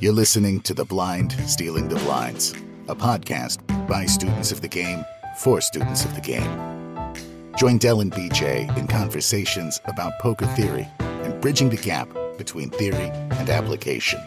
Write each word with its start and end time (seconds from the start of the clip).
You're 0.00 0.14
listening 0.14 0.62
to 0.62 0.72
The 0.72 0.86
Blind 0.86 1.32
Stealing 1.46 1.86
the 1.86 1.96
Blinds, 1.96 2.52
a 2.88 2.94
podcast 2.94 3.58
by 3.86 4.06
students 4.06 4.50
of 4.50 4.62
the 4.62 4.66
game 4.66 5.04
for 5.36 5.60
students 5.60 6.06
of 6.06 6.14
the 6.14 6.22
game. 6.22 7.14
Join 7.58 7.76
Dell 7.76 8.00
and 8.00 8.10
BJ 8.10 8.74
in 8.78 8.86
conversations 8.86 9.78
about 9.84 10.18
poker 10.18 10.46
theory 10.46 10.88
and 11.00 11.38
bridging 11.42 11.68
the 11.68 11.76
gap 11.76 12.08
between 12.38 12.70
theory 12.70 13.10
and 13.12 13.50
application. 13.50 14.22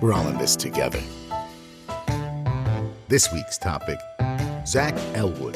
We're 0.00 0.12
all 0.12 0.28
in 0.28 0.38
this 0.38 0.54
together. 0.54 1.02
This 3.08 3.32
week's 3.32 3.58
topic 3.58 3.98
Zach 4.68 4.94
Elwood, 5.16 5.54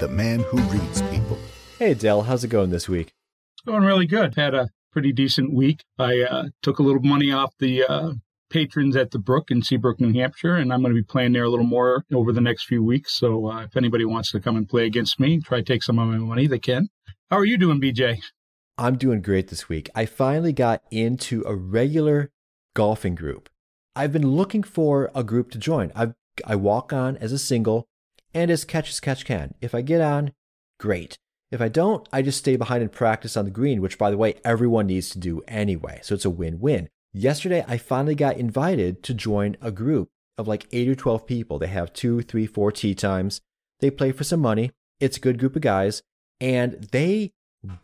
the 0.00 0.08
man 0.10 0.40
who 0.40 0.58
reads 0.62 1.00
people. 1.02 1.38
Hey, 1.78 1.94
Dell, 1.94 2.22
how's 2.22 2.42
it 2.42 2.48
going 2.48 2.70
this 2.70 2.88
week? 2.88 3.14
It's 3.54 3.64
going 3.64 3.84
really 3.84 4.06
good. 4.06 4.34
Had 4.34 4.56
a 4.56 4.68
pretty 4.90 5.12
decent 5.12 5.52
week. 5.52 5.84
I 5.96 6.22
uh, 6.22 6.44
took 6.60 6.80
a 6.80 6.82
little 6.82 7.02
money 7.02 7.30
off 7.30 7.54
the 7.60 7.84
uh, 7.84 8.12
patrons 8.52 8.94
at 8.96 9.10
the 9.10 9.18
Brook 9.18 9.50
in 9.50 9.62
Seabrook, 9.62 9.98
New 9.98 10.12
Hampshire, 10.12 10.56
and 10.56 10.72
I'm 10.72 10.82
going 10.82 10.94
to 10.94 11.00
be 11.00 11.04
playing 11.04 11.32
there 11.32 11.44
a 11.44 11.48
little 11.48 11.66
more 11.66 12.04
over 12.12 12.32
the 12.32 12.40
next 12.40 12.66
few 12.66 12.84
weeks. 12.84 13.14
So 13.14 13.50
uh, 13.50 13.64
if 13.64 13.76
anybody 13.76 14.04
wants 14.04 14.30
to 14.32 14.40
come 14.40 14.56
and 14.56 14.68
play 14.68 14.84
against 14.84 15.18
me, 15.18 15.40
try 15.40 15.58
to 15.58 15.64
take 15.64 15.82
some 15.82 15.98
of 15.98 16.08
my 16.08 16.18
money, 16.18 16.46
they 16.46 16.58
can. 16.58 16.88
How 17.30 17.38
are 17.38 17.46
you 17.46 17.56
doing, 17.56 17.80
BJ? 17.80 18.20
I'm 18.76 18.96
doing 18.96 19.22
great 19.22 19.48
this 19.48 19.68
week. 19.68 19.88
I 19.94 20.04
finally 20.04 20.52
got 20.52 20.82
into 20.90 21.42
a 21.46 21.54
regular 21.54 22.30
golfing 22.74 23.14
group. 23.14 23.48
I've 23.96 24.12
been 24.12 24.32
looking 24.32 24.62
for 24.62 25.10
a 25.14 25.24
group 25.24 25.50
to 25.52 25.58
join. 25.58 25.90
I 25.96 26.08
I 26.46 26.56
walk 26.56 26.92
on 26.92 27.16
as 27.18 27.32
a 27.32 27.38
single 27.38 27.86
and 28.34 28.50
as 28.50 28.64
catch 28.64 28.90
as 28.90 29.00
catch 29.00 29.24
can. 29.24 29.54
If 29.60 29.74
I 29.74 29.82
get 29.82 30.00
on, 30.00 30.32
great. 30.78 31.18
If 31.50 31.60
I 31.60 31.68
don't, 31.68 32.08
I 32.10 32.22
just 32.22 32.38
stay 32.38 32.56
behind 32.56 32.82
and 32.82 32.90
practice 32.90 33.36
on 33.36 33.44
the 33.44 33.50
green, 33.50 33.82
which 33.82 33.98
by 33.98 34.10
the 34.10 34.16
way, 34.16 34.36
everyone 34.44 34.86
needs 34.86 35.10
to 35.10 35.18
do 35.18 35.42
anyway. 35.46 36.00
So 36.02 36.14
it's 36.14 36.24
a 36.24 36.30
win-win. 36.30 36.88
Yesterday, 37.14 37.64
I 37.68 37.76
finally 37.76 38.14
got 38.14 38.38
invited 38.38 39.02
to 39.02 39.12
join 39.12 39.56
a 39.60 39.70
group 39.70 40.08
of 40.38 40.48
like 40.48 40.66
eight 40.72 40.88
or 40.88 40.94
12 40.94 41.26
people. 41.26 41.58
They 41.58 41.66
have 41.66 41.92
two, 41.92 42.22
three, 42.22 42.46
four 42.46 42.72
tee 42.72 42.94
times. 42.94 43.42
They 43.80 43.90
play 43.90 44.12
for 44.12 44.24
some 44.24 44.40
money. 44.40 44.70
It's 44.98 45.18
a 45.18 45.20
good 45.20 45.38
group 45.38 45.54
of 45.54 45.62
guys 45.62 46.02
and 46.40 46.88
they 46.90 47.32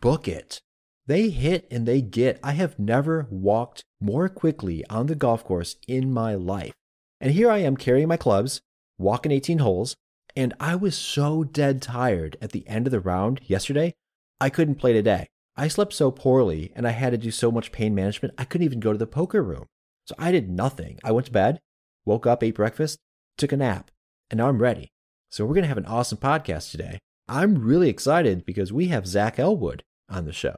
book 0.01 0.27
it. 0.27 0.61
They 1.05 1.29
hit 1.29 1.67
and 1.69 1.85
they 1.85 2.01
get. 2.01 2.39
I 2.43 2.51
have 2.51 2.79
never 2.79 3.27
walked 3.29 3.83
more 4.01 4.29
quickly 4.29 4.83
on 4.89 5.07
the 5.07 5.15
golf 5.15 5.43
course 5.43 5.75
in 5.87 6.11
my 6.11 6.35
life. 6.35 6.73
And 7.21 7.31
here 7.31 7.51
I 7.51 7.59
am 7.59 7.77
carrying 7.77 8.07
my 8.07 8.17
clubs, 8.17 8.61
walking 8.97 9.31
18 9.31 9.59
holes, 9.59 9.95
and 10.35 10.53
I 10.59 10.75
was 10.75 10.95
so 10.95 11.43
dead 11.43 11.81
tired 11.81 12.37
at 12.41 12.51
the 12.51 12.67
end 12.67 12.87
of 12.87 12.91
the 12.91 12.99
round 12.99 13.41
yesterday, 13.45 13.95
I 14.39 14.49
couldn't 14.49 14.75
play 14.75 14.93
today. 14.93 15.29
I 15.59 15.67
slept 15.67 15.91
so 15.91 16.09
poorly 16.09 16.71
and 16.73 16.87
I 16.87 16.91
had 16.91 17.09
to 17.09 17.17
do 17.17 17.31
so 17.31 17.51
much 17.51 17.73
pain 17.73 17.93
management, 17.93 18.33
I 18.37 18.45
couldn't 18.45 18.63
even 18.63 18.79
go 18.79 18.93
to 18.93 18.97
the 18.97 19.05
poker 19.05 19.43
room. 19.43 19.65
So 20.05 20.15
I 20.17 20.31
did 20.31 20.49
nothing. 20.49 20.99
I 21.03 21.11
went 21.11 21.25
to 21.25 21.33
bed, 21.33 21.59
woke 22.05 22.25
up, 22.25 22.41
ate 22.41 22.55
breakfast, 22.55 22.97
took 23.37 23.51
a 23.51 23.57
nap, 23.57 23.91
and 24.31 24.37
now 24.37 24.47
I'm 24.47 24.61
ready. 24.61 24.87
So 25.29 25.43
we're 25.43 25.55
going 25.55 25.63
to 25.63 25.67
have 25.67 25.77
an 25.77 25.85
awesome 25.85 26.17
podcast 26.17 26.71
today. 26.71 26.99
I'm 27.27 27.61
really 27.61 27.89
excited 27.89 28.45
because 28.45 28.71
we 28.71 28.87
have 28.87 29.05
Zach 29.05 29.37
Elwood 29.37 29.83
on 30.07 30.23
the 30.23 30.31
show. 30.31 30.55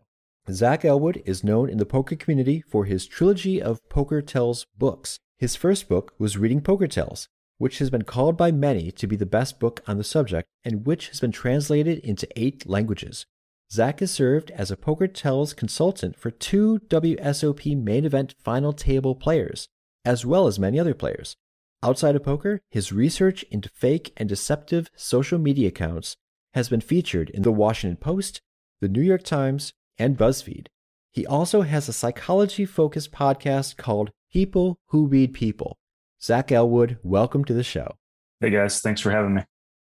Zach 0.52 0.86
Elwood 0.86 1.24
is 1.26 1.44
known 1.44 1.68
in 1.68 1.80
the 1.80 1.86
poker 1.88 2.16
community 2.16 2.62
for 2.70 2.86
his 2.86 3.08
trilogy 3.08 3.60
of 3.60 3.82
Poker 3.90 4.22
Tells 4.22 4.68
books. 4.78 5.18
His 5.40 5.56
first 5.56 5.90
book 5.90 6.14
was 6.20 6.38
Reading 6.38 6.62
Poker 6.62 6.88
Tells, 6.88 7.28
which 7.58 7.80
has 7.80 7.90
been 7.90 8.04
called 8.04 8.38
by 8.38 8.52
many 8.52 8.92
to 8.92 9.08
be 9.08 9.16
the 9.16 9.26
best 9.26 9.60
book 9.60 9.82
on 9.88 9.98
the 9.98 10.04
subject 10.04 10.48
and 10.64 10.86
which 10.86 11.08
has 11.08 11.20
been 11.20 11.32
translated 11.32 11.98
into 12.00 12.28
eight 12.36 12.70
languages. 12.70 13.26
Zach 13.72 14.02
has 14.02 14.12
served 14.12 14.52
as 14.52 14.70
a 14.70 14.76
Poker 14.76 15.08
Tells 15.08 15.54
consultant 15.54 16.20
for 16.20 16.30
two 16.30 16.80
WSOP 16.90 17.82
main 17.82 18.04
event 18.04 18.36
final 18.38 18.74
table 18.74 19.16
players, 19.16 19.70
as 20.04 20.26
well 20.26 20.46
as 20.46 20.60
many 20.60 20.78
other 20.78 20.94
players. 20.94 21.38
Outside 21.82 22.18
of 22.18 22.24
poker, 22.24 22.60
his 22.70 22.92
research 22.92 23.44
into 23.44 23.70
fake 23.70 24.12
and 24.18 24.28
deceptive 24.28 24.90
social 24.98 25.40
media 25.40 25.70
accounts 25.70 26.18
has 26.54 26.68
been 26.68 26.81
featured 26.81 27.30
in 27.30 27.44
the 27.44 27.52
Washington 27.52 27.96
Post, 27.96 28.42
the 28.81 28.90
New 28.90 29.02
York 29.02 29.24
Times, 29.24 29.72
and 29.98 30.18
BuzzFeed. 30.18 30.68
He 31.14 31.26
also 31.26 31.62
has 31.62 31.88
a 31.88 31.94
psychology 31.94 32.66
focused 32.66 33.14
podcast 33.14 33.78
called 33.78 34.12
People 34.34 34.80
Who 34.88 35.08
Read 35.08 35.34
People, 35.34 35.78
Zach 36.22 36.52
Elwood, 36.52 37.00
welcome 37.04 37.46
to 37.46 37.54
the 37.54 37.64
show. 37.64 37.96
Hey 38.42 38.50
guys, 38.50 38.81
thanks 38.81 39.00
for 39.00 39.12
having 39.12 39.36
me. 39.36 39.44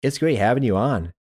It's 0.03 0.20
great 0.20 0.38
having 0.38 0.62
you 0.62 0.78
on. 0.78 1.14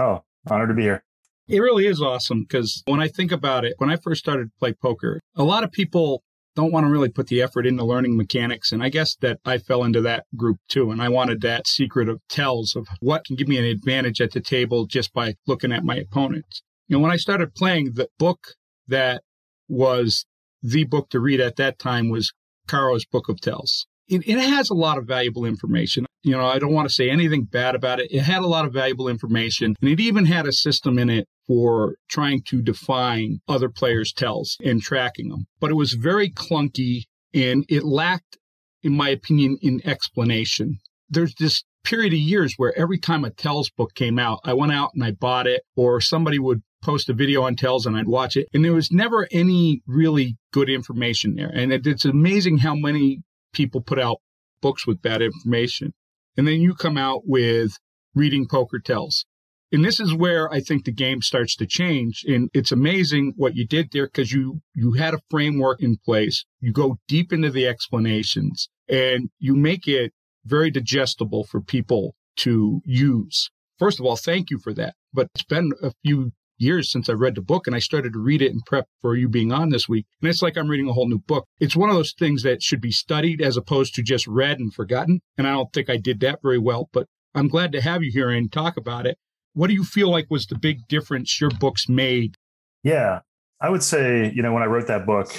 Oh, 0.00 0.24
honored 0.48 0.70
to 0.70 0.74
be 0.74 0.82
here. 0.82 1.04
It 1.48 1.60
really 1.60 1.86
is 1.86 2.02
awesome 2.02 2.42
because 2.42 2.82
when 2.86 3.00
I 3.00 3.08
think 3.08 3.32
about 3.32 3.64
it, 3.64 3.74
when 3.78 3.90
I 3.90 3.96
first 3.96 4.20
started 4.20 4.44
to 4.44 4.58
play 4.58 4.74
poker, 4.74 5.20
a 5.34 5.44
lot 5.44 5.64
of 5.64 5.72
people 5.72 6.22
don't 6.54 6.72
want 6.72 6.84
to 6.84 6.90
really 6.90 7.08
put 7.08 7.28
the 7.28 7.40
effort 7.40 7.66
into 7.66 7.84
learning 7.84 8.16
mechanics. 8.16 8.72
And 8.72 8.82
I 8.82 8.88
guess 8.88 9.16
that 9.20 9.38
I 9.44 9.58
fell 9.58 9.84
into 9.84 10.00
that 10.02 10.24
group 10.36 10.58
too. 10.68 10.90
And 10.90 11.00
I 11.00 11.08
wanted 11.08 11.40
that 11.40 11.66
secret 11.66 12.08
of 12.08 12.20
tells 12.28 12.76
of 12.76 12.86
what 13.00 13.24
can 13.24 13.36
give 13.36 13.48
me 13.48 13.58
an 13.58 13.64
advantage 13.64 14.20
at 14.20 14.32
the 14.32 14.40
table 14.40 14.86
just 14.86 15.14
by 15.14 15.34
looking 15.46 15.72
at 15.72 15.84
my 15.84 15.96
opponents. 15.96 16.62
Know, 16.88 16.98
when 16.98 17.10
I 17.10 17.16
started 17.16 17.54
playing, 17.54 17.92
the 17.94 18.08
book 18.18 18.54
that 18.86 19.22
was 19.68 20.26
the 20.62 20.84
book 20.84 21.10
to 21.10 21.20
read 21.20 21.40
at 21.40 21.56
that 21.56 21.78
time 21.78 22.10
was 22.10 22.32
Caro's 22.66 23.04
Book 23.04 23.28
of 23.28 23.40
Tells 23.40 23.86
it, 24.08 24.26
it 24.26 24.38
has 24.38 24.70
a 24.70 24.74
lot 24.74 24.98
of 24.98 25.06
valuable 25.06 25.44
information. 25.44 26.06
You 26.22 26.32
know, 26.32 26.46
I 26.46 26.58
don't 26.58 26.72
want 26.72 26.88
to 26.88 26.94
say 26.94 27.10
anything 27.10 27.44
bad 27.44 27.74
about 27.74 28.00
it. 28.00 28.10
It 28.10 28.22
had 28.22 28.42
a 28.42 28.46
lot 28.46 28.64
of 28.64 28.72
valuable 28.72 29.08
information, 29.08 29.76
and 29.80 29.90
it 29.90 30.00
even 30.00 30.26
had 30.26 30.46
a 30.46 30.52
system 30.52 30.98
in 30.98 31.10
it 31.10 31.28
for 31.48 31.96
trying 32.08 32.42
to 32.42 32.62
define 32.62 33.40
other 33.48 33.68
players' 33.68 34.12
tells 34.12 34.56
and 34.62 34.80
tracking 34.82 35.30
them. 35.30 35.46
But 35.58 35.70
it 35.70 35.74
was 35.74 35.94
very 35.94 36.30
clunky 36.30 37.04
and 37.34 37.64
it 37.68 37.82
lacked, 37.82 38.38
in 38.82 38.94
my 38.96 39.08
opinion, 39.08 39.58
in 39.60 39.80
explanation. 39.84 40.78
There's 41.08 41.34
this 41.34 41.64
period 41.84 42.12
of 42.12 42.18
years 42.18 42.54
where 42.58 42.78
every 42.78 42.98
time 42.98 43.24
a 43.24 43.30
tells 43.30 43.70
book 43.70 43.94
came 43.94 44.18
out, 44.18 44.40
I 44.44 44.52
went 44.52 44.72
out 44.72 44.90
and 44.94 45.02
I 45.02 45.12
bought 45.12 45.46
it, 45.46 45.62
or 45.74 46.00
somebody 46.00 46.38
would 46.38 46.62
post 46.82 47.08
a 47.08 47.14
video 47.14 47.42
on 47.42 47.56
tells 47.56 47.86
and 47.86 47.96
I'd 47.96 48.06
watch 48.06 48.36
it. 48.36 48.46
And 48.52 48.64
there 48.64 48.74
was 48.74 48.92
never 48.92 49.26
any 49.32 49.82
really 49.86 50.36
good 50.52 50.68
information 50.68 51.34
there. 51.34 51.50
And 51.52 51.72
it, 51.72 51.86
it's 51.86 52.04
amazing 52.04 52.58
how 52.58 52.74
many 52.74 53.22
people 53.52 53.80
put 53.80 53.98
out 53.98 54.18
books 54.60 54.86
with 54.86 55.02
bad 55.02 55.22
information. 55.22 55.92
And 56.36 56.46
then 56.46 56.60
you 56.60 56.74
come 56.74 56.96
out 56.96 57.22
with 57.24 57.78
reading 58.14 58.46
poker 58.46 58.78
tells. 58.78 59.24
And 59.70 59.84
this 59.84 60.00
is 60.00 60.14
where 60.14 60.50
I 60.52 60.60
think 60.60 60.84
the 60.84 60.92
game 60.92 61.20
starts 61.20 61.54
to 61.56 61.66
change. 61.66 62.24
And 62.26 62.48
it's 62.54 62.72
amazing 62.72 63.34
what 63.36 63.54
you 63.54 63.66
did 63.66 63.90
there 63.92 64.06
because 64.06 64.32
you, 64.32 64.60
you 64.74 64.92
had 64.92 65.14
a 65.14 65.20
framework 65.30 65.82
in 65.82 65.96
place. 66.04 66.44
You 66.60 66.72
go 66.72 66.98
deep 67.06 67.32
into 67.32 67.50
the 67.50 67.66
explanations 67.66 68.68
and 68.88 69.28
you 69.38 69.54
make 69.54 69.86
it 69.86 70.12
very 70.44 70.70
digestible 70.70 71.44
for 71.44 71.60
people 71.60 72.14
to 72.36 72.80
use. 72.84 73.50
First 73.78 74.00
of 74.00 74.06
all, 74.06 74.16
thank 74.16 74.50
you 74.50 74.58
for 74.58 74.72
that. 74.74 74.94
But 75.12 75.28
it's 75.34 75.44
been 75.44 75.72
a 75.82 75.92
few 76.02 76.32
years 76.56 76.90
since 76.90 77.08
I 77.08 77.12
read 77.12 77.34
the 77.34 77.42
book 77.42 77.66
and 77.66 77.76
I 77.76 77.78
started 77.78 78.14
to 78.14 78.18
read 78.18 78.42
it 78.42 78.50
and 78.50 78.64
prep 78.64 78.86
for 79.00 79.14
you 79.14 79.28
being 79.28 79.52
on 79.52 79.68
this 79.68 79.88
week. 79.88 80.06
And 80.20 80.28
it's 80.28 80.42
like 80.42 80.56
I'm 80.56 80.68
reading 80.68 80.88
a 80.88 80.92
whole 80.92 81.08
new 81.08 81.18
book. 81.18 81.46
It's 81.60 81.76
one 81.76 81.90
of 81.90 81.96
those 81.96 82.14
things 82.18 82.42
that 82.42 82.62
should 82.62 82.80
be 82.80 82.90
studied 82.90 83.40
as 83.40 83.56
opposed 83.56 83.94
to 83.94 84.02
just 84.02 84.26
read 84.26 84.58
and 84.58 84.72
forgotten. 84.72 85.20
And 85.36 85.46
I 85.46 85.52
don't 85.52 85.72
think 85.72 85.88
I 85.88 85.96
did 85.98 86.20
that 86.20 86.40
very 86.42 86.58
well, 86.58 86.88
but 86.92 87.06
I'm 87.34 87.48
glad 87.48 87.72
to 87.72 87.80
have 87.80 88.02
you 88.02 88.10
here 88.12 88.30
and 88.30 88.50
talk 88.50 88.76
about 88.76 89.06
it. 89.06 89.18
What 89.58 89.66
do 89.66 89.74
you 89.74 89.82
feel 89.82 90.08
like 90.08 90.30
was 90.30 90.46
the 90.46 90.56
big 90.56 90.86
difference 90.86 91.40
your 91.40 91.50
books 91.50 91.88
made? 91.88 92.36
Yeah, 92.84 93.22
I 93.60 93.70
would 93.70 93.82
say, 93.82 94.30
you 94.32 94.40
know, 94.40 94.52
when 94.52 94.62
I 94.62 94.66
wrote 94.66 94.86
that 94.86 95.04
book, 95.04 95.32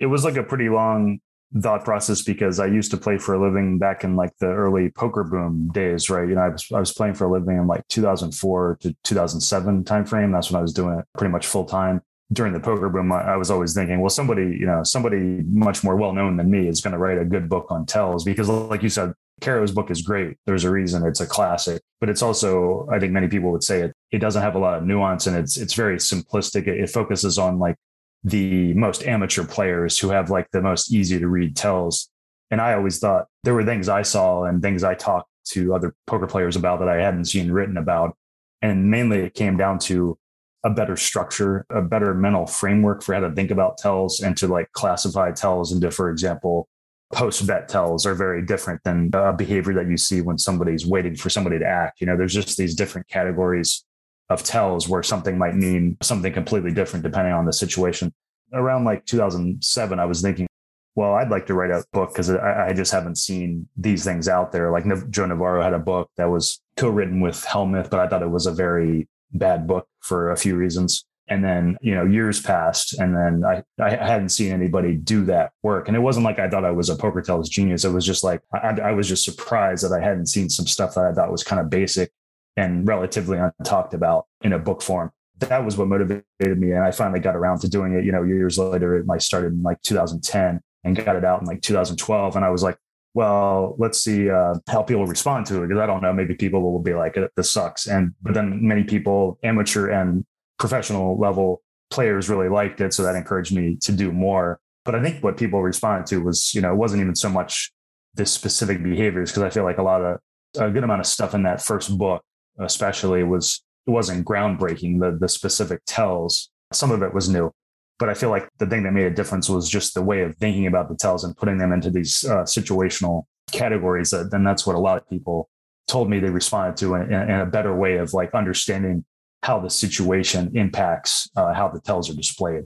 it 0.00 0.06
was 0.06 0.24
like 0.24 0.38
a 0.38 0.42
pretty 0.42 0.70
long 0.70 1.18
thought 1.60 1.84
process 1.84 2.22
because 2.22 2.60
I 2.60 2.64
used 2.64 2.90
to 2.92 2.96
play 2.96 3.18
for 3.18 3.34
a 3.34 3.38
living 3.38 3.78
back 3.78 4.04
in 4.04 4.16
like 4.16 4.32
the 4.40 4.46
early 4.46 4.88
poker 4.88 5.22
boom 5.22 5.68
days, 5.74 6.08
right? 6.08 6.26
You 6.26 6.36
know, 6.36 6.40
I 6.40 6.48
was 6.48 6.66
I 6.72 6.80
was 6.80 6.94
playing 6.94 7.12
for 7.12 7.26
a 7.26 7.30
living 7.30 7.58
in 7.58 7.66
like 7.66 7.86
2004 7.88 8.78
to 8.80 8.96
2007 9.04 9.84
timeframe. 9.84 10.32
That's 10.32 10.50
when 10.50 10.58
I 10.58 10.62
was 10.62 10.72
doing 10.72 10.98
it 11.00 11.04
pretty 11.18 11.32
much 11.32 11.46
full 11.46 11.66
time. 11.66 12.00
During 12.32 12.54
the 12.54 12.60
poker 12.60 12.88
boom, 12.88 13.12
I, 13.12 13.20
I 13.20 13.36
was 13.36 13.50
always 13.50 13.74
thinking, 13.74 14.00
well, 14.00 14.08
somebody, 14.08 14.44
you 14.44 14.64
know, 14.64 14.80
somebody 14.82 15.42
much 15.44 15.84
more 15.84 15.96
well 15.96 16.14
known 16.14 16.38
than 16.38 16.50
me 16.50 16.68
is 16.68 16.80
going 16.80 16.92
to 16.92 16.98
write 16.98 17.18
a 17.18 17.24
good 17.26 17.50
book 17.50 17.66
on 17.70 17.84
tells 17.84 18.24
because, 18.24 18.48
like 18.48 18.82
you 18.82 18.88
said, 18.88 19.12
Caro's 19.40 19.72
book 19.72 19.90
is 19.90 20.02
great. 20.02 20.36
There's 20.46 20.64
a 20.64 20.70
reason 20.70 21.06
it's 21.06 21.20
a 21.20 21.26
classic, 21.26 21.82
but 22.00 22.08
it's 22.08 22.22
also, 22.22 22.88
I 22.90 22.98
think 22.98 23.12
many 23.12 23.28
people 23.28 23.50
would 23.52 23.64
say 23.64 23.82
it, 23.82 23.94
it 24.10 24.18
doesn't 24.18 24.42
have 24.42 24.54
a 24.54 24.58
lot 24.58 24.74
of 24.74 24.84
nuance 24.84 25.26
and 25.26 25.36
it's 25.36 25.56
it's 25.56 25.74
very 25.74 25.96
simplistic. 25.96 26.66
It, 26.66 26.80
it 26.80 26.90
focuses 26.90 27.38
on 27.38 27.58
like 27.58 27.76
the 28.24 28.74
most 28.74 29.04
amateur 29.04 29.44
players 29.44 29.98
who 29.98 30.10
have 30.10 30.30
like 30.30 30.50
the 30.52 30.62
most 30.62 30.92
easy 30.92 31.18
to 31.18 31.28
read 31.28 31.56
tells. 31.56 32.10
And 32.50 32.60
I 32.60 32.74
always 32.74 32.98
thought 32.98 33.26
there 33.44 33.54
were 33.54 33.64
things 33.64 33.88
I 33.88 34.02
saw 34.02 34.44
and 34.44 34.62
things 34.62 34.82
I 34.82 34.94
talked 34.94 35.30
to 35.50 35.74
other 35.74 35.94
poker 36.06 36.26
players 36.26 36.56
about 36.56 36.80
that 36.80 36.88
I 36.88 36.96
hadn't 36.96 37.26
seen 37.26 37.50
written 37.50 37.76
about. 37.76 38.16
And 38.60 38.90
mainly 38.90 39.18
it 39.20 39.34
came 39.34 39.56
down 39.56 39.78
to 39.80 40.18
a 40.64 40.70
better 40.70 40.96
structure, 40.96 41.64
a 41.70 41.80
better 41.82 42.14
mental 42.14 42.46
framework 42.46 43.02
for 43.02 43.14
how 43.14 43.20
to 43.20 43.30
think 43.30 43.50
about 43.50 43.78
tells 43.78 44.20
and 44.20 44.36
to 44.38 44.48
like 44.48 44.72
classify 44.72 45.30
tells 45.30 45.72
into, 45.72 45.90
for 45.90 46.10
example, 46.10 46.68
post 47.12 47.46
bet 47.46 47.68
tells 47.68 48.04
are 48.04 48.14
very 48.14 48.44
different 48.44 48.82
than 48.84 49.10
a 49.14 49.32
behavior 49.32 49.74
that 49.74 49.88
you 49.88 49.96
see 49.96 50.20
when 50.20 50.38
somebody's 50.38 50.86
waiting 50.86 51.16
for 51.16 51.30
somebody 51.30 51.58
to 51.58 51.66
act. 51.66 52.00
You 52.00 52.06
know, 52.06 52.16
there's 52.16 52.34
just 52.34 52.58
these 52.58 52.74
different 52.74 53.08
categories 53.08 53.84
of 54.28 54.42
tells 54.42 54.88
where 54.88 55.02
something 55.02 55.38
might 55.38 55.54
mean 55.54 55.96
something 56.02 56.32
completely 56.32 56.72
different 56.72 57.02
depending 57.02 57.32
on 57.32 57.46
the 57.46 57.52
situation. 57.52 58.12
Around 58.52 58.84
like 58.84 59.06
2007, 59.06 59.98
I 59.98 60.04
was 60.04 60.20
thinking, 60.20 60.46
well, 60.94 61.14
I'd 61.14 61.30
like 61.30 61.46
to 61.46 61.54
write 61.54 61.70
a 61.70 61.84
book 61.92 62.10
because 62.10 62.30
I, 62.30 62.68
I, 62.68 62.72
just 62.72 62.90
haven't 62.90 63.18
seen 63.18 63.68
these 63.76 64.04
things 64.04 64.28
out 64.28 64.50
there. 64.50 64.72
Like 64.72 64.84
Joe 65.10 65.26
Navarro 65.26 65.62
had 65.62 65.72
a 65.72 65.78
book 65.78 66.10
that 66.16 66.24
was 66.24 66.60
co-written 66.76 67.20
with 67.20 67.36
Hellmuth, 67.44 67.88
but 67.88 68.00
I 68.00 68.08
thought 68.08 68.22
it 68.22 68.30
was 68.30 68.46
a 68.46 68.52
very 68.52 69.06
bad 69.32 69.66
book 69.66 69.86
for 70.00 70.32
a 70.32 70.36
few 70.36 70.56
reasons. 70.56 71.04
And 71.28 71.44
then, 71.44 71.76
you 71.80 71.94
know, 71.94 72.04
years 72.04 72.40
passed 72.40 72.98
and 72.98 73.14
then 73.14 73.44
I, 73.44 73.62
I 73.82 73.90
hadn't 73.90 74.30
seen 74.30 74.52
anybody 74.52 74.94
do 74.94 75.24
that 75.26 75.52
work. 75.62 75.88
And 75.88 75.96
it 75.96 76.00
wasn't 76.00 76.24
like 76.24 76.38
I 76.38 76.48
thought 76.48 76.64
I 76.64 76.70
was 76.70 76.88
a 76.88 76.96
poker 76.96 77.20
tells 77.20 77.48
genius. 77.48 77.84
It 77.84 77.92
was 77.92 78.06
just 78.06 78.24
like, 78.24 78.40
I, 78.52 78.78
I 78.80 78.92
was 78.92 79.08
just 79.08 79.24
surprised 79.24 79.84
that 79.84 79.92
I 79.92 80.00
hadn't 80.02 80.26
seen 80.26 80.48
some 80.48 80.66
stuff 80.66 80.94
that 80.94 81.04
I 81.04 81.12
thought 81.12 81.30
was 81.30 81.44
kind 81.44 81.60
of 81.60 81.68
basic 81.68 82.10
and 82.56 82.86
relatively 82.88 83.38
untalked 83.38 83.94
about 83.94 84.26
in 84.42 84.52
a 84.52 84.58
book 84.58 84.82
form. 84.82 85.10
That 85.38 85.64
was 85.64 85.76
what 85.76 85.88
motivated 85.88 86.24
me. 86.40 86.72
And 86.72 86.82
I 86.82 86.90
finally 86.90 87.20
got 87.20 87.36
around 87.36 87.60
to 87.60 87.68
doing 87.68 87.94
it, 87.94 88.04
you 88.04 88.10
know, 88.10 88.22
years 88.22 88.58
later, 88.58 88.96
it 88.96 89.06
like 89.06 89.20
started 89.20 89.52
in 89.52 89.62
like 89.62 89.80
2010 89.82 90.60
and 90.84 90.96
got 90.96 91.14
it 91.14 91.24
out 91.24 91.40
in 91.40 91.46
like 91.46 91.62
2012. 91.62 92.36
And 92.36 92.44
I 92.44 92.50
was 92.50 92.62
like, 92.62 92.76
well, 93.14 93.74
let's 93.78 93.98
see 93.98 94.30
uh, 94.30 94.54
how 94.68 94.82
people 94.82 95.06
respond 95.06 95.46
to 95.46 95.62
it 95.62 95.68
because 95.68 95.80
I 95.80 95.86
don't 95.86 96.02
know. 96.02 96.12
Maybe 96.12 96.34
people 96.34 96.62
will 96.62 96.78
be 96.78 96.94
like, 96.94 97.18
"This 97.36 97.50
sucks," 97.50 97.86
and 97.88 98.12
but 98.22 98.34
then 98.34 98.66
many 98.66 98.84
people, 98.84 99.38
amateur 99.42 99.88
and 99.88 100.24
professional 100.58 101.18
level 101.18 101.62
players, 101.90 102.28
really 102.28 102.48
liked 102.48 102.80
it, 102.80 102.92
so 102.92 103.02
that 103.02 103.14
encouraged 103.14 103.54
me 103.54 103.76
to 103.82 103.92
do 103.92 104.12
more. 104.12 104.60
But 104.84 104.94
I 104.94 105.02
think 105.02 105.22
what 105.22 105.36
people 105.36 105.62
responded 105.62 106.06
to 106.08 106.22
was, 106.22 106.54
you 106.54 106.60
know, 106.60 106.72
it 106.72 106.76
wasn't 106.76 107.02
even 107.02 107.14
so 107.14 107.28
much 107.28 107.72
the 108.14 108.26
specific 108.26 108.82
behaviors 108.82 109.30
because 109.30 109.42
I 109.42 109.50
feel 109.50 109.64
like 109.64 109.78
a 109.78 109.82
lot 109.82 110.02
of 110.02 110.18
a 110.58 110.70
good 110.70 110.84
amount 110.84 111.00
of 111.00 111.06
stuff 111.06 111.34
in 111.34 111.42
that 111.44 111.62
first 111.62 111.96
book, 111.96 112.22
especially, 112.58 113.22
was 113.22 113.62
it 113.86 113.90
wasn't 113.90 114.26
groundbreaking. 114.26 115.00
The 115.00 115.16
the 115.18 115.28
specific 115.28 115.80
tells, 115.86 116.50
some 116.72 116.90
of 116.90 117.02
it 117.02 117.14
was 117.14 117.28
new, 117.28 117.52
but 117.98 118.08
I 118.08 118.14
feel 118.14 118.30
like 118.30 118.48
the 118.58 118.66
thing 118.66 118.82
that 118.84 118.92
made 118.92 119.06
a 119.06 119.14
difference 119.14 119.48
was 119.48 119.68
just 119.68 119.94
the 119.94 120.02
way 120.02 120.22
of 120.22 120.36
thinking 120.36 120.66
about 120.66 120.88
the 120.88 120.96
tells 120.96 121.24
and 121.24 121.36
putting 121.36 121.58
them 121.58 121.72
into 121.72 121.90
these 121.90 122.24
uh, 122.24 122.42
situational 122.42 123.24
categories. 123.52 124.10
That, 124.10 124.32
and 124.32 124.46
that's 124.46 124.66
what 124.66 124.76
a 124.76 124.80
lot 124.80 124.98
of 124.98 125.08
people 125.08 125.48
told 125.86 126.10
me 126.10 126.20
they 126.20 126.30
responded 126.30 126.76
to 126.76 126.94
in, 126.96 127.12
in 127.12 127.40
a 127.40 127.46
better 127.46 127.74
way 127.74 127.96
of 127.96 128.14
like 128.14 128.34
understanding 128.34 129.04
how 129.42 129.60
the 129.60 129.70
situation 129.70 130.50
impacts 130.56 131.28
uh, 131.36 131.54
how 131.54 131.68
the 131.68 131.80
tells 131.80 132.10
are 132.10 132.14
displayed. 132.14 132.64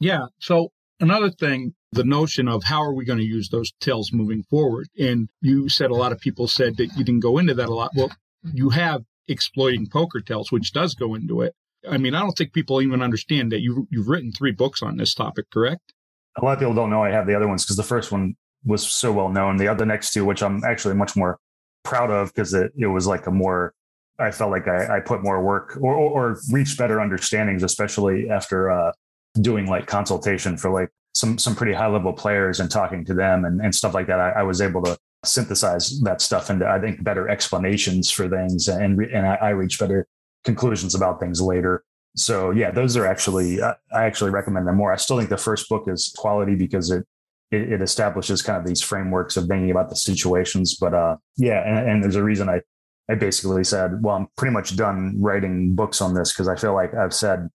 Yeah. 0.00 0.26
So 0.40 0.70
another 1.00 1.30
thing, 1.30 1.74
the 1.92 2.04
notion 2.04 2.48
of 2.48 2.64
how 2.64 2.82
are 2.82 2.94
we 2.94 3.04
going 3.04 3.18
to 3.18 3.24
use 3.24 3.48
those 3.48 3.72
tells 3.80 4.12
moving 4.12 4.42
forward? 4.44 4.88
And 4.98 5.28
you 5.40 5.68
said 5.68 5.90
a 5.90 5.94
lot 5.94 6.12
of 6.12 6.18
people 6.20 6.48
said 6.48 6.76
that 6.78 6.96
you 6.96 7.04
didn't 7.04 7.20
go 7.20 7.38
into 7.38 7.54
that 7.54 7.68
a 7.68 7.74
lot. 7.74 7.92
Well, 7.94 8.10
you 8.42 8.70
have 8.70 9.02
exploiting 9.28 9.88
poker 9.88 10.20
tells, 10.20 10.50
which 10.50 10.72
does 10.72 10.94
go 10.94 11.14
into 11.14 11.40
it. 11.40 11.54
I 11.88 11.98
mean, 11.98 12.14
I 12.14 12.20
don't 12.20 12.32
think 12.32 12.52
people 12.52 12.80
even 12.80 13.02
understand 13.02 13.52
that 13.52 13.60
you 13.60 13.86
you've 13.90 14.08
written 14.08 14.32
three 14.32 14.52
books 14.52 14.82
on 14.82 14.96
this 14.96 15.14
topic, 15.14 15.50
correct? 15.50 15.92
A 16.36 16.44
lot 16.44 16.54
of 16.54 16.58
people 16.58 16.74
don't 16.74 16.90
know 16.90 17.04
I 17.04 17.10
have 17.10 17.26
the 17.26 17.34
other 17.34 17.46
ones 17.46 17.64
because 17.64 17.76
the 17.76 17.82
first 17.82 18.10
one 18.10 18.34
was 18.64 18.86
so 18.86 19.12
well 19.12 19.28
known. 19.28 19.58
The 19.58 19.68
other 19.68 19.84
next 19.84 20.12
two, 20.12 20.24
which 20.24 20.42
I'm 20.42 20.64
actually 20.64 20.94
much 20.94 21.14
more 21.14 21.38
proud 21.84 22.10
of 22.10 22.34
because 22.34 22.54
it, 22.54 22.72
it 22.76 22.86
was 22.86 23.06
like 23.06 23.26
a 23.26 23.30
more 23.30 23.74
I 24.18 24.30
felt 24.30 24.50
like 24.50 24.68
I, 24.68 24.96
I 24.96 25.00
put 25.00 25.22
more 25.22 25.42
work 25.42 25.76
or, 25.80 25.94
or, 25.94 26.10
or, 26.10 26.40
reached 26.50 26.78
better 26.78 27.00
understandings, 27.00 27.62
especially 27.62 28.30
after 28.30 28.70
uh, 28.70 28.92
doing 29.40 29.66
like 29.66 29.86
consultation 29.86 30.56
for 30.56 30.70
like 30.70 30.90
some 31.14 31.38
some 31.38 31.56
pretty 31.56 31.72
high 31.72 31.88
level 31.88 32.12
players 32.12 32.60
and 32.60 32.70
talking 32.70 33.04
to 33.06 33.14
them 33.14 33.44
and, 33.44 33.60
and 33.60 33.74
stuff 33.74 33.94
like 33.94 34.06
that. 34.06 34.20
I, 34.20 34.30
I 34.30 34.42
was 34.42 34.60
able 34.60 34.82
to 34.82 34.96
synthesize 35.24 36.00
that 36.02 36.20
stuff 36.20 36.50
into 36.50 36.66
I 36.66 36.80
think 36.80 37.02
better 37.02 37.28
explanations 37.28 38.10
for 38.10 38.28
things 38.28 38.68
and 38.68 39.00
and 39.00 39.26
I, 39.26 39.34
I 39.36 39.48
reached 39.50 39.80
better 39.80 40.06
conclusions 40.44 40.94
about 40.94 41.18
things 41.18 41.40
later. 41.40 41.84
So 42.16 42.50
yeah, 42.50 42.70
those 42.70 42.96
are 42.96 43.06
actually 43.06 43.62
I 43.62 43.74
actually 43.92 44.30
recommend 44.30 44.68
them 44.68 44.76
more. 44.76 44.92
I 44.92 44.96
still 44.96 45.18
think 45.18 45.30
the 45.30 45.36
first 45.36 45.68
book 45.68 45.88
is 45.88 46.14
quality 46.16 46.54
because 46.54 46.90
it 46.90 47.04
it, 47.50 47.72
it 47.72 47.82
establishes 47.82 48.42
kind 48.42 48.58
of 48.58 48.66
these 48.66 48.82
frameworks 48.82 49.36
of 49.36 49.46
thinking 49.46 49.70
about 49.70 49.88
the 49.88 49.96
situations. 49.96 50.76
But 50.76 50.94
uh, 50.94 51.16
yeah, 51.36 51.62
and, 51.66 51.90
and 51.90 52.02
there's 52.02 52.16
a 52.16 52.22
reason 52.22 52.48
I 52.48 52.60
I 53.08 53.14
basically 53.16 53.64
said, 53.64 54.02
well, 54.02 54.16
I'm 54.16 54.28
pretty 54.36 54.52
much 54.52 54.76
done 54.76 55.16
writing 55.20 55.74
books 55.74 56.00
on 56.00 56.14
this 56.14 56.32
because 56.32 56.48
I 56.48 56.56
feel 56.56 56.74
like 56.74 56.94
I've 56.94 57.12
said 57.12 57.48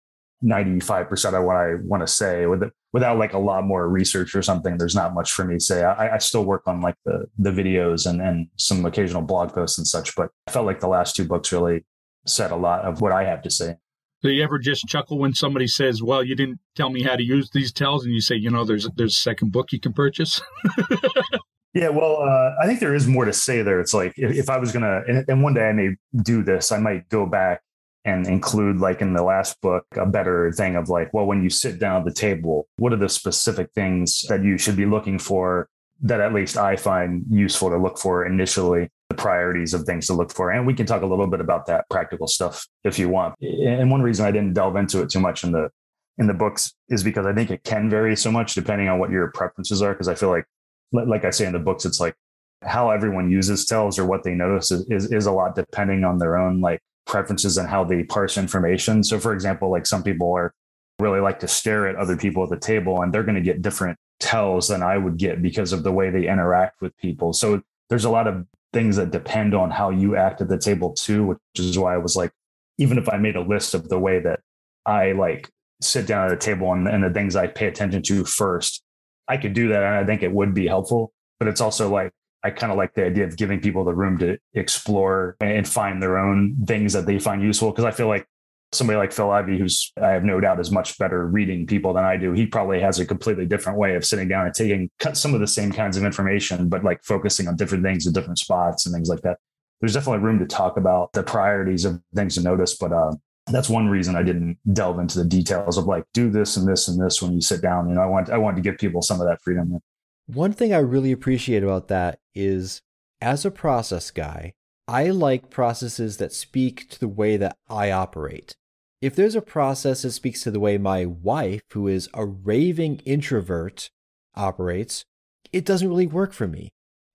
95% 0.45 1.39
of 1.39 1.45
what 1.45 1.57
I 1.57 1.75
want 1.83 2.03
to 2.03 2.07
say 2.07 2.47
with 2.47 2.63
it, 2.63 2.73
without 2.93 3.19
like 3.19 3.33
a 3.33 3.39
lot 3.39 3.65
more 3.65 3.89
research 3.89 4.35
or 4.35 4.43
something. 4.43 4.79
There's 4.79 4.95
not 4.95 5.15
much 5.15 5.33
for 5.33 5.45
me 5.45 5.55
to 5.55 5.61
say. 5.61 5.85
I, 5.85 6.17
I 6.17 6.19
still 6.19 6.45
work 6.45 6.63
on 6.67 6.81
like 6.81 6.95
the 7.05 7.27
the 7.39 7.51
videos 7.51 8.09
and 8.09 8.21
and 8.21 8.49
some 8.57 8.85
occasional 8.85 9.23
blog 9.23 9.53
posts 9.53 9.79
and 9.79 9.87
such, 9.87 10.15
but 10.15 10.31
I 10.47 10.53
felt 10.53 10.67
like 10.67 10.81
the 10.81 10.89
last 10.89 11.17
two 11.17 11.25
books 11.25 11.53
really 11.53 11.85
said 12.27 12.51
a 12.51 12.57
lot 12.57 12.85
of 12.85 13.01
what 13.01 13.13
I 13.13 13.25
have 13.25 13.43
to 13.43 13.51
say. 13.51 13.77
Do 14.23 14.31
you 14.31 14.43
ever 14.43 14.59
just 14.59 14.87
chuckle 14.87 15.19
when 15.19 15.33
somebody 15.33 15.67
says, 15.67 16.03
"Well, 16.03 16.23
you 16.23 16.35
didn't 16.35 16.59
tell 16.75 16.91
me 16.91 17.03
how 17.03 17.17
to 17.17 17.23
use 17.23 17.51
these 17.51 17.73
tells," 17.73 18.05
and 18.05 18.13
you 18.13 18.21
say, 18.21 18.37
"You 18.37 18.51
know, 18.51 18.65
there's 18.65 18.89
there's 18.97 19.15
a 19.15 19.19
second 19.19 19.53
book 19.53 19.73
you 19.73 19.81
can 19.81 19.93
purchase." 19.93 20.41
yeah, 21.75 21.89
well, 21.89 22.23
uh, 22.23 22.55
I 22.63 22.67
think 22.67 22.81
there 22.81 22.95
is 22.95 23.07
more 23.07 23.25
to 23.25 23.33
say 23.33 23.63
there. 23.63 23.81
It's 23.81 23.95
like 23.95 24.15
if, 24.17 24.37
if 24.37 24.51
I 24.51 24.59
was 24.59 24.73
gonna, 24.73 25.03
and, 25.07 25.25
and 25.29 25.43
one 25.43 25.55
day 25.55 25.69
I 25.69 25.73
may 25.73 25.97
do 26.23 26.43
this, 26.43 26.73
I 26.73 26.79
might 26.79 27.09
go 27.09 27.27
back 27.27 27.63
and 28.05 28.27
include 28.27 28.79
like 28.79 29.01
in 29.01 29.13
the 29.13 29.23
last 29.23 29.61
book 29.61 29.85
a 29.97 30.07
better 30.07 30.53
thing 30.53 30.77
of 30.77 30.89
like 30.89 31.13
well 31.13 31.27
when 31.27 31.43
you 31.43 31.51
sit 31.51 31.81
down 31.81 32.01
at 32.01 32.05
the 32.05 32.13
table 32.13 32.69
what 32.77 32.93
are 32.93 32.97
the 32.97 33.09
specific 33.09 33.71
things 33.75 34.23
that 34.29 34.45
you 34.45 34.57
should 34.57 34.77
be 34.77 34.87
looking 34.87 35.19
for 35.19 35.69
that 36.01 36.21
at 36.21 36.33
least 36.33 36.57
i 36.57 36.77
find 36.77 37.25
useful 37.29 37.69
to 37.69 37.77
look 37.77 37.99
for 37.99 38.25
initially 38.25 38.89
the 39.09 39.15
priorities 39.15 39.75
of 39.75 39.85
things 39.85 40.07
to 40.07 40.15
look 40.15 40.33
for. 40.33 40.51
And 40.51 40.67
we 40.67 40.75
can 40.75 40.87
talk 40.87 41.03
a 41.03 41.07
little 41.07 41.27
bit 41.27 41.41
about 41.41 41.67
that 41.67 41.89
practical 41.89 42.27
stuff 42.27 42.67
if 42.85 42.99
you 42.99 43.09
want. 43.09 43.35
And 43.41 43.91
one 43.91 44.03
reason 44.03 44.27
I 44.27 44.31
didn't 44.31 44.53
delve 44.53 44.77
into 44.77 45.03
it 45.03 45.11
too 45.11 45.21
much 45.21 45.45
in 45.45 45.53
the 45.53 45.71
in 46.19 46.27
the 46.27 46.35
books 46.35 46.75
is 46.89 47.05
because 47.05 47.27
I 47.27 47.33
think 47.33 47.51
it 47.51 47.63
can 47.63 47.89
vary 47.89 48.17
so 48.17 48.33
much 48.33 48.55
depending 48.55 48.89
on 48.89 48.99
what 48.99 49.11
your 49.11 49.31
preferences 49.31 49.81
are. 49.83 49.93
Because 49.93 50.09
I 50.09 50.15
feel 50.15 50.31
like, 50.31 50.45
like 50.93 51.25
I 51.25 51.31
say 51.31 51.47
in 51.47 51.53
the 51.53 51.59
books, 51.59 51.85
it's 51.85 52.01
like 52.01 52.15
how 52.63 52.91
everyone 52.91 53.31
uses 53.31 53.65
tells 53.67 53.99
or 53.99 54.07
what 54.07 54.25
they 54.25 54.35
notice 54.35 54.71
is, 54.71 54.87
is, 54.91 55.13
is 55.13 55.27
a 55.27 55.33
lot 55.33 55.55
depending 55.55 56.05
on 56.05 56.19
their 56.19 56.37
own 56.37 56.61
like 56.61 56.81
preferences 57.07 57.57
and 57.57 57.69
how 57.69 57.85
they 57.85 58.03
parse 58.05 58.37
information. 58.37 59.03
So, 59.05 59.19
for 59.19 59.33
example, 59.33 59.71
like 59.71 59.87
some 59.87 60.03
people 60.03 60.33
are 60.33 60.53
really 60.99 61.21
like 61.21 61.39
to 61.41 61.49
stare 61.49 61.87
at 61.89 61.97
other 61.97 62.17
people 62.17 62.43
at 62.43 62.51
the 62.51 62.59
table 62.59 63.03
and 63.03 63.13
they're 63.13 63.23
going 63.23 63.37
to 63.37 63.41
get 63.41 63.63
different 63.63 63.99
tells 64.19 64.69
than 64.69 64.83
I 64.83 64.99
would 64.99 65.17
get 65.17 65.43
because 65.43 65.73
of 65.73 65.83
the 65.85 65.93
way 65.93 66.11
they 66.11 66.29
interact 66.29 66.81
with 66.81 66.97
people. 66.97 67.33
So 67.33 67.63
there's 67.89 68.05
a 68.05 68.11
lot 68.11 68.27
of 68.27 68.47
things 68.73 68.97
that 68.97 69.11
depend 69.11 69.55
on 69.55 69.71
how 69.71 69.91
you 69.91 70.17
act 70.17 70.41
at 70.41 70.49
the 70.49 70.59
table 70.59 70.93
too, 70.93 71.25
which 71.25 71.39
is 71.57 71.79
why 71.79 71.95
I 71.95 71.99
was 71.99 72.17
like, 72.17 72.33
even 72.79 72.99
if 72.99 73.09
I 73.09 73.17
made 73.17 73.37
a 73.37 73.41
list 73.41 73.75
of 73.75 73.89
the 73.89 73.99
way 73.99 74.21
that 74.21 74.41
I 74.85 75.13
like 75.13 75.49
sit 75.81 76.07
down 76.07 76.27
at 76.27 76.33
a 76.33 76.37
table 76.37 76.73
and, 76.73 76.89
and 76.89 77.05
the 77.05 77.11
things 77.11 77.37
I 77.37 77.47
pay 77.47 77.67
attention 77.67 78.03
to 78.03 78.25
first, 78.25 78.83
I 79.29 79.37
could 79.37 79.53
do 79.53 79.69
that. 79.69 79.83
And 79.83 79.95
I 79.95 80.05
think 80.05 80.23
it 80.23 80.33
would 80.33 80.55
be 80.55 80.67
helpful. 80.67 81.13
But 81.39 81.49
it's 81.49 81.61
also 81.61 81.91
like, 81.91 82.13
I 82.43 82.51
kind 82.51 82.71
of 82.71 82.79
like 82.79 82.95
the 82.95 83.05
idea 83.05 83.25
of 83.25 83.37
giving 83.37 83.61
people 83.61 83.85
the 83.85 83.95
room 83.95 84.19
to 84.19 84.39
explore 84.55 85.37
and 85.41 85.67
find 85.69 86.03
their 86.03 86.19
own 86.19 86.57
things 86.67 86.93
that 86.93 87.07
they 87.07 87.19
find 87.19 87.43
useful. 87.43 87.73
Cause 87.73 87.85
I 87.85 87.91
feel 87.91 88.09
like 88.09 88.27
somebody 88.73 88.97
like 88.97 89.13
Phil 89.13 89.31
Ivey, 89.31 89.59
who's 89.59 89.93
I 90.01 90.11
have 90.11 90.25
no 90.25 90.41
doubt 90.41 90.61
is 90.61 90.71
much 90.71 90.99
better 90.99 91.27
reading 91.27 91.67
people 91.67 91.93
than 91.95 92.05
I 92.05 92.17
do, 92.17 92.33
he 92.33 92.47
probably 92.47 92.81
has 92.81 92.99
a 92.99 93.07
completely 93.07 93.47
different 93.47 93.79
way 93.79 93.95
of 93.97 94.05
sitting 94.05 94.29
down 94.29 94.47
and 94.47 94.55
taking 94.55 94.91
some 95.15 95.35
of 95.35 95.41
the 95.41 95.47
same 95.47 95.73
kinds 95.73 95.97
of 95.97 96.05
information, 96.05 96.69
but 96.69 96.85
like 96.85 97.03
focusing 97.03 97.49
on 97.49 97.57
different 97.57 97.85
things 97.85 98.07
at 98.07 98.15
different 98.15 98.39
spots 98.39 98.87
and 98.87 98.95
things 98.95 99.09
like 99.09 99.23
that. 99.23 99.39
There's 99.81 99.95
definitely 99.95 100.25
room 100.25 100.39
to 100.41 100.47
talk 100.47 100.77
about 100.77 101.13
the 101.13 101.23
priorities 101.23 101.85
of 101.85 102.01
things 102.15 102.35
to 102.35 102.43
notice, 102.43 102.77
but 102.77 102.93
uh, 102.93 103.13
that's 103.51 103.69
one 103.69 103.89
reason 103.89 104.17
I 104.17 104.23
didn't 104.23 104.59
delve 104.73 104.99
into 104.99 105.19
the 105.19 105.25
details 105.25 105.79
of 105.79 105.87
like 105.87 106.05
do 106.13 106.31
this 106.31 106.57
and 106.57 106.69
this 106.69 106.89
and 106.89 107.01
this 107.01 107.23
when 107.23 107.33
you 107.33 107.41
sit 107.41 107.63
down. 107.63 107.89
You 107.89 107.95
know, 107.95 108.03
I 108.03 108.07
want 108.07 108.31
I 108.31 108.39
wanted 108.39 108.57
to 108.57 108.63
give 108.63 108.79
people 108.79 109.03
some 109.03 109.21
of 109.21 109.27
that 109.27 109.43
freedom. 109.43 109.79
One 110.27 110.53
thing 110.53 110.75
I 110.75 110.79
really 110.79 111.13
appreciate 111.13 111.63
about 111.63 111.89
that 111.89 112.19
is 112.35 112.83
as 113.21 113.45
a 113.45 113.51
process 113.51 114.11
guy, 114.11 114.55
I 114.87 115.11
like 115.11 115.51
processes 115.51 116.19
that 116.19 116.33
speak 116.33 116.89
to 116.91 117.01
the 117.01 117.09
way 117.09 117.37
that 117.37 117.57
I 117.69 117.91
operate. 117.91 118.55
If 119.01 119.15
there's 119.15 119.35
a 119.35 119.43
process 119.43 120.03
that 120.03 120.11
speaks 120.13 120.43
to 120.43 120.51
the 120.51 120.61
way 120.61 120.77
my 120.77 121.05
wife, 121.05 121.63
who 121.73 121.87
is 121.87 122.09
a 122.15 122.27
raving 122.27 123.01
introvert, 123.05 123.91
operates, 124.35 125.05
it 125.53 125.65
doesn't 125.65 125.89
really 125.89 126.07
work 126.07 126.33
for 126.33 126.49
me. 126.49 126.71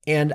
And 0.07 0.33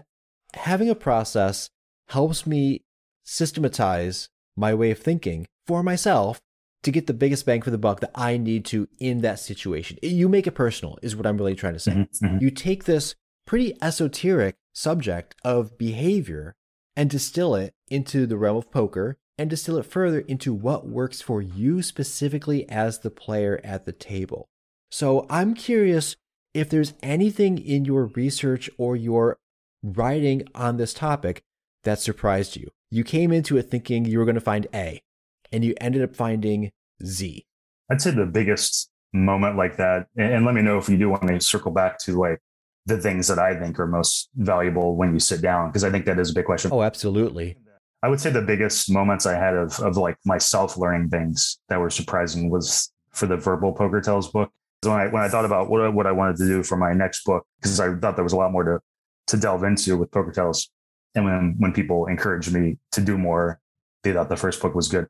having 0.55 0.89
a 0.91 0.95
process 0.95 1.69
helps 2.09 2.47
me 2.47 2.83
systematize 3.25 4.29
my 4.57 4.75
way 4.75 4.91
of 4.91 4.99
thinking 4.99 5.47
for 5.69 5.85
myself 5.85 6.41
to 6.83 6.91
get 6.91 7.07
the 7.07 7.15
biggest 7.15 7.45
bang 7.45 7.61
for 7.61 7.71
the 7.71 7.79
buck 7.79 8.01
that 8.01 8.11
I 8.15 8.39
need 8.39 8.65
to 8.67 8.89
in 8.99 9.21
that 9.21 9.39
situation. 9.39 9.99
You 10.03 10.29
make 10.29 10.47
it 10.47 10.53
personal, 10.53 10.99
is 11.03 11.15
what 11.15 11.27
I'm 11.27 11.37
really 11.37 11.55
trying 11.55 11.75
to 11.75 11.79
say. 11.79 11.93
Mm-hmm, 11.93 12.27
mm-hmm. 12.27 12.39
You 12.41 12.51
take 12.51 12.85
this 12.85 13.15
pretty 13.47 13.77
esoteric 13.83 14.57
subject 14.75 15.35
of 15.45 15.77
behavior 15.77 16.55
and 16.97 17.11
distill 17.11 17.55
it 17.55 17.75
into 17.89 18.27
the 18.27 18.39
realm 18.39 18.57
of 18.57 18.71
poker 18.71 19.19
and 19.37 19.51
distill 19.51 19.77
it 19.77 19.87
further 19.87 20.21
into 20.21 20.55
what 20.55 20.89
works 20.89 21.21
for 21.21 21.43
you 21.43 21.83
specifically 21.83 22.69
as 22.69 23.01
the 23.01 23.11
player 23.11 23.61
at 23.63 23.85
the 23.85 23.93
table. 23.93 24.49
So 24.91 25.27
I'm 25.29 25.55
curious 25.55 26.17
if 26.55 26.71
there's 26.71 26.95
anything 27.03 27.59
in 27.59 27.85
your 27.85 28.07
research 28.07 28.71
or 28.79 28.97
your 28.97 29.39
writing 29.83 30.49
on 30.55 30.77
this 30.77 30.95
topic 30.95 31.43
that 31.85 32.01
surprised 32.01 32.57
you. 32.57 32.71
You 32.91 33.05
came 33.05 33.33
into 33.33 33.57
it 33.59 33.71
thinking 33.71 34.05
you 34.05 34.19
were 34.19 34.25
going 34.25 34.35
to 34.35 34.41
find 34.41 34.67
A, 34.75 35.03
and 35.53 35.65
you 35.65 35.75
ended 35.81 36.03
up 36.03 36.15
finding 36.15 36.71
Z. 37.05 37.45
I'd 37.91 38.03
say 38.03 38.11
the 38.11 38.27
biggest 38.27 38.91
moment 39.13 39.57
like 39.57 39.77
that, 39.77 40.07
and 40.17 40.45
let 40.45 40.55
me 40.55 40.63
know 40.63 40.79
if 40.79 40.89
you 40.89 40.97
do 40.97 41.09
want 41.09 41.27
to 41.27 41.41
circle 41.41 41.73
back 41.73 41.99
to 42.01 42.19
like 42.19 42.41
the 42.89 42.99
things 42.99 43.29
that 43.29 43.39
I 43.39 43.55
think 43.55 43.79
are 43.79 43.87
most 43.87 44.31
valuable 44.35 44.97
when 44.97 45.13
you 45.13 45.21
sit 45.21 45.43
down? 45.43 45.69
Because 45.69 45.85
I 45.85 45.91
think 45.91 46.07
that 46.07 46.19
is 46.19 46.31
a 46.31 46.35
big 46.35 46.47
question. 46.47 46.71
Oh, 46.73 46.83
absolutely. 46.83 47.57
I 48.03 48.09
would 48.09 48.21
say 48.21 48.31
the 48.31 48.43
biggest 48.43 48.91
moments 48.91 49.27
I 49.27 49.35
had 49.35 49.55
of 49.55 49.79
of 49.81 49.97
like 49.97 50.17
myself 50.25 50.77
learning 50.77 51.11
things 51.11 51.59
that 51.69 51.79
were 51.79 51.91
surprising 51.91 52.49
was 52.51 52.93
for 53.11 53.27
the 53.27 53.37
verbal 53.37 53.73
poker 53.73 54.01
tells 54.01 54.31
book. 54.31 54.51
So 54.83 54.91
when 54.91 55.01
I 55.01 55.07
when 55.09 55.23
I 55.23 55.29
thought 55.29 55.45
about 55.45 55.69
what 55.69 55.93
what 55.93 56.07
I 56.07 56.13
wanted 56.13 56.37
to 56.37 56.47
do 56.47 56.63
for 56.63 56.77
my 56.77 56.93
next 56.93 57.25
book, 57.25 57.45
because 57.61 57.79
I 57.79 57.93
thought 57.95 58.17
there 58.17 58.25
was 58.25 58.33
a 58.33 58.37
lot 58.37 58.53
more 58.53 58.65
to 58.65 58.81
to 59.29 59.37
delve 59.37 59.65
into 59.65 59.97
with 59.97 60.11
poker 60.11 60.33
tells, 60.33 60.71
and 61.15 61.25
when 61.25 61.57
when 61.59 61.73
people 61.73 62.07
encouraged 62.07 62.53
me 62.53 62.79
to 62.93 63.01
do 63.01 63.19
more, 63.19 63.61
they 64.03 64.13
thought 64.13 64.29
the 64.29 64.37
first 64.37 64.63
book 64.63 64.75
was 64.75 64.89
good. 64.89 65.09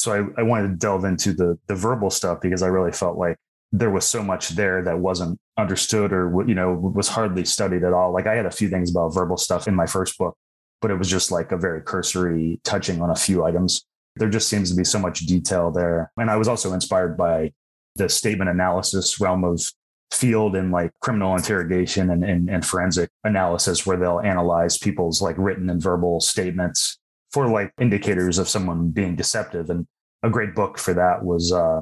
So 0.00 0.12
I, 0.14 0.40
I 0.40 0.44
wanted 0.44 0.68
to 0.68 0.74
delve 0.76 1.04
into 1.04 1.34
the 1.34 1.58
the 1.66 1.74
verbal 1.74 2.08
stuff 2.08 2.40
because 2.40 2.62
I 2.62 2.68
really 2.68 2.90
felt 2.90 3.18
like 3.18 3.36
there 3.70 3.90
was 3.90 4.06
so 4.06 4.22
much 4.22 4.48
there 4.50 4.82
that 4.82 4.98
wasn't 4.98 5.38
understood 5.58 6.10
or 6.10 6.42
you 6.48 6.54
know 6.54 6.72
was 6.72 7.08
hardly 7.08 7.44
studied 7.44 7.84
at 7.84 7.92
all. 7.92 8.10
Like 8.10 8.26
I 8.26 8.34
had 8.34 8.46
a 8.46 8.50
few 8.50 8.70
things 8.70 8.90
about 8.90 9.12
verbal 9.12 9.36
stuff 9.36 9.68
in 9.68 9.74
my 9.74 9.84
first 9.84 10.16
book, 10.16 10.38
but 10.80 10.90
it 10.90 10.96
was 10.96 11.10
just 11.10 11.30
like 11.30 11.52
a 11.52 11.58
very 11.58 11.82
cursory 11.82 12.60
touching 12.64 13.02
on 13.02 13.10
a 13.10 13.14
few 13.14 13.44
items. 13.44 13.84
There 14.16 14.30
just 14.30 14.48
seems 14.48 14.70
to 14.70 14.76
be 14.76 14.84
so 14.84 14.98
much 14.98 15.20
detail 15.20 15.70
there. 15.70 16.10
And 16.16 16.30
I 16.30 16.36
was 16.36 16.48
also 16.48 16.72
inspired 16.72 17.18
by 17.18 17.52
the 17.96 18.08
statement 18.08 18.48
analysis 18.48 19.20
realm 19.20 19.44
of 19.44 19.60
field 20.12 20.56
and 20.56 20.72
like 20.72 20.92
criminal 21.02 21.36
interrogation 21.36 22.08
and, 22.08 22.24
and, 22.24 22.48
and 22.48 22.64
forensic 22.64 23.10
analysis 23.24 23.84
where 23.84 23.98
they'll 23.98 24.20
analyze 24.20 24.78
people's 24.78 25.20
like 25.20 25.36
written 25.36 25.68
and 25.68 25.82
verbal 25.82 26.20
statements 26.20 26.99
for 27.32 27.48
like 27.48 27.72
indicators 27.80 28.38
of 28.38 28.48
someone 28.48 28.90
being 28.90 29.16
deceptive. 29.16 29.70
And 29.70 29.86
a 30.22 30.30
great 30.30 30.54
book 30.54 30.78
for 30.78 30.94
that 30.94 31.24
was 31.24 31.52
uh, 31.52 31.80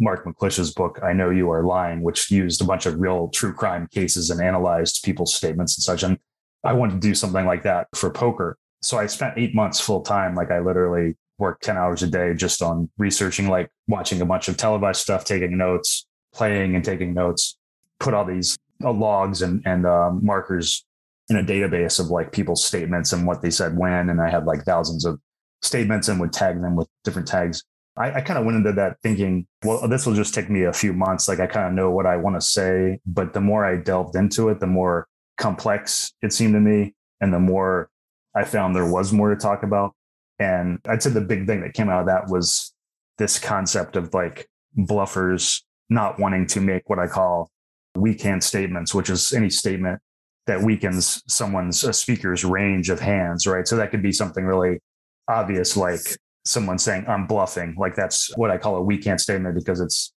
Mark 0.00 0.24
McClish's 0.24 0.72
book, 0.72 1.00
I 1.02 1.12
Know 1.12 1.30
You 1.30 1.50
Are 1.50 1.62
Lying, 1.62 2.02
which 2.02 2.30
used 2.30 2.60
a 2.60 2.64
bunch 2.64 2.86
of 2.86 2.98
real 2.98 3.28
true 3.28 3.52
crime 3.52 3.86
cases 3.90 4.30
and 4.30 4.40
analyzed 4.40 5.02
people's 5.04 5.34
statements 5.34 5.76
and 5.76 5.82
such. 5.82 6.02
And 6.02 6.18
I 6.64 6.72
wanted 6.72 6.94
to 6.94 7.08
do 7.08 7.14
something 7.14 7.46
like 7.46 7.62
that 7.64 7.88
for 7.94 8.10
poker. 8.10 8.56
So 8.82 8.98
I 8.98 9.06
spent 9.06 9.34
eight 9.36 9.54
months 9.54 9.80
full 9.80 10.02
time. 10.02 10.34
Like 10.34 10.50
I 10.50 10.60
literally 10.60 11.16
worked 11.38 11.64
10 11.64 11.76
hours 11.76 12.02
a 12.02 12.06
day 12.06 12.34
just 12.34 12.62
on 12.62 12.90
researching, 12.98 13.48
like 13.48 13.70
watching 13.88 14.20
a 14.20 14.26
bunch 14.26 14.48
of 14.48 14.56
televised 14.56 15.00
stuff, 15.00 15.24
taking 15.24 15.56
notes, 15.58 16.06
playing 16.34 16.74
and 16.74 16.84
taking 16.84 17.12
notes, 17.12 17.58
put 18.00 18.14
all 18.14 18.24
these 18.24 18.56
uh, 18.82 18.92
logs 18.92 19.42
and, 19.42 19.62
and 19.66 19.86
um, 19.86 20.24
markers 20.24 20.85
in 21.28 21.36
a 21.36 21.42
database 21.42 21.98
of 21.98 22.08
like 22.08 22.32
people's 22.32 22.64
statements 22.64 23.12
and 23.12 23.26
what 23.26 23.42
they 23.42 23.50
said 23.50 23.76
when. 23.76 24.10
And 24.10 24.20
I 24.20 24.30
had 24.30 24.46
like 24.46 24.64
thousands 24.64 25.04
of 25.04 25.20
statements 25.62 26.08
and 26.08 26.20
would 26.20 26.32
tag 26.32 26.60
them 26.60 26.76
with 26.76 26.88
different 27.04 27.26
tags. 27.26 27.64
I, 27.96 28.12
I 28.12 28.20
kind 28.20 28.38
of 28.38 28.44
went 28.44 28.58
into 28.58 28.72
that 28.72 28.98
thinking, 29.02 29.46
well, 29.64 29.88
this 29.88 30.06
will 30.06 30.14
just 30.14 30.34
take 30.34 30.50
me 30.50 30.64
a 30.64 30.72
few 30.72 30.92
months. 30.92 31.28
Like 31.28 31.40
I 31.40 31.46
kind 31.46 31.66
of 31.66 31.72
know 31.72 31.90
what 31.90 32.06
I 32.06 32.16
want 32.16 32.36
to 32.36 32.40
say. 32.40 33.00
But 33.06 33.32
the 33.32 33.40
more 33.40 33.64
I 33.64 33.76
delved 33.76 34.14
into 34.14 34.48
it, 34.50 34.60
the 34.60 34.66
more 34.66 35.08
complex 35.36 36.12
it 36.22 36.32
seemed 36.32 36.54
to 36.54 36.60
me. 36.60 36.94
And 37.20 37.32
the 37.32 37.40
more 37.40 37.90
I 38.34 38.44
found 38.44 38.76
there 38.76 38.90
was 38.90 39.12
more 39.12 39.30
to 39.30 39.36
talk 39.36 39.62
about. 39.62 39.94
And 40.38 40.78
I'd 40.86 41.02
say 41.02 41.10
the 41.10 41.22
big 41.22 41.46
thing 41.46 41.62
that 41.62 41.72
came 41.72 41.88
out 41.88 42.00
of 42.00 42.06
that 42.06 42.28
was 42.28 42.74
this 43.18 43.38
concept 43.38 43.96
of 43.96 44.12
like 44.12 44.46
bluffers 44.78 45.62
not 45.88 46.20
wanting 46.20 46.46
to 46.48 46.60
make 46.60 46.88
what 46.90 46.98
I 46.98 47.06
call 47.06 47.50
weak 47.94 48.20
hand 48.20 48.44
statements, 48.44 48.94
which 48.94 49.08
is 49.08 49.32
any 49.32 49.48
statement 49.48 50.00
that 50.46 50.62
weakens 50.62 51.22
someone's 51.26 51.82
a 51.84 51.92
speaker's 51.92 52.44
range 52.44 52.88
of 52.90 53.00
hands, 53.00 53.46
right? 53.46 53.66
So 53.66 53.76
that 53.76 53.90
could 53.90 54.02
be 54.02 54.12
something 54.12 54.44
really 54.44 54.80
obvious, 55.28 55.76
like 55.76 56.00
someone 56.44 56.78
saying, 56.78 57.04
I'm 57.08 57.26
bluffing. 57.26 57.74
Like 57.76 57.96
that's 57.96 58.34
what 58.36 58.50
I 58.50 58.58
call 58.58 58.76
a 58.76 58.82
weak 58.82 59.04
hand 59.04 59.20
statement 59.20 59.56
because 59.56 59.80
it's 59.80 60.12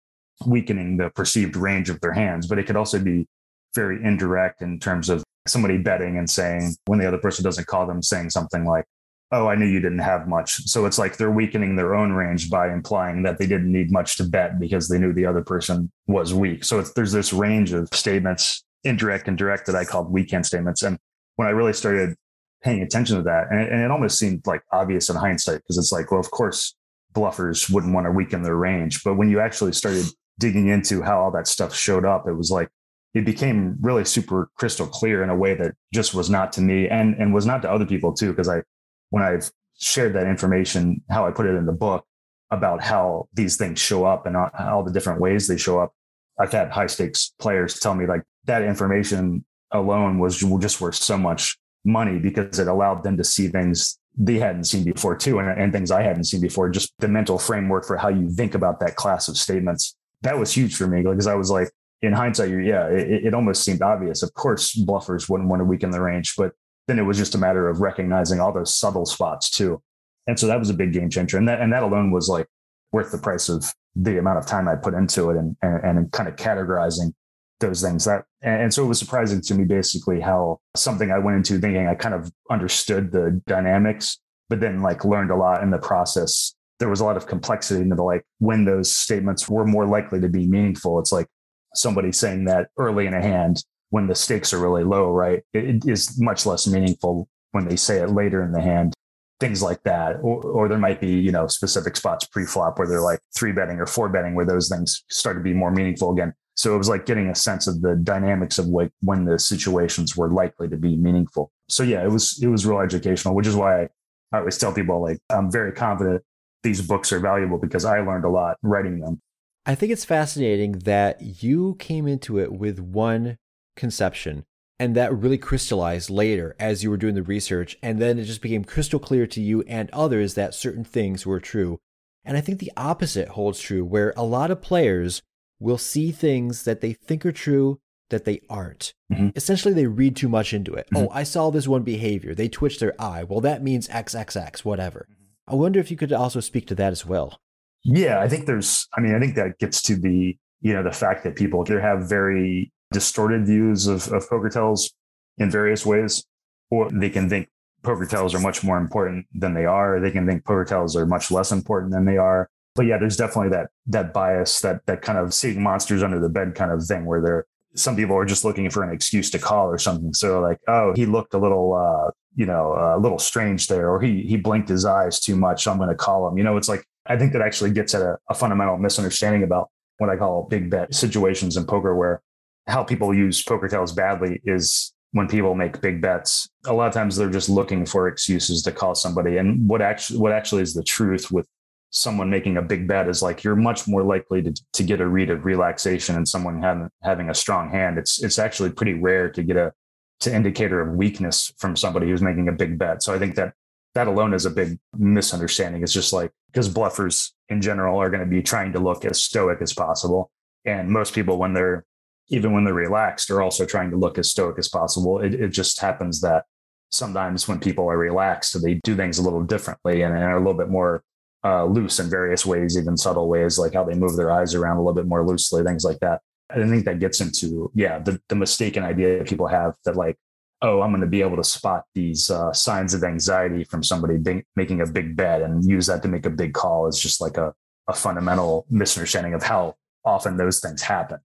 weakening 0.46 0.98
the 0.98 1.10
perceived 1.10 1.56
range 1.56 1.90
of 1.90 2.00
their 2.02 2.14
hands. 2.14 2.48
But 2.48 2.60
it 2.60 2.68
could 2.68 2.76
also 2.76 3.00
be 3.00 3.28
very 3.76 4.04
indirect 4.04 4.62
in 4.62 4.80
terms 4.80 5.10
of 5.10 5.24
somebody 5.48 5.78
betting 5.78 6.18
and 6.18 6.30
saying 6.30 6.76
when 6.86 7.00
the 7.00 7.08
other 7.08 7.18
person 7.18 7.44
doesn't 7.44 7.68
call 7.68 7.86
them 7.88 8.02
saying 8.02 8.30
something 8.30 8.66
like 8.66 8.86
oh 9.32 9.48
i 9.48 9.56
knew 9.56 9.66
you 9.66 9.80
didn't 9.80 10.00
have 10.00 10.28
much 10.28 10.64
so 10.68 10.86
it's 10.86 11.00
like 11.00 11.18
they're 11.18 11.32
weakening 11.32 11.76
their 11.76 11.96
own 11.96 12.12
range 12.12 12.50
by 12.50 12.72
implying 12.72 13.24
that 13.24 13.38
they 13.38 13.48
didn't 13.48 13.72
need 13.72 13.92
much 13.92 14.18
to 14.18 14.24
bet 14.24 14.60
because 14.60 14.88
they 14.88 15.00
knew 15.00 15.14
the 15.14 15.26
other 15.26 15.42
person 15.42 15.90
was 16.08 16.34
weak 16.34 16.64
so 16.64 16.82
there's 16.82 17.12
this 17.12 17.34
range 17.34 17.74
of 17.74 17.88
statements 17.94 18.64
indirect 18.84 19.28
and 19.28 19.38
direct 19.38 19.66
that 19.66 19.76
i 19.76 19.84
called 19.84 20.12
weak 20.12 20.32
hand 20.32 20.46
statements. 20.46 20.84
And 20.84 20.98
when 21.36 21.48
i 21.48 21.52
really 21.52 21.74
started 21.74 22.16
paying 22.64 22.82
attention 22.82 23.16
to 23.18 23.24
that 23.24 23.48
and 23.50 23.62
it, 23.62 23.72
and 23.72 23.82
it 23.82 23.92
almost 23.92 24.20
seemed 24.20 24.46
like 24.46 24.62
obvious 24.72 25.10
in 25.10 25.16
hindsight 25.16 25.60
because 25.60 25.78
it's 25.78 25.92
like 25.92 26.12
well 26.12 26.20
of 26.20 26.32
course 26.32 26.76
bluffers 27.14 27.72
wouldn't 27.72 27.94
want 27.94 28.06
to 28.06 28.12
weaken 28.12 28.44
their 28.44 28.56
range. 28.56 29.04
But 29.04 29.16
when 29.16 29.30
you 29.30 29.40
actually 29.40 29.74
started 29.74 30.06
digging 30.40 30.68
into 30.68 31.02
how 31.02 31.22
all 31.22 31.32
that 31.32 31.48
stuff 31.48 31.76
showed 31.76 32.06
up 32.06 32.28
it 32.28 32.34
was 32.34 32.50
like 32.50 32.70
it 33.14 33.26
became 33.26 33.76
really 33.82 34.06
super 34.06 34.50
crystal 34.56 34.88
clear 34.88 35.22
in 35.22 35.30
a 35.30 35.36
way 35.36 35.54
that 35.54 35.74
just 35.94 36.14
was 36.14 36.30
not 36.30 36.54
to 36.54 36.62
me 36.62 36.88
and 36.88 37.16
and 37.16 37.34
was 37.34 37.46
not 37.46 37.62
to 37.62 37.70
other 37.70 37.86
people 37.86 38.14
too 38.14 38.30
because 38.30 38.48
i 38.48 38.62
when 39.10 39.22
i've 39.22 39.52
shared 39.78 40.14
that 40.14 40.28
information 40.28 41.02
how 41.10 41.28
i 41.28 41.32
put 41.32 41.46
it 41.46 41.56
in 41.56 41.66
the 41.66 41.74
book 41.74 42.06
about 42.52 42.82
how 42.82 43.28
these 43.34 43.58
things 43.58 43.80
show 43.80 44.06
up 44.06 44.26
and 44.26 44.36
all 44.38 44.84
the 44.84 44.94
different 44.94 45.20
ways 45.20 45.48
they 45.48 45.58
show 45.58 45.80
up 45.80 45.94
i've 46.40 46.52
had 46.52 46.72
high 46.72 46.88
stakes 46.88 47.34
players 47.40 47.80
tell 47.80 47.94
me 47.94 48.06
like 48.06 48.24
that 48.50 48.64
information 48.64 49.46
alone 49.72 50.20
was 50.20 50.38
just 50.60 50.82
worth 50.82 50.96
so 50.96 51.18
much 51.18 51.58
money 51.86 52.20
because 52.20 52.60
it 52.60 52.68
allowed 52.68 53.04
them 53.04 53.16
to 53.18 53.24
see 53.24 53.48
things 53.48 53.98
they 54.18 54.38
hadn't 54.38 54.66
seen 54.66 54.84
before 54.84 55.16
too 55.16 55.40
and, 55.40 55.50
and 55.50 55.72
things 55.72 55.92
i 55.92 56.02
hadn't 56.02 56.26
seen 56.26 56.42
before 56.42 56.70
just 56.70 56.92
the 57.00 57.08
mental 57.08 57.40
framework 57.40 57.86
for 57.86 57.96
how 57.96 58.10
you 58.10 58.30
think 58.30 58.54
about 58.54 58.80
that 58.80 58.98
class 58.98 59.30
of 59.30 59.38
statements 59.38 59.96
that 60.22 60.38
was 60.38 60.52
huge 60.52 60.76
for 60.76 60.88
me 60.88 61.02
because 61.02 61.28
i 61.28 61.36
was 61.36 61.50
like 61.50 61.70
in 62.02 62.14
hindsight, 62.14 62.50
yeah, 62.64 62.88
it, 62.88 63.26
it 63.26 63.34
almost 63.34 63.64
seemed 63.64 63.82
obvious. 63.82 64.24
Of 64.24 64.34
course, 64.34 64.76
bluffers 64.76 65.30
wouldn't 65.30 65.50
want 65.50 65.60
to 65.60 65.66
weaken 65.66 65.92
the 65.92 66.02
range, 66.02 66.36
but 66.38 66.54
then 66.88 66.98
it 66.98 67.04
was 67.04 67.18
just 67.18 67.36
a 67.36 67.38
matter 67.38 67.68
of 67.68 67.82
recognizing 67.82 68.40
all 68.40 68.54
those 68.54 68.76
subtle 68.76 69.06
spots 69.06 69.50
too. 69.50 69.82
And 70.28 70.40
so 70.40 70.48
that 70.48 70.60
was 70.60 70.70
a 70.70 70.74
big 70.74 70.94
game 70.94 71.10
changer. 71.10 71.38
And 71.38 71.48
that, 71.50 71.60
and 71.60 71.74
that 71.74 71.84
alone 71.84 72.12
was 72.12 72.30
like 72.30 72.48
worth 72.92 73.12
the 73.12 73.18
price 73.18 73.50
of 73.50 73.66
the 73.96 74.18
amount 74.18 74.38
of 74.38 74.46
time 74.46 74.68
I 74.68 74.76
put 74.76 74.94
into 74.94 75.30
it 75.30 75.38
and, 75.38 75.56
and, 75.62 75.98
and 75.98 76.12
kind 76.12 76.30
of 76.30 76.36
categorizing 76.36 77.14
those 77.60 77.82
things 77.82 78.06
that, 78.06 78.26
and 78.42 78.74
so 78.74 78.84
it 78.84 78.88
was 78.88 79.00
surprising 79.00 79.42
to 79.42 79.56
me 79.56 79.66
basically 79.66 80.20
how 80.20 80.60
something 80.76 81.12
I 81.12 81.20
went 81.20 81.38
into 81.38 81.60
thinking 81.60 81.88
I 81.88 81.96
kind 81.96 82.16
of 82.16 82.32
understood 82.50 83.12
the 83.12 83.42
dynamics, 83.48 84.18
but 84.50 84.60
then 84.60 84.82
like 84.82 85.06
learned 85.06 85.32
a 85.32 85.36
lot 85.36 85.64
in 85.64 85.72
the 85.72 85.78
process. 85.78 86.56
There 86.80 86.90
was 86.90 87.02
a 87.02 87.06
lot 87.06 87.18
of 87.18 87.28
complexity 87.28 87.82
into 87.82 87.96
the 87.96 88.04
like 88.04 88.24
when 88.40 88.66
those 88.66 88.96
statements 88.96 89.50
were 89.50 89.66
more 89.66 89.86
likely 89.86 90.22
to 90.22 90.30
be 90.30 90.48
meaningful. 90.48 91.00
It's 91.00 91.12
like, 91.12 91.28
somebody 91.76 92.12
saying 92.12 92.46
that 92.46 92.70
early 92.78 93.06
in 93.06 93.14
a 93.14 93.22
hand 93.22 93.64
when 93.92 94.08
the 94.08 94.16
stakes 94.16 94.54
are 94.54 94.60
really 94.60 94.84
low, 94.84 95.12
right? 95.12 95.44
It 95.54 95.88
is 95.88 96.20
much 96.20 96.48
less 96.48 96.66
meaningful 96.66 97.28
when 97.52 97.68
they 97.68 97.76
say 97.76 98.00
it 98.02 98.10
later 98.10 98.42
in 98.42 98.52
the 98.52 98.60
hand, 98.60 98.96
things 99.40 99.62
like 99.62 99.84
that. 99.84 100.18
Or, 100.24 100.42
or 100.42 100.68
there 100.68 100.80
might 100.80 101.00
be, 101.00 101.12
you 101.12 101.32
know, 101.32 101.46
specific 101.46 101.96
spots 101.96 102.26
pre-flop 102.26 102.80
where 102.80 102.88
they're 102.88 103.02
like 103.02 103.20
three 103.36 103.52
betting 103.52 103.80
or 103.80 103.86
four 103.86 104.10
betting 104.10 104.34
where 104.34 104.48
those 104.48 104.68
things 104.68 105.04
start 105.12 105.38
to 105.38 105.44
be 105.44 105.54
more 105.54 105.70
meaningful 105.70 106.12
again. 106.12 106.34
So 106.60 106.76
it 106.76 106.78
was 106.78 106.90
like 106.90 107.06
getting 107.06 107.30
a 107.30 107.36
sense 107.36 107.68
of 107.68 107.82
the 107.82 107.96
dynamics 107.96 108.60
of 108.60 108.66
like 108.66 108.92
when 109.00 109.24
the 109.24 109.40
situations 109.40 110.18
were 110.18 110.30
likely 110.30 110.68
to 110.68 110.76
be 110.76 110.98
meaningful. 110.98 111.54
So 111.70 111.84
yeah, 111.84 112.04
it 112.04 112.12
was 112.12 112.38
it 112.44 112.48
was 112.48 112.66
real 112.66 112.82
educational, 112.82 113.34
which 113.34 113.48
is 113.48 113.56
why 113.56 113.84
I, 113.84 113.90
I 114.34 114.40
always 114.40 114.58
tell 114.58 114.74
people 114.74 115.02
like 115.02 115.20
I'm 115.30 115.50
very 115.50 115.72
confident 115.72 116.22
these 116.64 116.86
books 116.86 117.14
are 117.14 117.22
valuable 117.22 117.60
because 117.60 117.86
I 117.86 118.02
learned 118.02 118.26
a 118.26 118.30
lot 118.30 118.58
writing 118.62 119.00
them. 119.00 119.22
I 119.66 119.74
think 119.74 119.94
it's 119.94 120.04
fascinating 120.04 120.74
that 120.80 121.42
you 121.42 121.78
came 121.80 122.10
into 122.10 122.40
it 122.40 122.52
with 122.52 122.78
one 122.78 123.38
conception 123.78 124.44
and 124.78 124.98
that 124.98 125.16
really 125.16 125.38
crystallized 125.38 126.10
later 126.10 126.58
as 126.60 126.84
you 126.84 126.90
were 126.90 126.98
doing 126.98 127.16
the 127.16 127.24
research. 127.24 127.78
And 127.82 128.00
then 128.00 128.20
it 128.20 128.26
just 128.26 128.42
became 128.42 128.66
crystal 128.66 129.00
clear 129.00 129.26
to 129.28 129.40
you 129.40 129.62
and 129.62 129.90
others 129.92 130.34
that 130.34 130.54
certain 130.54 130.84
things 130.84 131.26
were 131.26 131.40
true. 131.40 131.80
And 132.26 132.36
I 132.36 132.42
think 132.42 132.60
the 132.60 132.74
opposite 132.76 133.30
holds 133.30 133.62
true, 133.62 133.86
where 133.86 134.14
a 134.18 134.24
lot 134.24 134.52
of 134.52 134.62
players 134.62 135.22
will 135.60 135.78
see 135.78 136.12
things 136.12 136.64
that 136.64 136.82
they 136.82 136.94
think 136.94 137.26
are 137.26 137.32
true 137.32 137.80
that 138.10 138.26
they 138.26 138.42
aren't. 138.50 138.94
Mm-hmm. 139.12 139.30
Essentially, 139.36 139.74
they 139.74 139.86
read 139.86 140.16
too 140.16 140.30
much 140.30 140.54
into 140.54 140.74
it. 140.74 140.88
Mm-hmm. 140.94 141.08
Oh, 141.08 141.10
I 141.12 141.24
saw 141.24 141.50
this 141.50 141.68
one 141.68 141.84
behavior. 141.84 142.34
They 142.34 142.50
twitch 142.50 142.80
their 142.80 143.00
eye. 143.00 143.24
Well, 143.24 143.42
that 143.42 143.64
means 143.64 143.88
XXX, 143.88 144.66
whatever. 144.66 145.08
Mm-hmm. 145.10 145.54
I 145.54 145.56
wonder 145.56 145.80
if 145.80 145.92
you 145.92 145.98
could 145.98 146.14
also 146.14 146.40
speak 146.40 146.68
to 146.68 146.76
that 146.76 146.92
as 146.92 147.06
well. 147.06 147.40
Yeah, 147.84 148.20
I 148.20 148.28
think 148.28 148.46
there's, 148.46 148.88
I 148.98 149.02
mean, 149.02 149.16
I 149.16 149.20
think 149.20 149.36
that 149.36 149.58
gets 149.60 149.82
to 149.84 149.96
the, 149.96 150.38
you 150.62 150.74
know, 150.74 150.84
the 150.84 150.92
fact 150.92 151.24
that 151.24 151.36
people 151.36 151.64
either 151.66 151.80
have 151.80 152.10
very 152.10 152.72
distorted 152.92 153.46
views 153.46 153.88
of, 153.88 154.12
of 154.12 154.28
poker 154.30 154.50
tells 154.50 154.92
in 155.38 155.50
various 155.50 155.86
ways, 155.86 156.26
or 156.70 156.90
they 156.92 157.10
can 157.10 157.30
think 157.30 157.48
poker 157.84 158.06
tells 158.06 158.36
are 158.36 158.40
much 158.40 158.64
more 158.64 158.78
important 158.78 159.26
than 159.34 159.54
they 159.54 159.66
are. 159.66 159.96
Or 159.96 160.00
they 160.02 160.12
can 160.12 160.28
think 160.28 160.44
poker 160.44 160.66
tells 160.66 160.96
are 160.96 161.06
much 161.06 161.32
less 161.32 161.52
important 161.52 161.94
than 161.94 162.06
they 162.06 162.18
are. 162.18 162.50
But 162.80 162.86
yeah, 162.86 162.98
there's 162.98 163.18
definitely 163.18 163.50
that 163.50 163.72
that 163.88 164.14
bias, 164.14 164.62
that 164.62 164.86
that 164.86 165.02
kind 165.02 165.18
of 165.18 165.34
seeing 165.34 165.62
monsters 165.62 166.02
under 166.02 166.18
the 166.18 166.30
bed 166.30 166.56
kind 166.56 166.72
of 166.72 166.82
thing 166.82 167.04
where 167.04 167.20
they're 167.20 167.46
some 167.76 167.98
people 167.98 168.16
are 168.16 168.24
just 168.24 168.46
looking 168.46 168.70
for 168.70 168.84
an 168.84 168.94
excuse 168.94 169.30
to 169.32 169.38
call 169.38 169.68
or 169.68 169.78
something. 169.78 170.14
So 170.14 170.40
like, 170.40 170.60
oh, 170.70 170.94
he 170.96 171.06
looked 171.06 171.34
a 171.34 171.38
little, 171.38 171.74
uh, 171.74 172.12
you 172.36 172.46
know, 172.46 172.72
a 172.96 172.98
little 172.98 173.20
strange 173.20 173.68
there, 173.68 173.92
or 173.92 174.00
he 174.00 174.22
he 174.22 174.38
blinked 174.38 174.70
his 174.70 174.86
eyes 174.86 175.20
too 175.20 175.36
much. 175.36 175.64
So 175.64 175.74
I'm 175.74 175.78
going 175.78 175.90
to 175.90 175.96
call 175.96 176.26
him. 176.26 176.38
You 176.38 176.46
know, 176.46 176.56
it's 176.56 176.70
like 176.70 176.86
I 177.06 177.18
think 177.18 177.34
that 177.34 177.42
actually 177.42 177.72
gets 177.72 177.94
at 177.94 178.02
a, 178.02 178.18
a 178.30 178.34
fundamental 178.34 178.78
misunderstanding 178.78 179.44
about 179.44 179.70
what 179.98 180.10
I 180.10 180.16
call 180.16 180.48
big 180.50 180.70
bet 180.70 180.96
situations 180.96 181.58
in 181.58 181.66
poker, 181.66 181.98
where 181.98 182.22
how 182.68 182.86
people 182.86 183.14
use 183.14 183.44
poker 183.44 183.68
tells 183.68 183.92
badly 183.92 184.40
is 184.46 184.94
when 185.12 185.28
people 185.28 185.54
make 185.54 185.82
big 185.82 186.02
bets. 186.02 186.48
A 186.66 186.72
lot 186.72 186.88
of 186.88 186.94
times 186.94 187.18
they're 187.18 187.30
just 187.30 187.50
looking 187.50 187.86
for 187.86 188.08
excuses 188.08 188.64
to 188.64 188.72
call 188.72 188.96
somebody. 188.96 189.36
And 189.36 189.68
what 189.68 189.82
actually 189.82 190.20
what 190.20 190.32
actually 190.32 190.62
is 190.62 190.74
the 190.74 190.84
truth 190.84 191.30
with 191.30 191.46
someone 191.92 192.30
making 192.30 192.58
a 192.58 192.62
big 192.62 192.88
bet 192.88 193.08
is 193.08 193.22
like 193.22 193.44
you're 193.44 193.56
much 193.56 193.88
more 193.88 194.04
likely 194.04 194.42
to, 194.44 194.54
to 194.74 194.84
get 194.84 195.02
a 195.02 195.08
read 195.08 195.30
of 195.30 195.46
relaxation 195.46 196.16
and 196.16 196.28
someone 196.28 196.62
having 196.62 196.90
having 197.02 197.30
a 197.30 197.34
strong 197.34 197.70
hand. 197.70 197.98
It's 197.98 198.22
it's 198.24 198.40
actually 198.40 198.72
pretty 198.72 198.94
rare 198.94 199.30
to 199.32 199.44
get 199.44 199.58
a 199.58 199.74
to 200.22 200.36
indicator 200.36 200.82
of 200.82 200.96
weakness 200.96 201.52
from 201.58 201.76
somebody 201.76 202.08
who's 202.08 202.22
making 202.22 202.48
a 202.48 202.54
big 202.54 202.78
bet. 202.78 203.02
So 203.02 203.14
I 203.14 203.20
think 203.20 203.36
that 203.36 203.54
that 203.96 204.08
alone 204.08 204.34
is 204.34 204.46
a 204.46 204.52
big 204.52 204.78
misunderstanding. 204.98 205.82
It's 205.82 205.94
just 205.94 206.14
like 206.14 206.32
because 206.52 206.70
bluffers 206.70 207.32
in 207.50 207.62
general 207.62 208.00
are 208.00 208.10
going 208.10 208.24
to 208.24 208.30
be 208.30 208.44
trying 208.44 208.74
to 208.74 208.80
look 208.80 209.06
as 209.06 209.22
stoic 209.22 209.62
as 209.62 209.74
possible. 209.74 210.32
And 210.66 210.90
most 210.90 211.14
people, 211.14 211.38
when 211.38 211.54
they're 211.54 211.86
even 212.30 212.54
when 212.54 212.64
they're 212.64 212.74
relaxed, 212.74 213.32
are 213.32 213.42
also 213.42 213.66
trying 213.66 213.90
to 213.92 213.98
look 213.98 214.18
as 214.20 214.30
stoic 214.30 214.60
as 214.60 214.70
possible. 214.70 215.20
It, 215.20 215.34
it 215.34 215.50
just 215.50 215.82
happens 215.82 216.22
that 216.22 216.46
sometimes 216.92 217.48
when 217.48 217.60
people 217.60 217.90
are 217.90 217.98
relaxed, 217.98 218.62
they 218.62 218.76
do 218.84 218.96
things 218.96 219.18
a 219.18 219.24
little 219.24 219.44
differently 219.44 220.04
and, 220.04 220.14
and 220.14 220.24
are 220.24 220.38
a 220.38 220.40
little 220.40 220.54
bit 220.54 220.70
more 220.70 221.04
uh, 221.44 221.66
loose 221.66 222.00
in 222.00 222.10
various 222.10 222.46
ways, 222.46 222.78
even 222.78 222.98
subtle 222.98 223.28
ways, 223.28 223.58
like 223.58 223.74
how 223.74 223.84
they 223.84 223.96
move 223.96 224.16
their 224.16 224.32
eyes 224.32 224.56
around 224.56 224.78
a 224.78 224.82
little 224.82 224.94
bit 224.94 225.08
more 225.08 225.26
loosely, 225.26 225.64
things 225.64 225.84
like 225.84 226.00
that. 226.00 226.22
I 226.50 226.56
think 226.68 226.86
that 226.86 227.00
gets 227.00 227.22
into, 227.22 227.72
yeah, 227.76 228.00
the, 228.00 228.20
the 228.28 228.36
mistaken 228.36 228.84
idea 228.84 229.20
that 229.20 229.28
people 229.28 229.48
have 229.48 229.76
that 229.86 229.96
like, 229.96 230.18
oh, 230.62 230.82
I'm 230.82 230.92
going 230.92 231.02
to 231.02 231.08
be 231.08 231.22
able 231.22 231.38
to 231.38 231.44
spot 231.44 231.84
these 231.96 232.30
uh, 232.30 232.52
signs 232.52 232.94
of 232.94 233.04
anxiety 233.04 233.64
from 233.64 233.84
somebody 233.84 234.18
being, 234.18 234.44
making 234.56 234.82
a 234.82 234.86
big 234.86 235.16
bet 235.16 235.42
and 235.42 235.64
use 235.64 235.86
that 235.88 236.02
to 236.02 236.10
make 236.10 236.26
a 236.26 236.30
big 236.30 236.54
call 236.54 236.88
is 236.88 237.00
just 237.00 237.22
like 237.22 237.38
a, 237.38 237.54
a 237.88 237.94
fundamental 237.94 238.66
misunderstanding 238.70 239.34
of 239.34 239.44
how 239.44 239.76
often 240.04 240.38
those 240.38 240.60
things 240.60 240.82
happen. 240.82 241.20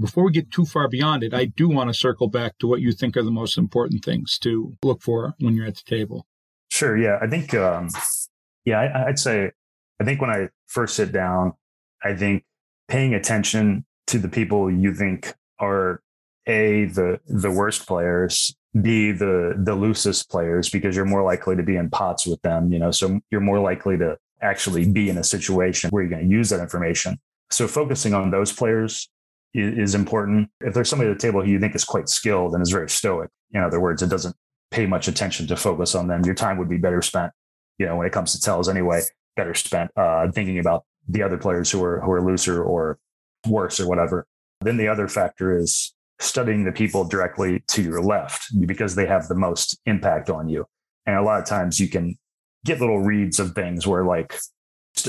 Before 0.00 0.24
we 0.24 0.30
get 0.30 0.50
too 0.52 0.64
far 0.64 0.88
beyond 0.88 1.24
it, 1.24 1.34
I 1.34 1.46
do 1.46 1.68
want 1.68 1.90
to 1.90 1.94
circle 1.94 2.28
back 2.28 2.56
to 2.58 2.68
what 2.68 2.80
you 2.80 2.92
think 2.92 3.16
are 3.16 3.22
the 3.24 3.32
most 3.32 3.58
important 3.58 4.04
things 4.04 4.38
to 4.38 4.76
look 4.82 5.02
for 5.02 5.34
when 5.40 5.54
you're 5.54 5.66
at 5.66 5.74
the 5.74 5.82
table. 5.84 6.24
Sure. 6.70 6.96
Yeah. 6.96 7.18
I 7.20 7.26
think, 7.26 7.52
um, 7.52 7.90
yeah, 8.64 8.80
I, 8.80 9.08
I'd 9.08 9.18
say, 9.18 9.50
I 10.00 10.04
think 10.04 10.20
when 10.20 10.30
I 10.30 10.48
first 10.66 10.96
sit 10.96 11.12
down, 11.12 11.54
I 12.02 12.14
think 12.14 12.44
paying 12.88 13.14
attention 13.14 13.84
to 14.08 14.18
the 14.18 14.28
people 14.28 14.70
you 14.70 14.94
think 14.94 15.34
are 15.58 16.00
a 16.46 16.86
the 16.86 17.20
the 17.26 17.50
worst 17.50 17.86
players 17.86 18.54
b 18.80 19.12
the 19.12 19.54
the 19.58 19.74
loosest 19.74 20.30
players 20.30 20.70
because 20.70 20.96
you're 20.96 21.04
more 21.04 21.22
likely 21.22 21.54
to 21.56 21.62
be 21.62 21.76
in 21.76 21.90
pots 21.90 22.26
with 22.26 22.40
them 22.40 22.72
you 22.72 22.78
know 22.78 22.90
so 22.90 23.20
you're 23.30 23.40
more 23.40 23.58
likely 23.58 23.98
to 23.98 24.16
actually 24.40 24.88
be 24.90 25.10
in 25.10 25.18
a 25.18 25.24
situation 25.24 25.90
where 25.90 26.02
you're 26.02 26.10
going 26.10 26.28
to 26.28 26.30
use 26.30 26.50
that 26.50 26.60
information. 26.60 27.18
So 27.50 27.66
focusing 27.66 28.14
on 28.14 28.30
those 28.30 28.52
players 28.52 29.08
is, 29.54 29.78
is 29.78 29.94
important. 29.94 30.50
If 30.60 30.74
there's 30.74 30.88
somebody 30.88 31.10
at 31.10 31.18
the 31.18 31.26
table 31.26 31.42
who 31.42 31.50
you 31.50 31.60
think 31.60 31.74
is 31.74 31.84
quite 31.84 32.08
skilled 32.08 32.54
and 32.54 32.62
is 32.62 32.70
very 32.70 32.88
stoic 32.88 33.30
in 33.52 33.62
other 33.62 33.80
words 33.80 34.02
it 34.02 34.10
doesn't 34.10 34.36
pay 34.70 34.86
much 34.86 35.08
attention 35.08 35.46
to 35.46 35.56
focus 35.56 35.94
on 35.94 36.06
them 36.06 36.22
your 36.24 36.34
time 36.34 36.58
would 36.58 36.68
be 36.68 36.76
better 36.76 37.00
spent 37.00 37.32
you 37.78 37.86
know 37.86 37.96
when 37.96 38.06
it 38.06 38.12
comes 38.12 38.32
to 38.32 38.40
tells 38.40 38.68
anyway 38.68 39.00
better 39.38 39.54
spent 39.54 39.90
uh, 39.96 40.30
thinking 40.32 40.58
about 40.58 40.84
the 41.08 41.22
other 41.22 41.38
players 41.38 41.70
who 41.70 41.82
are 41.82 42.00
who 42.00 42.12
are 42.12 42.22
looser 42.30 42.62
or 42.62 42.98
worse 43.46 43.80
or 43.80 43.88
whatever. 43.88 44.26
Then 44.60 44.76
the 44.76 44.88
other 44.88 45.08
factor 45.08 45.56
is 45.56 45.94
studying 46.18 46.64
the 46.64 46.72
people 46.72 47.04
directly 47.04 47.62
to 47.68 47.82
your 47.82 48.02
left 48.02 48.40
because 48.66 48.94
they 48.94 49.06
have 49.06 49.28
the 49.28 49.34
most 49.36 49.78
impact 49.86 50.28
on 50.28 50.48
you. 50.48 50.66
And 51.06 51.16
a 51.16 51.22
lot 51.22 51.40
of 51.40 51.46
times 51.46 51.78
you 51.78 51.88
can 51.88 52.18
get 52.64 52.80
little 52.80 53.00
reads 53.00 53.38
of 53.38 53.54
things 53.54 53.86
where, 53.86 54.04
like, 54.04 54.34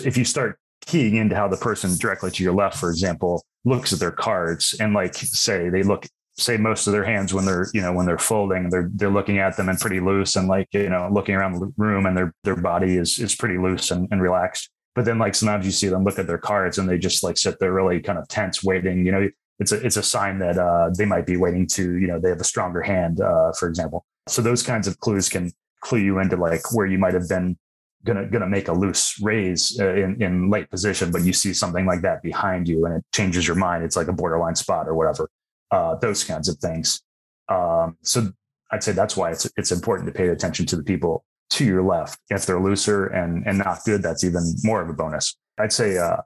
if 0.05 0.15
you 0.15 0.23
start 0.23 0.59
keying 0.85 1.15
into 1.15 1.35
how 1.35 1.47
the 1.47 1.57
person 1.57 1.97
directly 1.97 2.31
to 2.31 2.43
your 2.43 2.53
left, 2.53 2.77
for 2.77 2.89
example, 2.89 3.43
looks 3.65 3.91
at 3.91 3.99
their 3.99 4.11
cards 4.11 4.75
and, 4.79 4.93
like, 4.93 5.15
say 5.15 5.69
they 5.69 5.83
look, 5.83 6.05
say 6.39 6.57
most 6.57 6.87
of 6.87 6.93
their 6.93 7.03
hands 7.03 7.33
when 7.33 7.45
they're, 7.45 7.67
you 7.73 7.81
know, 7.81 7.93
when 7.93 8.05
they're 8.05 8.17
folding, 8.17 8.69
they're 8.69 8.89
they're 8.93 9.09
looking 9.09 9.39
at 9.39 9.57
them 9.57 9.69
and 9.69 9.79
pretty 9.79 9.99
loose 9.99 10.35
and 10.35 10.47
like, 10.47 10.67
you 10.71 10.89
know, 10.89 11.09
looking 11.11 11.35
around 11.35 11.53
the 11.53 11.71
room 11.77 12.05
and 12.05 12.17
their 12.17 12.33
their 12.43 12.55
body 12.55 12.97
is 12.97 13.19
is 13.19 13.35
pretty 13.35 13.57
loose 13.57 13.91
and, 13.91 14.07
and 14.11 14.21
relaxed. 14.21 14.69
But 14.95 15.05
then 15.05 15.19
like 15.19 15.35
sometimes 15.35 15.65
you 15.65 15.71
see 15.71 15.87
them 15.87 16.03
look 16.03 16.19
at 16.19 16.27
their 16.27 16.37
cards 16.37 16.77
and 16.77 16.89
they 16.89 16.97
just 16.97 17.23
like 17.23 17.37
sit 17.37 17.59
there 17.59 17.73
really 17.73 17.99
kind 17.99 18.17
of 18.17 18.27
tense, 18.27 18.63
waiting. 18.63 19.05
You 19.05 19.11
know, 19.11 19.29
it's 19.59 19.71
a 19.71 19.85
it's 19.85 19.97
a 19.97 20.03
sign 20.03 20.39
that 20.39 20.57
uh, 20.57 20.89
they 20.97 21.05
might 21.05 21.25
be 21.25 21.37
waiting 21.37 21.67
to 21.67 21.97
you 21.97 22.07
know 22.07 22.19
they 22.19 22.29
have 22.29 22.41
a 22.41 22.45
stronger 22.45 22.81
hand, 22.81 23.21
uh, 23.21 23.51
for 23.53 23.67
example. 23.67 24.05
So 24.27 24.41
those 24.41 24.63
kinds 24.63 24.87
of 24.87 24.99
clues 24.99 25.29
can 25.29 25.51
clue 25.81 25.99
you 25.99 26.19
into 26.19 26.35
like 26.35 26.73
where 26.73 26.85
you 26.85 26.97
might 26.97 27.13
have 27.13 27.27
been 27.27 27.57
gonna 28.05 28.27
gonna 28.27 28.47
make 28.47 28.67
a 28.67 28.73
loose 28.73 29.19
raise 29.21 29.79
uh, 29.79 29.93
in 29.93 30.21
in 30.21 30.49
late 30.49 30.69
position, 30.69 31.11
but 31.11 31.23
you 31.23 31.33
see 31.33 31.53
something 31.53 31.85
like 31.85 32.01
that 32.01 32.23
behind 32.23 32.67
you 32.67 32.85
and 32.85 32.95
it 32.95 33.05
changes 33.13 33.47
your 33.47 33.55
mind. 33.55 33.83
It's 33.83 33.95
like 33.95 34.07
a 34.07 34.13
borderline 34.13 34.55
spot 34.55 34.87
or 34.87 34.95
whatever. 34.95 35.29
Uh, 35.71 35.95
those 35.95 36.23
kinds 36.23 36.49
of 36.49 36.57
things. 36.57 37.01
Um, 37.47 37.97
so 38.01 38.31
I'd 38.71 38.83
say 38.83 38.91
that's 38.91 39.15
why 39.17 39.31
it's 39.31 39.49
it's 39.57 39.71
important 39.71 40.07
to 40.07 40.13
pay 40.13 40.29
attention 40.29 40.65
to 40.67 40.75
the 40.75 40.83
people 40.83 41.23
to 41.51 41.65
your 41.65 41.83
left. 41.83 42.19
If 42.29 42.45
they're 42.45 42.59
looser 42.59 43.07
and 43.07 43.45
and 43.47 43.57
not 43.59 43.83
good, 43.85 44.01
that's 44.01 44.23
even 44.23 44.43
more 44.63 44.81
of 44.81 44.89
a 44.89 44.93
bonus. 44.93 45.35
I'd 45.59 45.73
say 45.73 45.97
uh, 45.97 46.17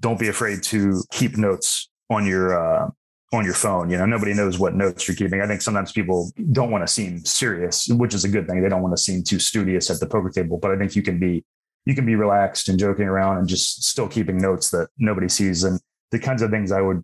don't 0.00 0.18
be 0.18 0.28
afraid 0.28 0.62
to 0.64 1.02
keep 1.10 1.36
notes 1.36 1.90
on 2.10 2.26
your 2.26 2.58
uh, 2.58 2.90
on 3.32 3.44
your 3.44 3.54
phone. 3.54 3.90
You 3.90 3.98
know, 3.98 4.06
nobody 4.06 4.32
knows 4.34 4.58
what 4.58 4.74
notes 4.74 5.06
you're 5.06 5.16
keeping. 5.16 5.42
I 5.42 5.46
think 5.46 5.60
sometimes 5.62 5.92
people 5.92 6.32
don't 6.52 6.70
want 6.70 6.86
to 6.86 6.92
seem 6.92 7.24
serious, 7.24 7.88
which 7.88 8.14
is 8.14 8.24
a 8.24 8.28
good 8.28 8.48
thing. 8.48 8.62
They 8.62 8.68
don't 8.68 8.82
want 8.82 8.96
to 8.96 9.02
seem 9.02 9.22
too 9.22 9.38
studious 9.38 9.90
at 9.90 10.00
the 10.00 10.06
poker 10.06 10.30
table. 10.30 10.58
But 10.58 10.70
I 10.70 10.78
think 10.78 10.96
you 10.96 11.02
can 11.02 11.18
be 11.18 11.44
you 11.84 11.94
can 11.94 12.06
be 12.06 12.16
relaxed 12.16 12.68
and 12.68 12.78
joking 12.78 13.06
around 13.06 13.38
and 13.38 13.48
just 13.48 13.84
still 13.84 14.08
keeping 14.08 14.38
notes 14.38 14.70
that 14.70 14.88
nobody 14.98 15.28
sees. 15.28 15.64
And 15.64 15.80
the 16.10 16.18
kinds 16.18 16.42
of 16.42 16.50
things 16.50 16.72
I 16.72 16.80
would 16.80 17.02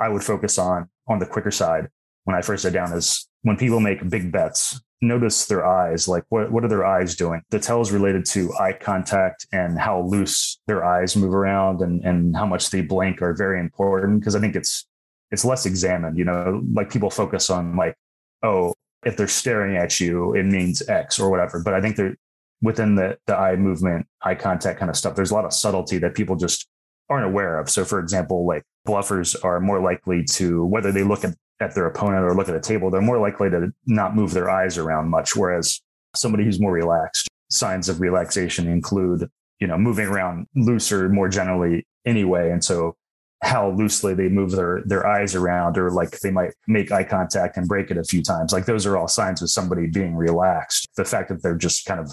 I 0.00 0.08
would 0.08 0.22
focus 0.22 0.58
on 0.58 0.88
on 1.08 1.18
the 1.18 1.26
quicker 1.26 1.50
side 1.50 1.88
when 2.24 2.36
I 2.36 2.42
first 2.42 2.64
sit 2.64 2.72
down 2.72 2.92
is 2.92 3.28
when 3.42 3.56
people 3.56 3.80
make 3.80 4.08
big 4.10 4.32
bets 4.32 4.80
notice 5.00 5.46
their 5.46 5.64
eyes 5.64 6.08
like 6.08 6.24
what, 6.30 6.50
what 6.50 6.64
are 6.64 6.68
their 6.68 6.84
eyes 6.84 7.14
doing? 7.14 7.42
The 7.50 7.60
tells 7.60 7.92
related 7.92 8.24
to 8.26 8.52
eye 8.54 8.72
contact 8.72 9.46
and 9.52 9.78
how 9.78 10.02
loose 10.02 10.58
their 10.66 10.84
eyes 10.84 11.16
move 11.16 11.34
around 11.34 11.82
and, 11.82 12.04
and 12.04 12.36
how 12.36 12.46
much 12.46 12.70
they 12.70 12.80
blink 12.80 13.22
are 13.22 13.34
very 13.34 13.60
important 13.60 14.20
because 14.20 14.34
i 14.34 14.40
think 14.40 14.56
it's 14.56 14.86
it's 15.30 15.44
less 15.44 15.66
examined 15.66 16.16
you 16.16 16.24
know 16.24 16.62
like 16.72 16.90
people 16.90 17.10
focus 17.10 17.50
on 17.50 17.76
like 17.76 17.94
oh 18.42 18.72
if 19.04 19.16
they're 19.16 19.28
staring 19.28 19.76
at 19.76 20.00
you 20.00 20.34
it 20.34 20.44
means 20.44 20.86
x 20.88 21.20
or 21.20 21.30
whatever. 21.30 21.62
But 21.62 21.74
i 21.74 21.80
think 21.80 21.96
they're 21.96 22.16
within 22.62 22.94
the 22.94 23.18
the 23.26 23.36
eye 23.36 23.56
movement 23.56 24.06
eye 24.22 24.34
contact 24.34 24.78
kind 24.78 24.90
of 24.90 24.96
stuff 24.96 25.14
there's 25.14 25.30
a 25.30 25.34
lot 25.34 25.44
of 25.44 25.52
subtlety 25.52 25.98
that 25.98 26.14
people 26.14 26.36
just 26.36 26.66
aren't 27.08 27.26
aware 27.26 27.58
of 27.58 27.70
so 27.70 27.84
for 27.84 28.00
example 28.00 28.46
like 28.46 28.64
bluffers 28.86 29.36
are 29.44 29.60
more 29.60 29.80
likely 29.80 30.24
to 30.24 30.64
whether 30.66 30.92
they 30.92 31.02
look 31.02 31.24
at 31.24 31.34
at 31.60 31.74
their 31.74 31.86
opponent 31.86 32.24
or 32.24 32.34
look 32.34 32.48
at 32.48 32.54
a 32.54 32.60
table, 32.60 32.90
they're 32.90 33.00
more 33.00 33.18
likely 33.18 33.48
to 33.50 33.72
not 33.86 34.14
move 34.14 34.32
their 34.32 34.50
eyes 34.50 34.76
around 34.76 35.08
much. 35.08 35.34
Whereas 35.34 35.80
somebody 36.14 36.44
who's 36.44 36.60
more 36.60 36.72
relaxed, 36.72 37.28
signs 37.50 37.88
of 37.88 38.00
relaxation 38.00 38.68
include, 38.68 39.28
you 39.60 39.66
know, 39.66 39.78
moving 39.78 40.06
around 40.06 40.46
looser 40.54 41.08
more 41.08 41.28
generally 41.28 41.86
anyway. 42.04 42.50
And 42.50 42.62
so 42.62 42.96
how 43.42 43.70
loosely 43.70 44.14
they 44.14 44.28
move 44.28 44.50
their 44.50 44.82
their 44.86 45.06
eyes 45.06 45.34
around 45.34 45.76
or 45.76 45.90
like 45.90 46.20
they 46.20 46.30
might 46.30 46.52
make 46.66 46.90
eye 46.90 47.04
contact 47.04 47.56
and 47.56 47.68
break 47.68 47.90
it 47.90 47.98
a 47.98 48.04
few 48.04 48.22
times. 48.22 48.52
Like 48.52 48.66
those 48.66 48.86
are 48.86 48.96
all 48.96 49.08
signs 49.08 49.42
of 49.42 49.50
somebody 49.50 49.86
being 49.86 50.14
relaxed. 50.14 50.88
The 50.96 51.04
fact 51.04 51.28
that 51.28 51.42
they're 51.42 51.54
just 51.54 51.86
kind 51.86 52.00
of 52.00 52.12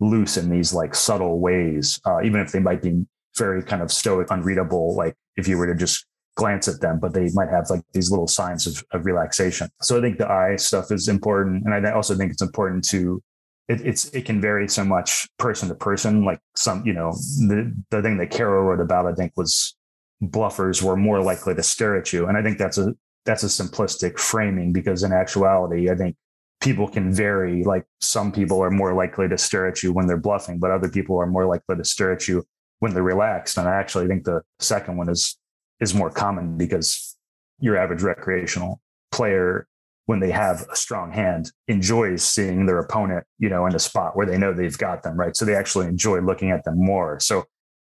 loose 0.00 0.36
in 0.36 0.50
these 0.50 0.72
like 0.74 0.94
subtle 0.94 1.40
ways, 1.40 2.00
uh, 2.04 2.22
even 2.22 2.40
if 2.40 2.52
they 2.52 2.58
might 2.58 2.82
be 2.82 3.06
very 3.36 3.62
kind 3.62 3.82
of 3.82 3.90
stoic, 3.90 4.30
unreadable, 4.30 4.94
like 4.94 5.14
if 5.36 5.48
you 5.48 5.58
were 5.58 5.66
to 5.66 5.74
just 5.74 6.06
glance 6.36 6.66
at 6.68 6.80
them, 6.80 6.98
but 6.98 7.14
they 7.14 7.30
might 7.32 7.48
have 7.48 7.70
like 7.70 7.82
these 7.92 8.10
little 8.10 8.26
signs 8.26 8.66
of, 8.66 8.84
of 8.92 9.06
relaxation. 9.06 9.68
So 9.80 9.98
I 9.98 10.00
think 10.00 10.18
the 10.18 10.30
eye 10.30 10.56
stuff 10.56 10.90
is 10.90 11.08
important. 11.08 11.64
And 11.64 11.86
I 11.86 11.92
also 11.92 12.16
think 12.16 12.32
it's 12.32 12.42
important 12.42 12.84
to 12.88 13.22
it, 13.68 13.80
it's 13.80 14.06
it 14.06 14.26
can 14.26 14.40
vary 14.40 14.68
so 14.68 14.84
much 14.84 15.26
person 15.38 15.68
to 15.68 15.74
person. 15.74 16.24
Like 16.24 16.40
some, 16.54 16.84
you 16.86 16.92
know, 16.92 17.12
the 17.12 17.74
the 17.90 18.02
thing 18.02 18.18
that 18.18 18.30
Caro 18.30 18.62
wrote 18.62 18.80
about, 18.80 19.06
I 19.06 19.14
think, 19.14 19.32
was 19.36 19.74
bluffers 20.22 20.82
were 20.82 20.96
more 20.96 21.22
likely 21.22 21.54
to 21.54 21.62
stare 21.62 21.96
at 21.96 22.12
you. 22.12 22.26
And 22.26 22.36
I 22.36 22.42
think 22.42 22.58
that's 22.58 22.78
a 22.78 22.94
that's 23.24 23.42
a 23.42 23.46
simplistic 23.46 24.18
framing 24.18 24.72
because 24.72 25.02
in 25.02 25.12
actuality, 25.12 25.90
I 25.90 25.94
think 25.94 26.16
people 26.60 26.88
can 26.88 27.12
vary. 27.12 27.64
Like 27.64 27.86
some 28.00 28.32
people 28.32 28.62
are 28.62 28.70
more 28.70 28.92
likely 28.92 29.28
to 29.28 29.38
stare 29.38 29.66
at 29.66 29.82
you 29.82 29.92
when 29.92 30.06
they're 30.06 30.18
bluffing, 30.18 30.58
but 30.58 30.70
other 30.70 30.88
people 30.88 31.16
are 31.18 31.26
more 31.26 31.46
likely 31.46 31.76
to 31.76 31.84
stare 31.84 32.12
at 32.12 32.28
you 32.28 32.44
when 32.80 32.94
they're 32.94 33.02
relaxed. 33.02 33.58
And 33.58 33.68
I 33.68 33.74
actually 33.76 34.06
think 34.06 34.24
the 34.24 34.42
second 34.58 34.96
one 34.96 35.08
is 35.08 35.36
is 35.80 35.94
more 35.94 36.10
common 36.10 36.56
because 36.56 37.16
your 37.58 37.76
average 37.76 38.02
recreational 38.02 38.80
player 39.10 39.66
when 40.06 40.20
they 40.20 40.30
have 40.30 40.66
a 40.70 40.76
strong 40.76 41.10
hand 41.10 41.50
enjoys 41.66 42.22
seeing 42.22 42.66
their 42.66 42.78
opponent 42.78 43.24
you 43.38 43.48
know 43.48 43.66
in 43.66 43.74
a 43.74 43.78
spot 43.78 44.16
where 44.16 44.26
they 44.26 44.36
know 44.36 44.52
they've 44.52 44.78
got 44.78 45.02
them 45.02 45.16
right? 45.16 45.36
So 45.36 45.44
they 45.44 45.54
actually 45.54 45.86
enjoy 45.86 46.20
looking 46.20 46.50
at 46.50 46.64
them 46.64 46.76
more. 46.78 47.20
So 47.20 47.44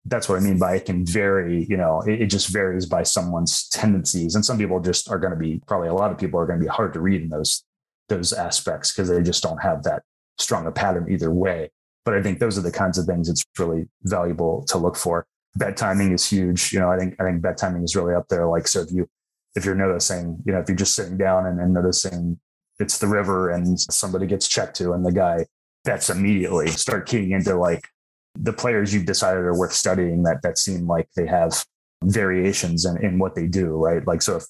that's 0.09 0.29
what 0.29 0.37
i 0.37 0.41
mean 0.41 0.57
by 0.57 0.77
it 0.77 0.85
can 0.85 1.05
vary 1.05 1.67
you 1.69 1.77
know 1.77 2.01
it, 2.07 2.23
it 2.23 2.27
just 2.27 2.51
varies 2.51 2.87
by 2.87 3.03
someone's 3.03 3.69
tendencies. 3.69 4.35
And 4.35 4.45
some 4.45 4.59
people 4.59 4.81
just 4.81 5.11
are 5.11 5.19
going 5.19 5.33
to 5.33 5.39
be 5.39 5.61
probably 5.67 5.89
a 5.89 5.95
lot 5.95 6.11
of 6.11 6.19
people 6.19 6.41
are 6.41 6.47
going 6.47 6.59
to 6.59 6.65
be 6.65 6.71
hard 6.71 6.93
to 6.95 7.01
read 7.01 7.23
in 7.23 7.29
those 7.29 7.65
those 8.09 8.33
aspects 8.33 8.93
because 8.93 9.09
they 9.09 9.23
just 9.23 9.43
don't 9.43 9.63
have 9.63 9.83
that 9.83 10.03
strong 10.39 10.67
a 10.67 10.73
pattern 10.73 11.11
either 11.11 11.31
way 11.31 11.71
but 12.07 12.15
i 12.15 12.23
think 12.23 12.39
those 12.39 12.57
are 12.57 12.63
the 12.63 12.73
kinds 12.73 12.97
of 12.97 13.05
things 13.05 13.29
it's 13.29 13.45
really 13.59 13.87
valuable 14.05 14.65
to 14.65 14.79
look 14.79 14.97
for 14.97 15.27
bet 15.57 15.77
timing 15.77 16.13
is 16.13 16.29
huge. 16.29 16.73
You 16.73 16.81
know, 16.81 16.91
I 16.91 16.99
think 16.99 17.21
I 17.21 17.25
think 17.25 17.43
bet 17.43 17.57
timing 17.57 17.83
is 17.83 17.97
really 17.97 18.15
up 18.15 18.29
there. 18.29 18.47
Like, 18.47 18.69
so 18.69 18.83
if 18.83 18.93
you 18.93 19.09
if 19.55 19.65
you're 19.65 19.75
noticing, 19.75 20.39
you 20.45 20.53
know, 20.53 20.61
if 20.61 20.69
you're 20.69 20.77
just 20.77 20.95
sitting 20.95 21.17
down 21.17 21.47
and, 21.47 21.59
and 21.61 21.73
noticing 21.73 22.39
it's 22.79 22.99
the 22.99 23.07
river 23.07 23.51
and 23.51 23.81
somebody 23.81 24.27
gets 24.27 24.47
checked 24.47 24.77
to 24.77 24.93
and 24.93 25.05
the 25.05 25.13
guy 25.13 25.47
bets 25.85 26.11
immediately, 26.11 26.67
start 26.69 27.07
keying 27.07 27.33
into 27.33 27.57
like 27.57 27.89
the 28.35 28.53
players 28.53 28.93
you've 28.93 29.07
decided 29.07 29.45
are 29.45 29.59
worth 29.59 29.73
studying 29.73 30.23
that 30.25 30.43
that 30.43 30.59
seem 30.59 30.87
like 30.87 31.09
they 31.17 31.27
have 31.27 31.65
variations 32.05 32.85
in, 32.85 33.03
in 33.03 33.19
what 33.19 33.35
they 33.35 33.47
do, 33.47 33.69
right? 33.69 34.07
Like 34.07 34.21
so 34.21 34.37
if 34.37 34.45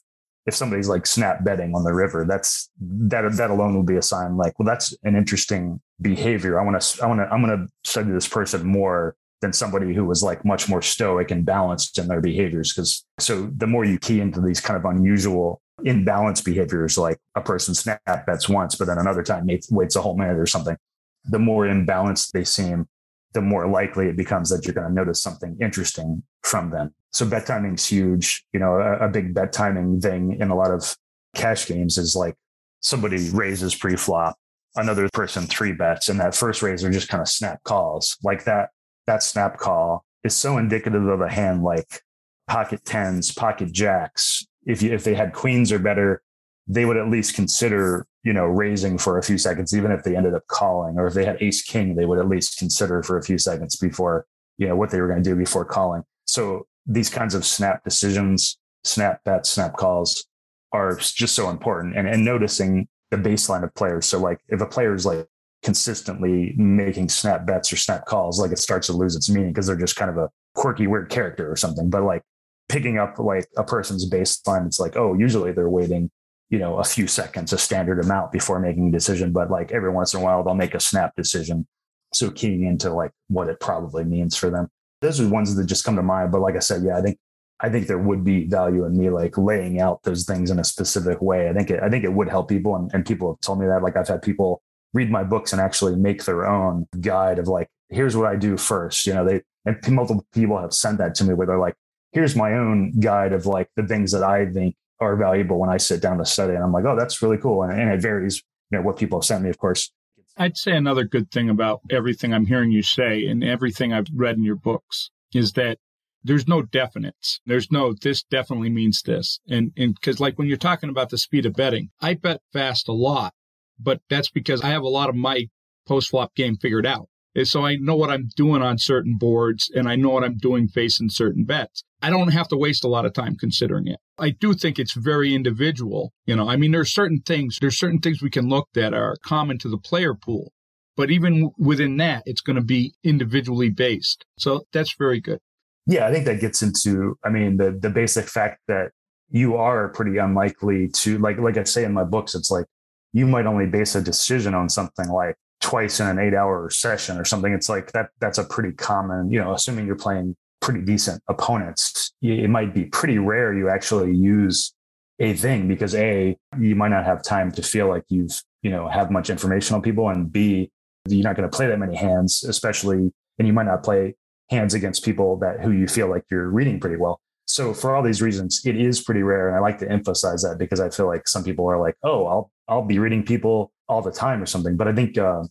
if 0.46 0.54
somebody's 0.54 0.88
like 0.88 1.06
snap 1.06 1.44
betting 1.44 1.74
on 1.74 1.82
the 1.82 1.92
river, 1.92 2.24
that's 2.28 2.70
that 2.80 3.30
that 3.36 3.50
alone 3.50 3.74
will 3.74 3.82
be 3.82 3.96
a 3.96 4.02
sign 4.02 4.36
like, 4.36 4.58
well, 4.58 4.66
that's 4.66 4.96
an 5.02 5.16
interesting 5.16 5.80
behavior. 6.00 6.60
I 6.60 6.64
want 6.64 6.80
to 6.80 7.02
I 7.02 7.06
want 7.06 7.20
to 7.20 7.28
I'm 7.32 7.42
going 7.42 7.66
to 7.66 7.72
study 7.84 8.10
this 8.12 8.28
person 8.28 8.64
more 8.64 9.16
than 9.42 9.52
somebody 9.52 9.92
who 9.92 10.04
was 10.04 10.22
like 10.22 10.44
much 10.44 10.68
more 10.68 10.80
stoic 10.80 11.30
and 11.30 11.44
balanced 11.44 11.98
in 11.98 12.06
their 12.08 12.20
behaviors. 12.20 12.72
Because 12.72 13.04
so 13.18 13.50
the 13.56 13.66
more 13.66 13.84
you 13.84 13.98
key 13.98 14.20
into 14.20 14.40
these 14.40 14.60
kind 14.60 14.78
of 14.78 14.84
unusual 14.84 15.60
imbalanced 15.80 16.44
behaviors, 16.44 16.96
like 16.96 17.18
a 17.34 17.40
person 17.40 17.74
snap 17.74 18.00
bets 18.04 18.48
once, 18.48 18.76
but 18.76 18.86
then 18.86 18.98
another 18.98 19.22
time 19.22 19.46
waits 19.70 19.96
a 19.96 20.00
whole 20.00 20.16
minute 20.16 20.38
or 20.38 20.46
something, 20.46 20.76
the 21.24 21.38
more 21.38 21.66
imbalanced 21.66 22.30
they 22.32 22.44
seem, 22.44 22.88
the 23.36 23.42
more 23.42 23.68
likely 23.68 24.08
it 24.08 24.16
becomes 24.16 24.48
that 24.48 24.64
you're 24.64 24.72
going 24.72 24.88
to 24.88 24.92
notice 24.92 25.22
something 25.22 25.58
interesting 25.60 26.22
from 26.42 26.70
them. 26.70 26.94
So 27.12 27.26
bet 27.26 27.44
timing 27.44 27.74
is 27.74 27.86
huge. 27.86 28.46
You 28.54 28.60
know, 28.60 28.76
a, 28.76 29.06
a 29.06 29.08
big 29.10 29.34
bet 29.34 29.52
timing 29.52 30.00
thing 30.00 30.38
in 30.40 30.48
a 30.48 30.56
lot 30.56 30.70
of 30.70 30.96
cash 31.34 31.66
games 31.66 31.98
is 31.98 32.16
like 32.16 32.34
somebody 32.80 33.28
raises 33.28 33.74
pre-flop, 33.74 34.38
another 34.74 35.10
person 35.12 35.44
three 35.44 35.72
bets, 35.72 36.08
and 36.08 36.18
that 36.18 36.34
first 36.34 36.62
raiser 36.62 36.90
just 36.90 37.08
kind 37.08 37.20
of 37.20 37.28
snap 37.28 37.62
calls. 37.64 38.16
Like 38.22 38.44
that 38.44 38.70
that 39.06 39.22
snap 39.22 39.58
call 39.58 40.06
is 40.24 40.34
so 40.34 40.56
indicative 40.56 41.06
of 41.06 41.20
a 41.20 41.28
hand 41.28 41.62
like 41.62 42.00
pocket 42.48 42.86
tens, 42.86 43.32
pocket 43.32 43.70
jacks. 43.70 44.46
If 44.64 44.80
you 44.80 44.94
if 44.94 45.04
they 45.04 45.14
had 45.14 45.34
queens 45.34 45.72
or 45.72 45.78
better, 45.78 46.22
they 46.66 46.86
would 46.86 46.96
at 46.96 47.10
least 47.10 47.34
consider, 47.34 48.06
you 48.26 48.32
know, 48.32 48.44
raising 48.44 48.98
for 48.98 49.18
a 49.18 49.22
few 49.22 49.38
seconds, 49.38 49.72
even 49.72 49.92
if 49.92 50.02
they 50.02 50.16
ended 50.16 50.34
up 50.34 50.44
calling. 50.48 50.98
Or 50.98 51.06
if 51.06 51.14
they 51.14 51.24
had 51.24 51.40
ace 51.40 51.62
king, 51.62 51.94
they 51.94 52.06
would 52.06 52.18
at 52.18 52.26
least 52.26 52.58
consider 52.58 53.00
for 53.04 53.16
a 53.16 53.22
few 53.22 53.38
seconds 53.38 53.76
before, 53.76 54.26
you 54.58 54.66
know, 54.66 54.74
what 54.74 54.90
they 54.90 55.00
were 55.00 55.06
going 55.06 55.22
to 55.22 55.30
do 55.30 55.36
before 55.36 55.64
calling. 55.64 56.02
So 56.26 56.66
these 56.86 57.08
kinds 57.08 57.36
of 57.36 57.46
snap 57.46 57.84
decisions, 57.84 58.58
snap 58.82 59.22
bets, 59.22 59.50
snap 59.50 59.76
calls 59.76 60.26
are 60.72 60.96
just 60.96 61.36
so 61.36 61.50
important. 61.50 61.96
And 61.96 62.08
and 62.08 62.24
noticing 62.24 62.88
the 63.12 63.16
baseline 63.16 63.62
of 63.62 63.72
players. 63.76 64.06
So 64.06 64.18
like 64.18 64.40
if 64.48 64.60
a 64.60 64.66
player 64.66 64.92
is 64.92 65.06
like 65.06 65.24
consistently 65.62 66.52
making 66.56 67.10
snap 67.10 67.46
bets 67.46 67.72
or 67.72 67.76
snap 67.76 68.06
calls, 68.06 68.40
like 68.40 68.50
it 68.50 68.58
starts 68.58 68.88
to 68.88 68.92
lose 68.92 69.14
its 69.14 69.30
meaning 69.30 69.52
because 69.52 69.68
they're 69.68 69.76
just 69.76 69.94
kind 69.94 70.10
of 70.10 70.16
a 70.16 70.30
quirky, 70.56 70.88
weird 70.88 71.10
character 71.10 71.48
or 71.48 71.54
something. 71.54 71.90
But 71.90 72.02
like 72.02 72.22
picking 72.68 72.98
up 72.98 73.20
like 73.20 73.46
a 73.56 73.62
person's 73.62 74.10
baseline, 74.10 74.66
it's 74.66 74.80
like, 74.80 74.96
oh, 74.96 75.14
usually 75.14 75.52
they're 75.52 75.70
waiting, 75.70 76.10
you 76.50 76.58
know, 76.58 76.78
a 76.78 76.84
few 76.84 77.06
seconds, 77.06 77.52
a 77.52 77.58
standard 77.58 78.02
amount 78.04 78.32
before 78.32 78.60
making 78.60 78.88
a 78.88 78.92
decision. 78.92 79.32
But 79.32 79.50
like 79.50 79.72
every 79.72 79.90
once 79.90 80.14
in 80.14 80.20
a 80.20 80.24
while, 80.24 80.44
they'll 80.44 80.54
make 80.54 80.74
a 80.74 80.80
snap 80.80 81.14
decision. 81.16 81.66
So 82.14 82.30
keying 82.30 82.64
into 82.64 82.92
like 82.92 83.10
what 83.28 83.48
it 83.48 83.60
probably 83.60 84.04
means 84.04 84.36
for 84.36 84.50
them. 84.50 84.68
Those 85.00 85.20
are 85.20 85.28
ones 85.28 85.54
that 85.54 85.66
just 85.66 85.84
come 85.84 85.96
to 85.96 86.02
mind. 86.02 86.32
But 86.32 86.40
like 86.40 86.56
I 86.56 86.60
said, 86.60 86.82
yeah, 86.84 86.96
I 86.96 87.02
think 87.02 87.18
I 87.58 87.70
think 87.70 87.86
there 87.86 87.98
would 87.98 88.22
be 88.22 88.46
value 88.46 88.84
in 88.84 88.96
me 88.96 89.10
like 89.10 89.38
laying 89.38 89.80
out 89.80 90.02
those 90.02 90.24
things 90.24 90.50
in 90.50 90.58
a 90.58 90.64
specific 90.64 91.22
way. 91.22 91.48
I 91.48 91.54
think 91.54 91.70
it, 91.70 91.82
I 91.82 91.88
think 91.88 92.04
it 92.04 92.12
would 92.12 92.28
help 92.28 92.48
people, 92.48 92.76
and, 92.76 92.90
and 92.92 93.04
people 93.04 93.32
have 93.32 93.40
told 93.40 93.60
me 93.60 93.66
that. 93.66 93.82
Like 93.82 93.96
I've 93.96 94.08
had 94.08 94.22
people 94.22 94.62
read 94.92 95.10
my 95.10 95.24
books 95.24 95.52
and 95.52 95.60
actually 95.60 95.96
make 95.96 96.24
their 96.24 96.46
own 96.46 96.86
guide 97.00 97.38
of 97.38 97.48
like, 97.48 97.68
here's 97.88 98.16
what 98.16 98.26
I 98.26 98.36
do 98.36 98.56
first. 98.56 99.06
You 99.06 99.14
know, 99.14 99.24
they, 99.24 99.42
and 99.64 99.78
multiple 99.88 100.26
people 100.32 100.58
have 100.58 100.72
sent 100.72 100.98
that 100.98 101.14
to 101.16 101.24
me 101.24 101.34
where 101.34 101.46
they're 101.46 101.58
like, 101.58 101.74
here's 102.12 102.36
my 102.36 102.54
own 102.54 102.98
guide 103.00 103.32
of 103.32 103.46
like 103.46 103.68
the 103.76 103.86
things 103.86 104.12
that 104.12 104.22
I 104.22 104.46
think 104.46 104.74
are 105.00 105.16
valuable 105.16 105.58
when 105.58 105.70
I 105.70 105.76
sit 105.76 106.00
down 106.00 106.18
to 106.18 106.24
study. 106.24 106.54
And 106.54 106.62
I'm 106.62 106.72
like, 106.72 106.84
oh, 106.84 106.96
that's 106.96 107.22
really 107.22 107.38
cool. 107.38 107.62
And, 107.62 107.72
and 107.72 107.90
it 107.90 108.00
varies, 108.00 108.42
you 108.70 108.78
know, 108.78 108.84
what 108.84 108.96
people 108.96 109.20
have 109.20 109.26
sent 109.26 109.44
me, 109.44 109.50
of 109.50 109.58
course. 109.58 109.92
I'd 110.36 110.56
say 110.56 110.72
another 110.72 111.04
good 111.04 111.30
thing 111.30 111.48
about 111.48 111.80
everything 111.90 112.34
I'm 112.34 112.46
hearing 112.46 112.70
you 112.70 112.82
say 112.82 113.26
and 113.26 113.42
everything 113.42 113.92
I've 113.92 114.08
read 114.14 114.36
in 114.36 114.44
your 114.44 114.56
books 114.56 115.10
is 115.32 115.52
that 115.52 115.78
there's 116.22 116.48
no 116.48 116.62
definites. 116.62 117.40
There's 117.46 117.70
no, 117.70 117.94
this 117.94 118.22
definitely 118.24 118.70
means 118.70 119.02
this. 119.02 119.40
And, 119.48 119.72
and 119.76 119.98
cause 120.00 120.20
like 120.20 120.38
when 120.38 120.48
you're 120.48 120.56
talking 120.56 120.90
about 120.90 121.10
the 121.10 121.18
speed 121.18 121.46
of 121.46 121.54
betting, 121.54 121.90
I 122.00 122.14
bet 122.14 122.40
fast 122.52 122.88
a 122.88 122.92
lot 122.92 123.32
but 123.78 124.00
that's 124.08 124.30
because 124.30 124.62
I 124.62 124.68
have 124.68 124.82
a 124.82 124.88
lot 124.88 125.08
of 125.08 125.14
my 125.14 125.48
post 125.86 126.10
flop 126.10 126.34
game 126.34 126.56
figured 126.56 126.86
out. 126.86 127.08
And 127.34 127.46
so 127.46 127.64
I 127.64 127.76
know 127.76 127.96
what 127.96 128.10
I'm 128.10 128.30
doing 128.34 128.62
on 128.62 128.78
certain 128.78 129.16
boards 129.18 129.70
and 129.74 129.88
I 129.88 129.96
know 129.96 130.10
what 130.10 130.24
I'm 130.24 130.38
doing 130.38 130.68
facing 130.68 131.10
certain 131.10 131.44
bets. 131.44 131.84
I 132.02 132.10
don't 132.10 132.32
have 132.32 132.48
to 132.48 132.56
waste 132.56 132.84
a 132.84 132.88
lot 132.88 133.06
of 133.06 133.14
time 133.14 133.36
considering 133.36 133.88
it. 133.88 133.98
I 134.18 134.30
do 134.30 134.54
think 134.54 134.78
it's 134.78 134.94
very 134.94 135.34
individual. 135.34 136.12
You 136.26 136.36
know, 136.36 136.48
I 136.48 136.56
mean, 136.56 136.72
there's 136.72 136.92
certain 136.92 137.20
things, 137.24 137.58
there's 137.60 137.78
certain 137.78 138.00
things 138.00 138.22
we 138.22 138.30
can 138.30 138.48
look 138.48 138.68
that 138.74 138.94
are 138.94 139.16
common 139.24 139.58
to 139.58 139.68
the 139.68 139.78
player 139.78 140.14
pool. 140.14 140.52
But 140.96 141.10
even 141.10 141.50
within 141.58 141.96
that, 141.98 142.22
it's 142.26 142.40
going 142.40 142.56
to 142.56 142.62
be 142.62 142.94
individually 143.04 143.68
based. 143.68 144.24
So 144.38 144.62
that's 144.72 144.94
very 144.98 145.20
good. 145.20 145.38
Yeah, 145.86 146.06
I 146.06 146.12
think 146.12 146.24
that 146.24 146.40
gets 146.40 146.62
into, 146.62 147.16
I 147.24 147.28
mean, 147.28 147.58
the 147.58 147.78
the 147.80 147.90
basic 147.90 148.28
fact 148.28 148.60
that 148.66 148.90
you 149.28 149.56
are 149.56 149.88
pretty 149.88 150.18
unlikely 150.18 150.88
to 150.88 151.18
like 151.18 151.38
like 151.38 151.56
I 151.56 151.64
say 151.64 151.84
in 151.84 151.92
my 151.92 152.04
books, 152.04 152.34
it's 152.34 152.50
like 152.50 152.66
you 153.12 153.26
might 153.26 153.46
only 153.46 153.66
base 153.66 153.94
a 153.94 154.02
decision 154.02 154.54
on 154.54 154.68
something 154.68 155.08
like 155.08 155.36
twice 155.60 156.00
in 156.00 156.06
an 156.06 156.18
eight 156.18 156.34
hour 156.34 156.70
session 156.70 157.18
or 157.18 157.24
something. 157.24 157.52
It's 157.52 157.68
like 157.68 157.92
that, 157.92 158.08
that's 158.20 158.38
a 158.38 158.44
pretty 158.44 158.72
common, 158.72 159.30
you 159.30 159.40
know, 159.40 159.52
assuming 159.52 159.86
you're 159.86 159.96
playing 159.96 160.34
pretty 160.66 160.82
decent 160.82 161.22
opponents, 161.28 162.12
it 162.20 162.50
might 162.50 162.74
be 162.74 162.86
pretty 162.86 163.18
rare 163.18 163.54
you 163.54 163.68
actually 163.68 164.12
use 164.12 164.74
a 165.20 165.32
thing 165.32 165.68
because 165.68 165.94
A, 165.94 166.36
you 166.58 166.74
might 166.74 166.88
not 166.88 167.04
have 167.04 167.22
time 167.22 167.52
to 167.52 167.62
feel 167.62 167.88
like 167.88 168.02
you've, 168.08 168.42
you 168.62 168.70
know, 168.70 168.88
have 168.88 169.12
much 169.12 169.30
information 169.30 169.76
on 169.76 169.80
people. 169.80 170.08
And 170.08 170.30
B, 170.30 170.72
you're 171.08 171.22
not 171.22 171.36
going 171.36 171.48
to 171.48 171.56
play 171.56 171.68
that 171.68 171.78
many 171.78 171.94
hands, 171.94 172.42
especially, 172.42 173.12
and 173.38 173.46
you 173.46 173.52
might 173.52 173.66
not 173.66 173.84
play 173.84 174.16
hands 174.50 174.74
against 174.74 175.04
people 175.04 175.38
that 175.38 175.60
who 175.60 175.70
you 175.70 175.86
feel 175.86 176.10
like 176.10 176.24
you're 176.32 176.48
reading 176.48 176.80
pretty 176.80 176.96
well. 176.96 177.20
So 177.46 177.72
for 177.72 177.94
all 177.94 178.02
these 178.02 178.20
reasons, 178.20 178.62
it 178.64 178.74
is 178.74 179.00
pretty 179.00 179.22
rare. 179.22 179.46
And 179.46 179.56
I 179.56 179.60
like 179.60 179.78
to 179.78 179.88
emphasize 179.88 180.42
that 180.42 180.58
because 180.58 180.80
I 180.80 180.90
feel 180.90 181.06
like 181.06 181.28
some 181.28 181.44
people 181.44 181.70
are 181.70 181.80
like, 181.80 181.94
oh, 182.02 182.26
I'll 182.26 182.50
I'll 182.66 182.82
be 182.84 182.98
reading 182.98 183.22
people 183.22 183.70
all 183.88 184.02
the 184.02 184.10
time 184.10 184.42
or 184.42 184.46
something. 184.46 184.76
But 184.76 184.88
I 184.88 184.92
think 184.92 185.16
uh, 185.16 185.44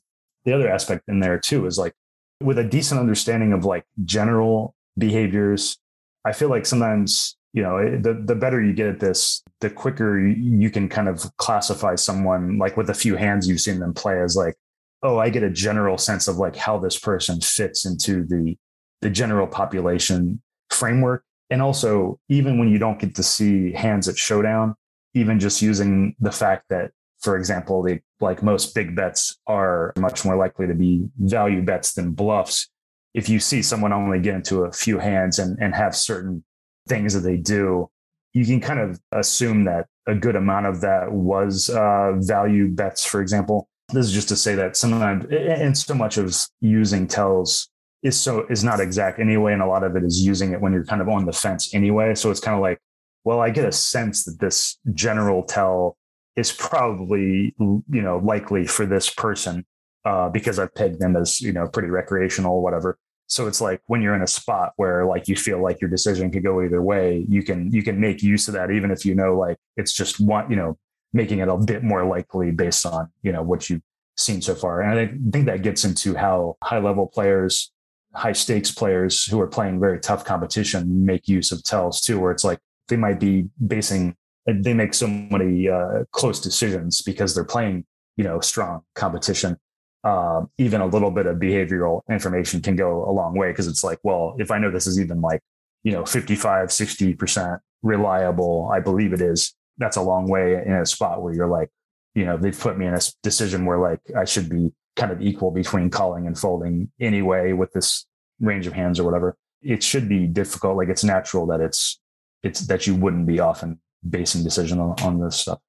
the 0.43 0.51
other 0.51 0.69
aspect 0.69 1.03
in 1.07 1.21
there 1.21 1.39
too 1.39 1.65
is 1.67 1.77
like 1.77 1.93
with 2.41 2.59
a 2.59 2.65
decent 2.65 2.99
understanding 2.99 3.53
of 3.53 3.63
like 3.63 3.85
general 4.03 4.74
behaviors, 4.97 5.77
I 6.25 6.31
feel 6.31 6.49
like 6.49 6.65
sometimes 6.65 7.37
you 7.53 7.63
know 7.63 7.97
the 7.99 8.13
the 8.13 8.35
better 8.35 8.61
you 8.61 8.73
get 8.73 8.87
at 8.87 8.99
this, 8.99 9.43
the 9.61 9.69
quicker 9.69 10.19
you 10.19 10.69
can 10.69 10.89
kind 10.89 11.07
of 11.07 11.25
classify 11.37 11.95
someone 11.95 12.57
like 12.57 12.77
with 12.77 12.89
a 12.89 12.93
few 12.93 13.15
hands 13.15 13.47
you've 13.47 13.61
seen 13.61 13.79
them 13.79 13.93
play 13.93 14.21
as 14.21 14.35
like, 14.35 14.55
oh, 15.03 15.17
I 15.19 15.29
get 15.29 15.43
a 15.43 15.49
general 15.49 15.97
sense 15.97 16.27
of 16.27 16.37
like 16.37 16.55
how 16.55 16.77
this 16.77 16.99
person 16.99 17.39
fits 17.41 17.85
into 17.85 18.25
the 18.25 18.57
the 19.01 19.09
general 19.09 19.47
population 19.47 20.41
framework. 20.69 21.23
And 21.49 21.61
also, 21.61 22.19
even 22.27 22.57
when 22.57 22.69
you 22.69 22.79
don't 22.79 22.99
get 22.99 23.15
to 23.15 23.23
see 23.23 23.71
hands 23.71 24.07
at 24.07 24.17
showdown, 24.17 24.75
even 25.13 25.39
just 25.39 25.61
using 25.61 26.15
the 26.19 26.31
fact 26.31 26.65
that 26.69 26.91
for 27.25 27.37
example, 27.37 27.81
the 27.81 27.99
like 28.19 28.43
most 28.43 28.75
big 28.75 28.95
bets 28.95 29.37
are 29.47 29.93
much 29.97 30.25
more 30.25 30.35
likely 30.35 30.67
to 30.67 30.73
be 30.73 31.05
value 31.17 31.61
bets 31.63 31.93
than 31.93 32.11
bluffs. 32.11 32.69
If 33.15 33.29
you 33.29 33.39
see 33.39 33.61
someone 33.61 33.93
only 33.93 34.19
get 34.19 34.35
into 34.35 34.65
a 34.65 34.71
few 34.71 34.99
hands 34.99 35.39
and, 35.39 35.57
and 35.59 35.73
have 35.73 35.95
certain 35.95 36.43
things 36.87 37.13
that 37.13 37.21
they 37.21 37.37
do, 37.37 37.89
you 38.33 38.45
can 38.45 38.59
kind 38.59 38.79
of 38.79 38.99
assume 39.13 39.63
that 39.63 39.87
a 40.05 40.13
good 40.13 40.35
amount 40.35 40.65
of 40.65 40.81
that 40.81 41.11
was 41.11 41.69
uh, 41.69 42.11
value 42.17 42.67
bets, 42.67 43.05
for 43.05 43.21
example. 43.21 43.69
This 43.93 44.07
is 44.07 44.11
just 44.11 44.27
to 44.29 44.35
say 44.35 44.55
that 44.55 44.75
sometimes, 44.75 45.25
and 45.31 45.77
so 45.77 45.93
much 45.93 46.17
of 46.17 46.35
using 46.59 47.07
tells 47.07 47.69
is 48.03 48.19
so 48.19 48.45
is 48.49 48.63
not 48.63 48.79
exact 48.79 49.19
anyway, 49.19 49.53
and 49.53 49.61
a 49.61 49.67
lot 49.67 49.83
of 49.83 49.95
it 49.95 50.03
is 50.03 50.21
using 50.21 50.51
it 50.51 50.61
when 50.61 50.73
you're 50.73 50.85
kind 50.85 51.01
of 51.01 51.09
on 51.09 51.25
the 51.25 51.31
fence 51.31 51.73
anyway. 51.73 52.13
So 52.13 52.29
it's 52.29 52.39
kind 52.39 52.55
of 52.55 52.61
like, 52.61 52.79
well, 53.23 53.39
I 53.39 53.49
get 53.49 53.65
a 53.65 53.71
sense 53.71 54.25
that 54.25 54.39
this 54.39 54.77
general 54.93 55.43
tell 55.43 55.97
is 56.35 56.51
probably 56.51 57.55
you 57.57 57.83
know 57.87 58.17
likely 58.17 58.67
for 58.67 58.85
this 58.85 59.09
person 59.09 59.65
uh, 60.03 60.29
because 60.29 60.59
I've 60.59 60.75
pegged 60.75 60.99
them 60.99 61.15
as 61.15 61.41
you 61.41 61.53
know 61.53 61.67
pretty 61.67 61.89
recreational 61.89 62.61
whatever. 62.61 62.97
So 63.27 63.47
it's 63.47 63.61
like 63.61 63.81
when 63.87 64.01
you're 64.01 64.15
in 64.15 64.21
a 64.21 64.27
spot 64.27 64.73
where 64.75 65.05
like 65.05 65.27
you 65.27 65.35
feel 65.35 65.61
like 65.61 65.81
your 65.81 65.89
decision 65.89 66.31
could 66.31 66.43
go 66.43 66.61
either 66.61 66.81
way, 66.81 67.25
you 67.27 67.43
can 67.43 67.71
you 67.71 67.83
can 67.83 67.99
make 67.99 68.21
use 68.21 68.47
of 68.47 68.53
that 68.53 68.71
even 68.71 68.91
if 68.91 69.05
you 69.05 69.15
know 69.15 69.37
like 69.37 69.57
it's 69.77 69.93
just 69.93 70.19
one 70.19 70.49
you 70.49 70.55
know 70.55 70.77
making 71.13 71.39
it 71.39 71.47
a 71.47 71.57
bit 71.57 71.83
more 71.83 72.05
likely 72.05 72.51
based 72.51 72.85
on 72.85 73.09
you 73.23 73.31
know 73.31 73.41
what 73.41 73.69
you've 73.69 73.81
seen 74.17 74.41
so 74.41 74.55
far. 74.55 74.81
And 74.81 74.99
I 74.99 75.07
think 75.31 75.45
that 75.45 75.61
gets 75.61 75.83
into 75.83 76.15
how 76.15 76.57
high 76.63 76.79
level 76.79 77.07
players, 77.07 77.71
high 78.13 78.33
stakes 78.33 78.71
players 78.71 79.25
who 79.25 79.39
are 79.41 79.47
playing 79.47 79.79
very 79.79 79.99
tough 79.99 80.23
competition 80.23 81.05
make 81.05 81.27
use 81.27 81.51
of 81.51 81.63
tells 81.63 82.01
too, 82.01 82.19
where 82.19 82.31
it's 82.31 82.43
like 82.43 82.59
they 82.87 82.95
might 82.95 83.19
be 83.19 83.49
basing 83.65 84.15
they 84.45 84.73
make 84.73 84.93
so 84.93 85.07
many 85.07 85.67
uh, 85.67 86.03
close 86.11 86.39
decisions 86.39 87.01
because 87.01 87.33
they're 87.33 87.43
playing, 87.43 87.85
you 88.15 88.23
know, 88.23 88.39
strong 88.39 88.81
competition. 88.93 89.57
Uh, 90.05 90.45
even 90.59 90.81
a 90.81 90.85
little 90.85 91.09
bit 91.09 91.25
of 91.25 91.37
behavioral 91.37 92.01
information 92.11 92.61
can 92.61 92.75
go 92.75 93.09
a 93.09 93.11
long 93.11 93.35
way 93.35 93.49
because 93.49 93.67
it's 93.67 93.83
like, 93.83 93.97
well, 94.03 94.35
if 94.37 94.51
I 94.51 94.59
know 94.59 94.69
this 94.69 94.85
is 94.85 94.99
even 94.99 95.19
like 95.19 95.41
you 95.85 95.91
know, 95.91 96.03
55, 96.03 96.69
60% 96.69 97.59
reliable, 97.83 98.69
I 98.73 98.79
believe 98.79 99.13
it 99.13 99.21
is. 99.21 99.53
That's 99.77 99.97
a 99.97 100.01
long 100.01 100.27
way 100.27 100.61
in 100.65 100.73
a 100.73 100.85
spot 100.85 101.21
where 101.21 101.33
you're 101.33 101.47
like, 101.47 101.69
you 102.15 102.25
know, 102.25 102.37
they've 102.37 102.59
put 102.59 102.77
me 102.77 102.87
in 102.87 102.95
a 102.95 102.99
decision 103.21 103.65
where 103.65 103.77
like 103.77 103.99
I 104.17 104.25
should 104.25 104.49
be 104.49 104.73
kind 104.95 105.11
of 105.11 105.21
equal 105.21 105.51
between 105.51 105.91
calling 105.91 106.25
and 106.25 106.37
folding 106.37 106.91
anyway 106.99 107.53
with 107.53 107.71
this 107.73 108.05
range 108.39 108.65
of 108.65 108.73
hands 108.73 108.99
or 108.99 109.03
whatever. 109.03 109.37
It 109.61 109.83
should 109.83 110.09
be 110.09 110.25
difficult. 110.25 110.77
Like 110.77 110.89
it's 110.89 111.03
natural 111.03 111.45
that 111.47 111.59
it's 111.59 111.99
it's 112.41 112.61
that 112.61 112.87
you 112.87 112.95
wouldn't 112.95 113.27
be 113.27 113.39
often 113.39 113.79
basing 114.07 114.43
decision 114.43 114.79
on, 114.79 114.95
on 115.03 115.19
this 115.19 115.35
stuff. 115.35 115.59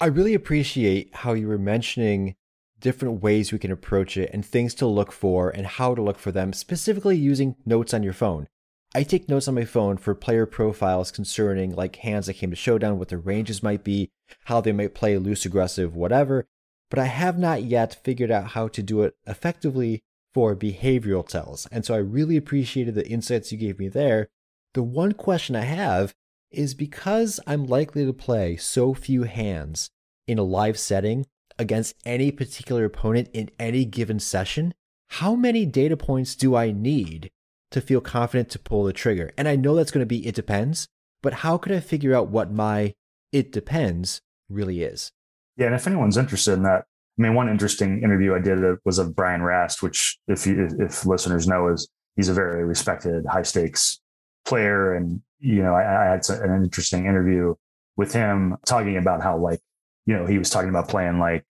I 0.00 0.06
really 0.06 0.34
appreciate 0.34 1.14
how 1.14 1.34
you 1.34 1.46
were 1.46 1.58
mentioning 1.58 2.34
different 2.80 3.22
ways 3.22 3.52
we 3.52 3.58
can 3.58 3.70
approach 3.70 4.16
it 4.16 4.30
and 4.32 4.44
things 4.44 4.74
to 4.74 4.86
look 4.86 5.12
for 5.12 5.50
and 5.50 5.66
how 5.66 5.94
to 5.94 6.02
look 6.02 6.18
for 6.18 6.32
them, 6.32 6.52
specifically 6.52 7.16
using 7.16 7.56
notes 7.64 7.94
on 7.94 8.02
your 8.02 8.12
phone. 8.12 8.48
I 8.94 9.04
take 9.04 9.28
notes 9.28 9.46
on 9.46 9.54
my 9.54 9.64
phone 9.64 9.98
for 9.98 10.14
player 10.14 10.46
profiles 10.46 11.12
concerning 11.12 11.74
like 11.76 11.96
hands 11.96 12.26
that 12.26 12.34
came 12.34 12.50
to 12.50 12.56
showdown, 12.56 12.98
what 12.98 13.08
their 13.08 13.18
ranges 13.18 13.62
might 13.62 13.84
be, 13.84 14.10
how 14.44 14.60
they 14.60 14.72
might 14.72 14.94
play 14.94 15.16
loose, 15.16 15.44
aggressive, 15.44 15.94
whatever. 15.94 16.46
But 16.88 16.98
I 16.98 17.04
have 17.04 17.38
not 17.38 17.62
yet 17.62 18.02
figured 18.02 18.32
out 18.32 18.48
how 18.48 18.66
to 18.68 18.82
do 18.82 19.02
it 19.02 19.14
effectively 19.26 20.02
for 20.34 20.56
behavioral 20.56 21.26
tells. 21.26 21.66
And 21.66 21.84
so 21.84 21.94
I 21.94 21.98
really 21.98 22.36
appreciated 22.36 22.96
the 22.96 23.08
insights 23.08 23.52
you 23.52 23.58
gave 23.58 23.78
me 23.78 23.88
there. 23.88 24.28
The 24.74 24.82
one 24.82 25.12
question 25.12 25.54
I 25.54 25.62
have 25.62 26.14
is 26.50 26.74
because 26.74 27.38
I'm 27.46 27.66
likely 27.66 28.04
to 28.04 28.12
play 28.12 28.56
so 28.56 28.92
few 28.92 29.22
hands 29.22 29.90
in 30.26 30.38
a 30.38 30.42
live 30.42 30.78
setting 30.78 31.26
against 31.60 31.94
any 32.06 32.32
particular 32.32 32.84
opponent 32.84 33.28
in 33.32 33.50
any 33.58 33.84
given 33.84 34.18
session, 34.18 34.72
how 35.10 35.34
many 35.34 35.66
data 35.66 35.96
points 35.96 36.34
do 36.34 36.56
I 36.56 36.72
need 36.72 37.30
to 37.70 37.80
feel 37.80 38.00
confident 38.00 38.48
to 38.50 38.58
pull 38.58 38.84
the 38.84 38.92
trigger? 38.92 39.30
And 39.36 39.46
I 39.46 39.56
know 39.56 39.76
that's 39.76 39.90
going 39.90 40.02
to 40.02 40.06
be 40.06 40.26
it 40.26 40.34
depends, 40.34 40.88
but 41.22 41.34
how 41.34 41.58
could 41.58 41.72
I 41.72 41.80
figure 41.80 42.14
out 42.14 42.28
what 42.28 42.50
my 42.50 42.94
it 43.30 43.52
depends 43.52 44.22
really 44.48 44.82
is? 44.82 45.12
Yeah, 45.56 45.66
and 45.66 45.74
if 45.74 45.86
anyone's 45.86 46.16
interested 46.16 46.54
in 46.54 46.62
that, 46.62 46.84
I 47.18 47.22
mean, 47.22 47.34
one 47.34 47.50
interesting 47.50 48.02
interview 48.02 48.34
I 48.34 48.38
did 48.38 48.64
uh, 48.64 48.76
was 48.86 48.98
of 48.98 49.14
Brian 49.14 49.42
Rast, 49.42 49.82
which, 49.82 50.18
if 50.26 50.46
you, 50.46 50.68
if 50.78 51.04
listeners 51.04 51.46
know, 51.46 51.68
is 51.68 51.86
he's 52.16 52.30
a 52.30 52.34
very 52.34 52.64
respected 52.64 53.26
high 53.26 53.42
stakes 53.42 54.00
player, 54.46 54.94
and 54.94 55.20
you 55.38 55.62
know, 55.62 55.74
I, 55.74 55.82
I 55.82 56.10
had 56.12 56.26
an 56.30 56.64
interesting 56.64 57.04
interview 57.04 57.54
with 57.96 58.14
him 58.14 58.56
talking 58.64 58.96
about 58.96 59.22
how 59.22 59.36
like 59.36 59.60
you 60.06 60.16
know 60.16 60.24
he 60.24 60.38
was 60.38 60.48
talking 60.48 60.70
about 60.70 60.88
playing 60.88 61.18
like 61.18 61.44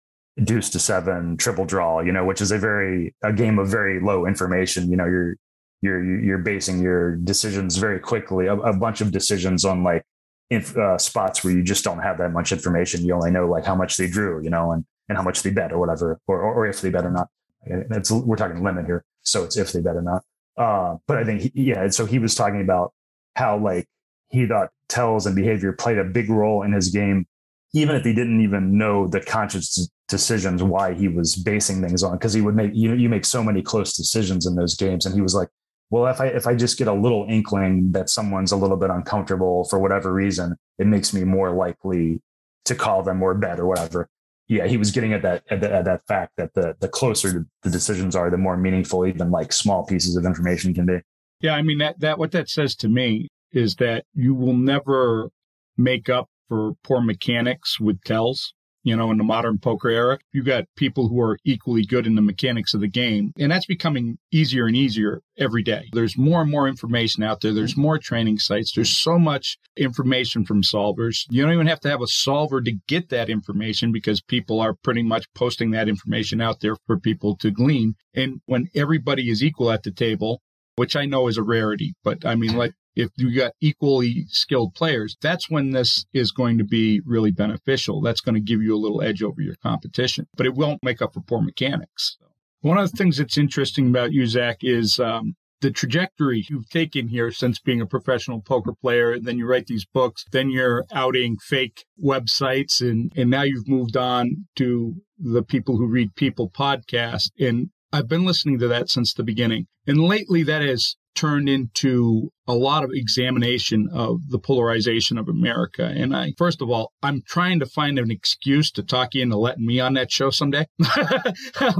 deuce 0.43 0.69
to 0.69 0.79
seven 0.79 1.35
triple 1.35 1.65
draw 1.65 1.99
you 1.99 2.11
know 2.11 2.23
which 2.23 2.39
is 2.39 2.51
a 2.51 2.57
very 2.57 3.13
a 3.23 3.33
game 3.33 3.59
of 3.59 3.67
very 3.67 3.99
low 3.99 4.25
information. 4.25 4.89
You 4.89 4.97
know 4.97 5.05
you're 5.05 5.35
you're 5.81 6.03
you're 6.03 6.37
basing 6.37 6.81
your 6.81 7.15
decisions 7.15 7.77
very 7.77 7.99
quickly 7.99 8.47
a, 8.47 8.55
a 8.55 8.75
bunch 8.75 9.01
of 9.01 9.11
decisions 9.11 9.65
on 9.65 9.83
like 9.83 10.03
if, 10.49 10.75
uh, 10.75 10.97
spots 10.97 11.43
where 11.43 11.53
you 11.53 11.61
just 11.61 11.83
don't 11.83 11.99
have 11.99 12.17
that 12.17 12.31
much 12.31 12.51
information. 12.51 13.05
You 13.05 13.13
only 13.13 13.31
know 13.31 13.47
like 13.47 13.65
how 13.65 13.75
much 13.75 13.97
they 13.97 14.07
drew 14.07 14.41
you 14.43 14.49
know 14.49 14.71
and 14.71 14.85
and 15.07 15.17
how 15.17 15.23
much 15.23 15.43
they 15.43 15.49
bet 15.49 15.71
or 15.71 15.79
whatever 15.79 16.19
or 16.27 16.41
or, 16.41 16.53
or 16.53 16.67
if 16.67 16.81
they 16.81 16.89
bet 16.89 17.05
or 17.05 17.11
not. 17.11 17.27
It's 17.65 18.11
we're 18.11 18.37
talking 18.37 18.63
limit 18.63 18.85
here 18.85 19.03
so 19.21 19.43
it's 19.43 19.57
if 19.57 19.71
they 19.71 19.81
bet 19.81 19.95
or 19.95 20.01
not. 20.01 20.23
Uh, 20.57 20.97
but 21.07 21.17
i 21.17 21.23
think 21.23 21.39
he, 21.39 21.51
yeah 21.55 21.87
so 21.87 22.05
he 22.05 22.19
was 22.19 22.35
talking 22.35 22.59
about 22.59 22.91
how 23.35 23.57
like 23.57 23.87
he 24.29 24.45
thought 24.45 24.67
tells 24.89 25.25
and 25.25 25.33
behavior 25.33 25.71
played 25.71 25.97
a 25.97 26.03
big 26.03 26.29
role 26.29 26.63
in 26.63 26.73
his 26.73 26.89
game 26.89 27.25
even 27.73 27.95
if 27.95 28.03
he 28.03 28.13
didn't 28.13 28.41
even 28.41 28.77
know 28.77 29.07
the 29.07 29.21
conscious 29.21 29.89
decisions 30.09 30.61
why 30.63 30.93
he 30.93 31.07
was 31.07 31.35
basing 31.35 31.81
things 31.81 32.03
on 32.03 32.13
because 32.13 32.33
he 32.33 32.41
would 32.41 32.55
make 32.55 32.71
you 32.73 32.93
you 32.93 33.07
make 33.07 33.23
so 33.23 33.43
many 33.43 33.61
close 33.61 33.95
decisions 33.95 34.45
in 34.45 34.55
those 34.55 34.75
games. 34.75 35.05
And 35.05 35.15
he 35.15 35.21
was 35.21 35.35
like 35.35 35.49
well 35.91 36.07
if 36.07 36.19
i 36.19 36.27
if 36.27 36.45
i 36.45 36.53
just 36.53 36.77
get 36.77 36.87
a 36.87 36.93
little 36.93 37.25
inkling 37.29 37.91
that 37.91 38.09
someone's 38.09 38.51
a 38.51 38.57
little 38.57 38.77
bit 38.77 38.89
uncomfortable 38.89 39.63
for 39.65 39.79
whatever 39.79 40.13
reason 40.13 40.55
it 40.77 40.87
makes 40.87 41.13
me 41.13 41.23
more 41.23 41.51
likely 41.51 42.21
to 42.65 42.75
call 42.75 43.03
them 43.03 43.21
or 43.21 43.33
bet 43.33 43.59
or 43.59 43.67
whatever. 43.67 44.09
Yeah 44.47 44.65
he 44.65 44.77
was 44.77 44.91
getting 44.91 45.13
at 45.13 45.21
that 45.21 45.43
at, 45.49 45.61
the, 45.61 45.73
at 45.73 45.85
that 45.85 46.01
fact 46.07 46.33
that 46.37 46.53
the 46.55 46.75
the 46.79 46.89
closer 46.89 47.45
the 47.61 47.69
decisions 47.69 48.15
are 48.15 48.29
the 48.29 48.37
more 48.37 48.57
meaningful 48.57 49.05
even 49.05 49.29
like 49.31 49.53
small 49.53 49.85
pieces 49.85 50.15
of 50.15 50.25
information 50.25 50.73
can 50.73 50.87
be. 50.87 50.97
Yeah 51.39 51.53
i 51.53 51.61
mean 51.61 51.77
that 51.77 51.99
that 51.99 52.17
what 52.17 52.31
that 52.31 52.49
says 52.49 52.75
to 52.77 52.89
me 52.89 53.29
is 53.51 53.75
that 53.75 54.05
you 54.13 54.33
will 54.33 54.57
never 54.57 55.29
make 55.77 56.09
up 56.09 56.29
for 56.47 56.73
poor 56.83 57.01
mechanics 57.01 57.79
with 57.79 58.03
tells 58.03 58.53
you 58.83 58.95
know, 58.95 59.11
in 59.11 59.17
the 59.17 59.23
modern 59.23 59.57
poker 59.57 59.89
era. 59.89 60.19
you've 60.31 60.45
got 60.45 60.65
people 60.75 61.09
who 61.09 61.19
are 61.21 61.37
equally 61.43 61.83
good 61.83 62.07
in 62.07 62.15
the 62.15 62.21
mechanics 62.21 62.73
of 62.73 62.81
the 62.81 62.87
game. 62.87 63.33
And 63.37 63.51
that's 63.51 63.65
becoming 63.65 64.17
easier 64.31 64.67
and 64.67 64.75
easier 64.75 65.21
every 65.37 65.63
day. 65.63 65.89
There's 65.93 66.17
more 66.17 66.41
and 66.41 66.51
more 66.51 66.67
information 66.67 67.23
out 67.23 67.41
there. 67.41 67.53
There's 67.53 67.77
more 67.77 67.97
training 67.97 68.39
sites. 68.39 68.73
There's 68.73 68.95
so 68.95 69.19
much 69.19 69.57
information 69.75 70.45
from 70.45 70.63
solvers. 70.63 71.25
You 71.29 71.43
don't 71.43 71.53
even 71.53 71.67
have 71.67 71.81
to 71.81 71.89
have 71.89 72.01
a 72.01 72.07
solver 72.07 72.61
to 72.61 72.73
get 72.87 73.09
that 73.09 73.29
information 73.29 73.91
because 73.91 74.21
people 74.21 74.59
are 74.59 74.73
pretty 74.73 75.03
much 75.03 75.25
posting 75.33 75.71
that 75.71 75.89
information 75.89 76.41
out 76.41 76.61
there 76.61 76.75
for 76.87 76.99
people 76.99 77.35
to 77.37 77.51
glean. 77.51 77.95
And 78.13 78.41
when 78.45 78.69
everybody 78.75 79.29
is 79.29 79.43
equal 79.43 79.71
at 79.71 79.83
the 79.83 79.91
table, 79.91 80.41
which 80.75 80.95
I 80.95 81.05
know 81.05 81.27
is 81.27 81.37
a 81.37 81.43
rarity, 81.43 81.93
but 82.03 82.25
I 82.25 82.35
mean, 82.35 82.55
like 82.55 82.73
if 82.95 83.09
you 83.17 83.35
got 83.35 83.53
equally 83.61 84.25
skilled 84.29 84.73
players, 84.73 85.15
that's 85.21 85.49
when 85.49 85.71
this 85.71 86.05
is 86.13 86.31
going 86.31 86.57
to 86.57 86.63
be 86.63 87.01
really 87.05 87.31
beneficial. 87.31 88.01
That's 88.01 88.21
going 88.21 88.35
to 88.35 88.41
give 88.41 88.61
you 88.61 88.75
a 88.75 88.77
little 88.77 89.01
edge 89.01 89.23
over 89.23 89.41
your 89.41 89.55
competition, 89.63 90.27
but 90.35 90.45
it 90.45 90.55
won't 90.55 90.83
make 90.83 91.01
up 91.01 91.13
for 91.13 91.21
poor 91.21 91.41
mechanics. 91.41 92.17
One 92.61 92.77
of 92.77 92.91
the 92.91 92.97
things 92.97 93.17
that's 93.17 93.37
interesting 93.37 93.87
about 93.87 94.11
you, 94.11 94.25
Zach, 94.27 94.57
is 94.61 94.99
um, 94.99 95.35
the 95.61 95.71
trajectory 95.71 96.45
you've 96.49 96.69
taken 96.69 97.07
here 97.07 97.31
since 97.31 97.59
being 97.59 97.81
a 97.81 97.85
professional 97.85 98.41
poker 98.41 98.73
player. 98.73 99.19
Then 99.19 99.37
you 99.37 99.45
write 99.45 99.67
these 99.67 99.85
books, 99.85 100.25
then 100.31 100.49
you're 100.49 100.85
outing 100.91 101.37
fake 101.37 101.85
websites, 102.03 102.81
and, 102.81 103.11
and 103.15 103.29
now 103.29 103.43
you've 103.43 103.67
moved 103.67 103.95
on 103.95 104.47
to 104.57 104.95
the 105.17 105.43
People 105.43 105.77
Who 105.77 105.87
Read 105.87 106.15
People 106.15 106.49
podcast. 106.49 107.31
And 107.39 107.69
I've 107.91 108.07
been 108.07 108.25
listening 108.25 108.59
to 108.59 108.67
that 108.67 108.89
since 108.89 109.13
the 109.13 109.23
beginning. 109.23 109.67
And 109.87 109.99
lately, 109.99 110.43
that 110.43 110.61
has 110.61 110.95
turned 111.15 111.49
into 111.49 112.31
a 112.47 112.53
lot 112.53 112.83
of 112.83 112.91
examination 112.93 113.87
of 113.93 114.29
the 114.29 114.39
polarization 114.39 115.17
of 115.17 115.27
America. 115.27 115.85
And 115.85 116.15
I, 116.15 116.33
first 116.37 116.61
of 116.61 116.69
all, 116.69 116.93
I'm 117.03 117.21
trying 117.27 117.59
to 117.59 117.65
find 117.65 117.99
an 117.99 118.09
excuse 118.09 118.71
to 118.71 118.83
talk 118.83 119.13
you 119.13 119.21
into 119.21 119.37
letting 119.37 119.65
me 119.65 119.79
on 119.79 119.93
that 119.93 120.11
show 120.11 120.29
someday. 120.29 120.65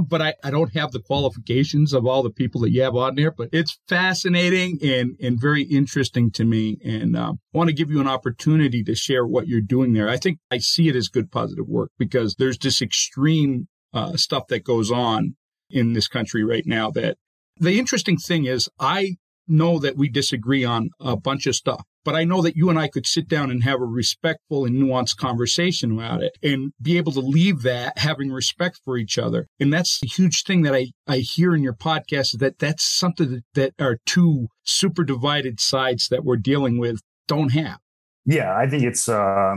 but 0.08 0.22
I, 0.22 0.34
I 0.44 0.50
don't 0.50 0.74
have 0.74 0.92
the 0.92 1.00
qualifications 1.00 1.92
of 1.92 2.06
all 2.06 2.22
the 2.22 2.30
people 2.30 2.60
that 2.62 2.70
you 2.70 2.82
have 2.82 2.94
on 2.94 3.14
there, 3.14 3.30
but 3.30 3.48
it's 3.52 3.78
fascinating 3.88 4.78
and, 4.82 5.16
and 5.20 5.40
very 5.40 5.62
interesting 5.62 6.30
to 6.32 6.44
me. 6.44 6.78
And 6.84 7.16
uh, 7.16 7.32
I 7.32 7.58
want 7.58 7.68
to 7.68 7.74
give 7.74 7.90
you 7.90 8.00
an 8.00 8.08
opportunity 8.08 8.84
to 8.84 8.94
share 8.94 9.26
what 9.26 9.48
you're 9.48 9.60
doing 9.60 9.92
there. 9.92 10.08
I 10.08 10.18
think 10.18 10.38
I 10.50 10.58
see 10.58 10.88
it 10.88 10.96
as 10.96 11.08
good 11.08 11.32
positive 11.32 11.66
work 11.66 11.90
because 11.98 12.36
there's 12.36 12.58
this 12.58 12.80
extreme 12.82 13.68
uh, 13.92 14.16
stuff 14.16 14.46
that 14.48 14.64
goes 14.64 14.90
on 14.90 15.34
in 15.70 15.92
this 15.92 16.08
country 16.08 16.44
right 16.44 16.64
now 16.66 16.90
that 16.90 17.16
the 17.60 17.78
interesting 17.78 18.16
thing 18.16 18.46
is 18.46 18.68
I 18.78 19.16
know 19.50 19.78
that 19.78 19.96
we 19.96 20.08
disagree 20.08 20.64
on 20.64 20.90
a 21.00 21.16
bunch 21.16 21.46
of 21.46 21.56
stuff, 21.56 21.82
but 22.04 22.14
I 22.14 22.24
know 22.24 22.40
that 22.42 22.56
you 22.56 22.70
and 22.70 22.78
I 22.78 22.88
could 22.88 23.06
sit 23.06 23.28
down 23.28 23.50
and 23.50 23.62
have 23.64 23.80
a 23.80 23.84
respectful 23.84 24.64
and 24.64 24.76
nuanced 24.76 25.16
conversation 25.16 25.92
about 25.92 26.22
it 26.22 26.32
and 26.42 26.72
be 26.80 26.96
able 26.96 27.12
to 27.12 27.20
leave 27.20 27.62
that 27.62 27.98
having 27.98 28.30
respect 28.30 28.80
for 28.84 28.96
each 28.96 29.18
other. 29.18 29.46
And 29.58 29.72
that's 29.72 30.00
the 30.00 30.08
huge 30.08 30.44
thing 30.44 30.62
that 30.62 30.74
I, 30.74 30.88
I 31.06 31.18
hear 31.18 31.54
in 31.54 31.62
your 31.62 31.74
podcast 31.74 32.34
is 32.34 32.38
that 32.38 32.58
that's 32.58 32.84
something 32.84 33.42
that, 33.54 33.72
our 33.78 33.98
two 34.06 34.48
super 34.62 35.04
divided 35.04 35.60
sides 35.60 36.08
that 36.08 36.24
we're 36.24 36.36
dealing 36.36 36.78
with 36.78 37.00
don't 37.26 37.52
have. 37.52 37.78
Yeah, 38.24 38.56
I 38.56 38.68
think 38.68 38.84
it's, 38.84 39.08
uh, 39.08 39.56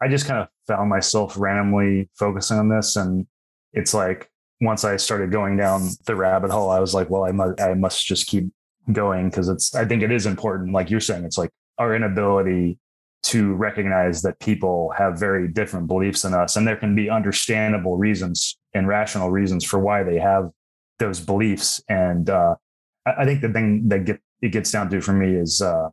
I 0.00 0.08
just 0.08 0.26
kind 0.26 0.40
of 0.40 0.48
found 0.66 0.90
myself 0.90 1.36
randomly 1.38 2.08
focusing 2.14 2.58
on 2.58 2.68
this. 2.68 2.96
And 2.96 3.26
it's 3.72 3.94
like, 3.94 4.30
once 4.60 4.84
I 4.84 4.96
started 4.96 5.32
going 5.32 5.56
down 5.56 5.90
the 6.06 6.14
rabbit 6.14 6.50
hole, 6.50 6.70
I 6.70 6.78
was 6.78 6.94
like, 6.94 7.10
well, 7.10 7.24
I 7.24 7.32
must, 7.32 7.60
I 7.60 7.74
must 7.74 8.06
just 8.06 8.26
keep 8.26 8.44
going 8.92 9.28
because 9.30 9.48
it's 9.48 9.74
i 9.74 9.84
think 9.84 10.02
it 10.02 10.12
is 10.12 10.26
important 10.26 10.72
like 10.72 10.90
you're 10.90 11.00
saying 11.00 11.24
it's 11.24 11.38
like 11.38 11.50
our 11.78 11.94
inability 11.94 12.78
to 13.22 13.54
recognize 13.54 14.20
that 14.20 14.38
people 14.38 14.92
have 14.96 15.18
very 15.18 15.48
different 15.48 15.86
beliefs 15.86 16.22
than 16.22 16.34
us 16.34 16.56
and 16.56 16.66
there 16.68 16.76
can 16.76 16.94
be 16.94 17.08
understandable 17.08 17.96
reasons 17.96 18.58
and 18.74 18.86
rational 18.86 19.30
reasons 19.30 19.64
for 19.64 19.78
why 19.78 20.02
they 20.02 20.18
have 20.18 20.50
those 20.98 21.20
beliefs 21.20 21.82
and 21.88 22.28
uh, 22.28 22.54
I, 23.06 23.24
think 23.24 23.40
the 23.40 23.52
thing 23.52 23.88
that 23.88 24.04
get 24.04 24.20
it 24.42 24.50
gets 24.50 24.70
down 24.70 24.90
to 24.90 25.00
for 25.00 25.12
me 25.12 25.34
is 25.34 25.62
uh, 25.62 25.88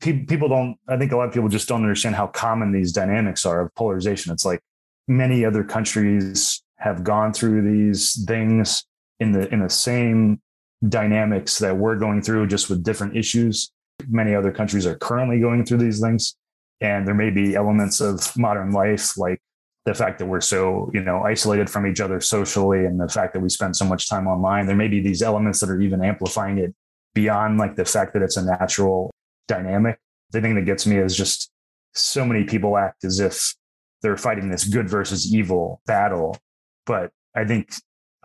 pe- 0.00 0.24
people 0.24 0.48
don't 0.48 0.76
i 0.88 0.96
think 0.96 1.12
a 1.12 1.16
lot 1.16 1.26
of 1.26 1.34
people 1.34 1.48
just 1.48 1.68
don't 1.68 1.82
understand 1.82 2.14
how 2.14 2.28
common 2.28 2.72
these 2.72 2.92
dynamics 2.92 3.44
are 3.44 3.60
of 3.60 3.74
polarization. 3.74 4.32
It's 4.32 4.44
like 4.44 4.60
many 5.08 5.44
other 5.44 5.64
countries 5.64 6.62
have 6.78 7.04
gone 7.04 7.32
through 7.32 7.62
these 7.62 8.24
things 8.26 8.84
in 9.20 9.32
the 9.32 9.52
in 9.52 9.60
the 9.60 9.70
same 9.70 10.40
dynamics 10.88 11.58
that 11.58 11.76
we're 11.76 11.96
going 11.96 12.22
through 12.22 12.46
just 12.46 12.68
with 12.68 12.84
different 12.84 13.16
issues. 13.16 13.70
Many 14.08 14.34
other 14.34 14.52
countries 14.52 14.86
are 14.86 14.96
currently 14.96 15.40
going 15.40 15.64
through 15.64 15.78
these 15.78 16.00
things. 16.00 16.36
And 16.80 17.06
there 17.06 17.14
may 17.14 17.30
be 17.30 17.56
elements 17.56 18.00
of 18.00 18.36
modern 18.36 18.72
life, 18.72 19.16
like 19.16 19.40
the 19.86 19.94
fact 19.94 20.18
that 20.18 20.26
we're 20.26 20.42
so, 20.42 20.90
you 20.92 21.02
know, 21.02 21.22
isolated 21.22 21.70
from 21.70 21.86
each 21.86 22.00
other 22.00 22.20
socially 22.20 22.84
and 22.84 23.00
the 23.00 23.08
fact 23.08 23.32
that 23.32 23.40
we 23.40 23.48
spend 23.48 23.76
so 23.76 23.84
much 23.84 24.08
time 24.08 24.26
online. 24.26 24.66
There 24.66 24.76
may 24.76 24.88
be 24.88 25.00
these 25.00 25.22
elements 25.22 25.60
that 25.60 25.70
are 25.70 25.80
even 25.80 26.04
amplifying 26.04 26.58
it 26.58 26.74
beyond 27.14 27.56
like 27.56 27.76
the 27.76 27.84
fact 27.84 28.12
that 28.12 28.22
it's 28.22 28.36
a 28.36 28.44
natural 28.44 29.10
dynamic. 29.48 29.98
The 30.32 30.40
thing 30.40 30.54
that 30.56 30.66
gets 30.66 30.86
me 30.86 30.98
is 30.98 31.16
just 31.16 31.50
so 31.94 32.26
many 32.26 32.44
people 32.44 32.76
act 32.76 33.04
as 33.04 33.20
if 33.20 33.54
they're 34.02 34.18
fighting 34.18 34.50
this 34.50 34.64
good 34.64 34.88
versus 34.88 35.32
evil 35.32 35.80
battle. 35.86 36.36
But 36.84 37.10
I 37.34 37.44
think 37.44 37.70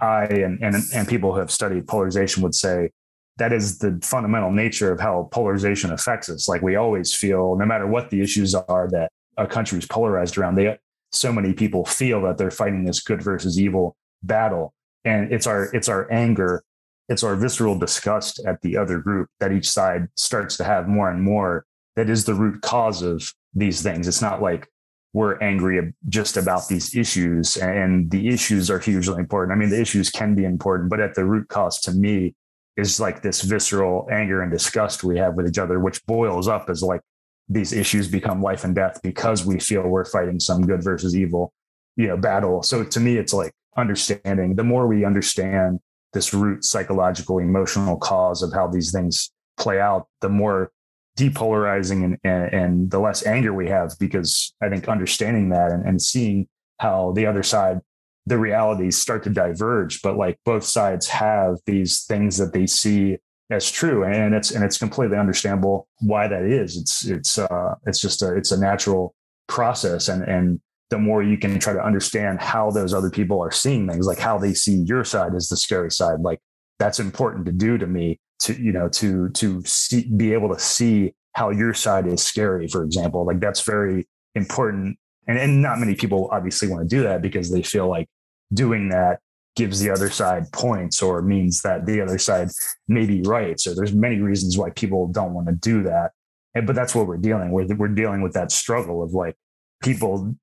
I 0.02 0.26
and, 0.26 0.62
and, 0.62 0.76
and 0.94 1.08
people 1.08 1.34
who 1.34 1.40
have 1.40 1.52
studied 1.52 1.88
polarization 1.88 2.42
would 2.44 2.56
say 2.56 2.90
that 3.38 3.54
is 3.54 3.80
the 3.80 4.00
fundamental 4.04 4.52
nature 4.52 4.92
of 4.92 5.00
how 5.00 5.30
polarization 5.32 5.92
affects 5.92 6.30
us. 6.30 6.48
Like 6.48 6.62
we 6.62 6.76
always 6.76 7.14
feel, 7.14 7.56
no 7.56 7.66
matter 7.66 7.88
what 7.88 8.10
the 8.10 8.22
issues 8.22 8.54
are 8.54 8.90
that 8.92 9.12
a 9.38 9.48
country 9.48 9.80
is 9.80 9.86
polarized 9.86 10.38
around, 10.38 10.56
they 10.56 10.78
so 11.12 11.32
many 11.32 11.54
people 11.54 11.86
feel 11.86 12.22
that 12.22 12.38
they're 12.38 12.52
fighting 12.52 12.86
this 12.86 13.02
good 13.02 13.22
versus 13.22 13.60
evil 13.60 13.96
battle. 14.24 14.74
And 15.04 15.32
it's 15.32 15.48
our 15.48 15.74
it's 15.74 15.90
our 15.90 16.12
anger, 16.12 16.64
it's 17.10 17.24
our 17.24 17.36
visceral 17.36 17.78
disgust 17.78 18.40
at 18.46 18.62
the 18.62 18.78
other 18.78 19.00
group 19.00 19.30
that 19.40 19.52
each 19.52 19.70
side 19.70 20.08
starts 20.16 20.58
to 20.58 20.64
have 20.64 20.88
more 20.88 21.10
and 21.10 21.22
more 21.22 21.66
that 21.96 22.10
is 22.10 22.26
the 22.26 22.34
root 22.34 22.62
cause 22.62 23.02
of 23.02 23.34
these 23.54 23.82
things. 23.82 24.08
It's 24.08 24.22
not 24.22 24.42
like 24.42 24.68
we're 25.14 25.38
angry 25.40 25.94
just 26.08 26.38
about 26.38 26.68
these 26.68 26.96
issues 26.96 27.58
and 27.58 28.10
the 28.12 28.30
issues 28.30 28.72
are 28.72 28.80
hugely 28.80 29.20
important. 29.20 29.56
I 29.56 29.60
mean, 29.60 29.70
the 29.70 29.82
issues 29.82 30.10
can 30.10 30.36
be 30.36 30.46
important, 30.46 30.90
but 30.90 31.02
at 31.02 31.16
the 31.16 31.26
root 31.26 31.50
cause 31.50 31.80
to 31.82 31.92
me 31.92 32.34
is 32.78 33.00
like 33.00 33.22
this 33.22 33.42
visceral 33.42 34.08
anger 34.10 34.42
and 34.42 34.52
disgust 34.52 35.04
we 35.04 35.18
have 35.18 35.36
with 35.36 35.48
each 35.48 35.58
other, 35.58 35.80
which 35.80 36.06
boils 36.06 36.48
up 36.48 36.70
as 36.70 36.82
like 36.82 37.02
these 37.50 37.74
issues 37.74 38.08
become 38.08 38.42
life 38.42 38.64
and 38.64 38.74
death 38.76 39.02
because 39.04 39.46
we 39.46 39.60
feel 39.60 39.84
we're 39.84 40.06
fighting 40.06 40.40
some 40.40 40.66
good 40.66 40.82
versus 40.82 41.16
evil, 41.16 41.52
you 41.98 42.08
know, 42.08 42.16
battle. 42.16 42.64
So 42.64 42.84
to 42.84 43.00
me, 43.00 43.18
it's 43.18 43.34
like 43.34 43.52
understanding 43.76 44.56
the 44.56 44.64
more 44.64 44.88
we 44.88 45.04
understand 45.04 45.80
this 46.14 46.34
root 46.34 46.64
psychological, 46.64 47.40
emotional 47.40 47.98
cause 47.98 48.42
of 48.42 48.54
how 48.54 48.68
these 48.68 48.92
things 48.92 49.32
play 49.58 49.80
out, 49.82 50.08
the 50.22 50.30
more 50.30 50.72
depolarizing 51.18 52.04
and, 52.04 52.18
and, 52.24 52.54
and 52.54 52.92
the 52.92 53.00
less 53.00 53.26
anger 53.26 53.54
we 53.54 53.68
have, 53.68 53.94
because 54.00 54.54
I 54.62 54.70
think 54.70 54.88
understanding 54.88 55.50
that 55.50 55.72
and, 55.72 55.86
and 55.86 56.02
seeing 56.02 56.48
how 56.80 57.12
the 57.14 57.26
other 57.26 57.44
side 57.44 57.80
the 58.28 58.38
realities 58.38 58.98
start 58.98 59.24
to 59.24 59.32
diverge 59.32 60.00
but 60.04 60.16
like 60.16 60.38
both 60.46 60.64
sides 60.64 61.08
have 61.08 61.58
these 61.66 62.04
things 62.04 62.38
that 62.38 62.54
they 62.54 62.68
see 62.68 63.18
as 63.52 63.70
true 63.70 64.04
and 64.06 64.34
it's 64.34 64.52
and 64.52 64.64
it's 64.64 64.78
completely 64.78 65.18
understandable 65.18 65.88
why 66.00 66.28
that 66.28 66.44
is. 66.44 66.78
It's 66.78 67.06
it's 67.06 67.38
uh 67.38 67.76
it's 67.86 68.00
just 68.00 68.22
a 68.22 68.36
it's 68.36 68.52
a 68.52 68.60
natural 68.60 69.14
process 69.48 70.08
and 70.08 70.24
and 70.24 70.60
the 70.90 70.98
more 70.98 71.22
you 71.22 71.38
can 71.38 71.60
try 71.60 71.74
to 71.74 71.84
understand 71.84 72.42
how 72.42 72.72
those 72.72 72.94
other 72.94 73.10
people 73.10 73.42
are 73.42 73.52
seeing 73.52 73.88
things 73.88 74.08
like 74.08 74.20
how 74.20 74.38
they 74.38 74.54
see 74.54 74.76
your 74.86 75.04
side 75.04 75.36
as 75.36 75.50
the 75.50 75.58
scary 75.58 75.92
side 75.92 76.22
like 76.22 76.40
that's 76.80 77.00
important 77.00 77.46
to 77.46 77.52
do 77.52 77.78
to 77.78 77.88
me 77.88 78.20
to 78.42 78.62
you 78.62 78.72
know 78.72 78.90
to 78.90 79.30
to 79.30 79.62
see 79.64 80.08
be 80.16 80.34
able 80.34 80.54
to 80.54 80.60
see 80.60 81.14
how 81.34 81.50
your 81.50 81.74
side 81.74 82.08
is 82.08 82.22
scary 82.22 82.68
for 82.68 82.84
example 82.84 83.26
like 83.26 83.40
that's 83.40 83.62
very 83.62 84.08
important 84.36 84.98
and, 85.28 85.38
and 85.38 85.62
not 85.62 85.80
many 85.80 85.96
people 85.96 86.30
obviously 86.32 86.68
want 86.68 86.88
to 86.88 86.96
do 86.96 87.04
that 87.04 87.22
because 87.22 87.52
they 87.52 87.62
feel 87.62 87.88
like 87.88 88.10
doing 88.54 88.90
that 88.90 89.20
gives 89.56 89.80
the 89.80 89.90
other 89.90 90.10
side 90.10 90.52
points 90.52 91.02
or 91.02 91.22
means 91.22 91.62
that 91.62 91.86
the 91.86 92.02
other 92.02 92.18
side 92.18 92.50
may 92.88 93.06
be 93.06 93.22
right. 93.24 93.60
So 93.60 93.74
there's 93.74 93.94
many 93.94 94.20
reasons 94.20 94.58
why 94.58 94.70
people 94.72 95.08
don't 95.08 95.34
want 95.34 95.48
to 95.48 95.54
do 95.54 95.84
that. 95.84 96.12
And, 96.56 96.66
but 96.66 96.76
that's 96.76 96.96
what 96.96 97.08
we're 97.08 97.18
dealing 97.18 97.52
with. 97.52 97.72
We're 97.74 97.90
dealing 97.90 98.22
with 98.22 98.34
that 98.34 98.52
struggle 98.52 99.04
of 99.04 99.12
like 99.12 99.36
people 99.84 100.36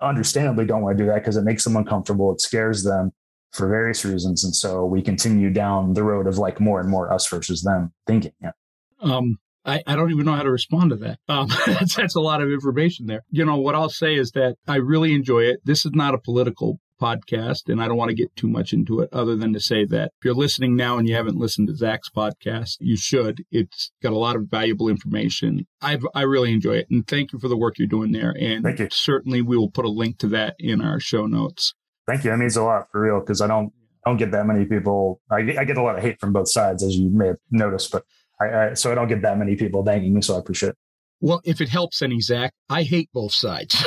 understandably 0.00 0.64
don't 0.64 0.82
want 0.82 0.96
to 0.96 1.04
do 1.04 1.08
that 1.08 1.20
because 1.20 1.36
it 1.36 1.42
makes 1.42 1.64
them 1.64 1.76
uncomfortable. 1.76 2.32
It 2.32 2.40
scares 2.40 2.84
them 2.84 3.12
for 3.52 3.68
various 3.68 4.04
reasons. 4.04 4.44
And 4.44 4.54
so 4.54 4.84
we 4.84 5.02
continue 5.02 5.50
down 5.50 5.94
the 5.94 6.02
road 6.02 6.26
of 6.26 6.38
like 6.38 6.60
more 6.60 6.80
and 6.80 6.88
more 6.88 7.12
us 7.12 7.28
versus 7.28 7.62
them 7.62 7.92
thinking. 8.06 8.32
Yeah. 8.42 8.52
Um, 9.00 9.38
I, 9.64 9.82
I 9.86 9.94
don't 9.94 10.10
even 10.10 10.26
know 10.26 10.34
how 10.34 10.42
to 10.42 10.50
respond 10.50 10.90
to 10.90 10.96
that. 10.96 11.18
Um, 11.28 11.48
that's, 11.66 11.94
that's 11.94 12.16
a 12.16 12.20
lot 12.20 12.42
of 12.42 12.50
information 12.50 13.06
there. 13.06 13.22
You 13.30 13.44
know, 13.44 13.56
what 13.56 13.74
I'll 13.74 13.90
say 13.90 14.14
is 14.14 14.32
that 14.32 14.56
I 14.66 14.76
really 14.76 15.14
enjoy 15.14 15.44
it. 15.44 15.60
This 15.64 15.84
is 15.84 15.92
not 15.94 16.14
a 16.14 16.18
political 16.18 16.80
podcast, 17.00 17.62
and 17.66 17.82
I 17.82 17.88
don't 17.88 17.96
want 17.96 18.10
to 18.10 18.14
get 18.14 18.34
too 18.36 18.48
much 18.48 18.72
into 18.72 19.00
it 19.00 19.08
other 19.12 19.34
than 19.34 19.52
to 19.54 19.60
say 19.60 19.84
that 19.86 20.12
if 20.18 20.24
you're 20.24 20.34
listening 20.34 20.76
now 20.76 20.98
and 20.98 21.08
you 21.08 21.16
haven't 21.16 21.36
listened 21.36 21.66
to 21.68 21.74
Zach's 21.74 22.08
podcast, 22.08 22.76
you 22.78 22.96
should. 22.96 23.44
It's 23.50 23.90
got 24.02 24.12
a 24.12 24.18
lot 24.18 24.36
of 24.36 24.46
valuable 24.48 24.88
information. 24.88 25.66
I 25.80 25.98
I 26.14 26.22
really 26.22 26.52
enjoy 26.52 26.74
it, 26.74 26.86
and 26.90 27.06
thank 27.06 27.32
you 27.32 27.40
for 27.40 27.48
the 27.48 27.56
work 27.56 27.78
you're 27.78 27.88
doing 27.88 28.12
there. 28.12 28.34
And 28.38 28.64
certainly 28.92 29.42
we 29.42 29.56
will 29.56 29.70
put 29.70 29.84
a 29.84 29.90
link 29.90 30.18
to 30.18 30.28
that 30.28 30.54
in 30.60 30.80
our 30.80 31.00
show 31.00 31.26
notes. 31.26 31.74
Thank 32.12 32.24
you. 32.24 32.30
That 32.30 32.36
means 32.36 32.58
a 32.58 32.62
lot 32.62 32.90
for 32.92 33.00
real 33.00 33.20
because 33.20 33.40
I 33.40 33.46
don't 33.46 33.72
I 34.04 34.10
don't 34.10 34.18
get 34.18 34.32
that 34.32 34.46
many 34.46 34.66
people. 34.66 35.22
I, 35.30 35.36
I 35.58 35.64
get 35.64 35.78
a 35.78 35.82
lot 35.82 35.96
of 35.96 36.02
hate 36.02 36.20
from 36.20 36.34
both 36.34 36.50
sides, 36.50 36.82
as 36.82 36.94
you 36.94 37.08
may 37.08 37.28
have 37.28 37.38
noticed, 37.50 37.90
but 37.90 38.04
I, 38.38 38.44
I, 38.44 38.74
so 38.74 38.92
I 38.92 38.94
don't 38.94 39.08
get 39.08 39.22
that 39.22 39.38
many 39.38 39.56
people 39.56 39.82
thanking 39.82 40.12
me. 40.12 40.20
So 40.20 40.36
I 40.36 40.40
appreciate 40.40 40.70
it. 40.70 40.76
Well, 41.22 41.40
if 41.44 41.62
it 41.62 41.70
helps 41.70 42.02
any, 42.02 42.20
Zach, 42.20 42.52
I 42.68 42.82
hate 42.82 43.08
both 43.14 43.32
sides. 43.32 43.74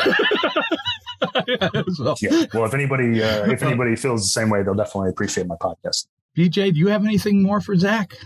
so. 1.94 2.16
yeah. 2.20 2.46
Well, 2.52 2.66
if 2.66 2.74
anybody 2.74 3.22
uh, 3.22 3.52
if 3.52 3.62
anybody 3.62 3.96
feels 3.96 4.24
the 4.24 4.30
same 4.30 4.50
way, 4.50 4.64
they'll 4.64 4.74
definitely 4.74 5.12
appreciate 5.12 5.46
my 5.46 5.58
podcast. 5.62 6.08
BJ, 6.36 6.74
do 6.74 6.80
you 6.80 6.88
have 6.88 7.06
anything 7.06 7.44
more 7.44 7.62
for 7.62 7.76
Zach? 7.76 8.18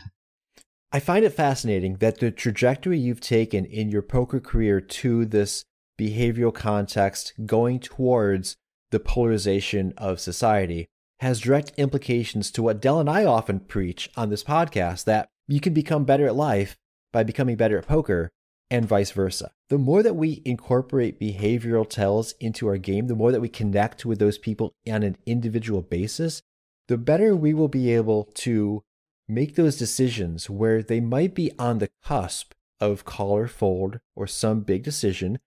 I 0.93 1.01
find 1.01 1.25
it 1.25 1.33
fascinating 1.33 1.97
that 1.97 2.21
the 2.21 2.31
trajectory 2.31 2.97
you've 2.97 3.19
taken 3.19 3.65
in 3.65 3.89
your 3.89 4.01
poker 4.01 4.39
career 4.39 4.79
to 4.79 5.25
this 5.25 5.65
behavioral 5.99 6.53
context, 6.53 7.33
going 7.45 7.81
towards 7.81 8.55
the 8.91 8.99
polarization 8.99 9.93
of 9.97 10.19
society, 10.19 10.87
has 11.19 11.41
direct 11.41 11.71
implications 11.77 12.49
to 12.51 12.63
what 12.63 12.81
Dell 12.81 12.99
and 12.99 13.09
I 13.09 13.25
often 13.25 13.59
preach 13.59 14.09
on 14.15 14.29
this 14.29 14.43
podcast 14.43 15.03
that 15.03 15.27
you 15.47 15.59
can 15.59 15.73
become 15.73 16.05
better 16.05 16.25
at 16.25 16.35
life 16.35 16.77
by 17.11 17.23
becoming 17.23 17.55
better 17.55 17.77
at 17.77 17.87
poker 17.87 18.29
and 18.71 18.85
vice 18.85 19.11
versa. 19.11 19.51
The 19.69 19.77
more 19.77 20.03
that 20.03 20.15
we 20.15 20.41
incorporate 20.45 21.19
behavioral 21.19 21.89
tells 21.89 22.33
into 22.33 22.67
our 22.67 22.77
game, 22.77 23.07
the 23.07 23.15
more 23.15 23.31
that 23.31 23.41
we 23.41 23.49
connect 23.49 24.05
with 24.05 24.19
those 24.19 24.37
people 24.37 24.73
on 24.87 25.03
an 25.03 25.17
individual 25.25 25.81
basis, 25.81 26.41
the 26.87 26.97
better 26.97 27.35
we 27.35 27.53
will 27.53 27.67
be 27.67 27.93
able 27.93 28.25
to 28.35 28.83
make 29.27 29.55
those 29.55 29.77
decisions 29.77 30.49
where 30.49 30.81
they 30.81 30.99
might 30.99 31.35
be 31.35 31.51
on 31.59 31.79
the 31.79 31.89
cusp 32.03 32.53
of 32.79 33.05
call 33.05 33.37
or 33.37 33.47
fold 33.47 33.99
or 34.15 34.25
some 34.25 34.61
big 34.61 34.83
decision, 34.83 35.39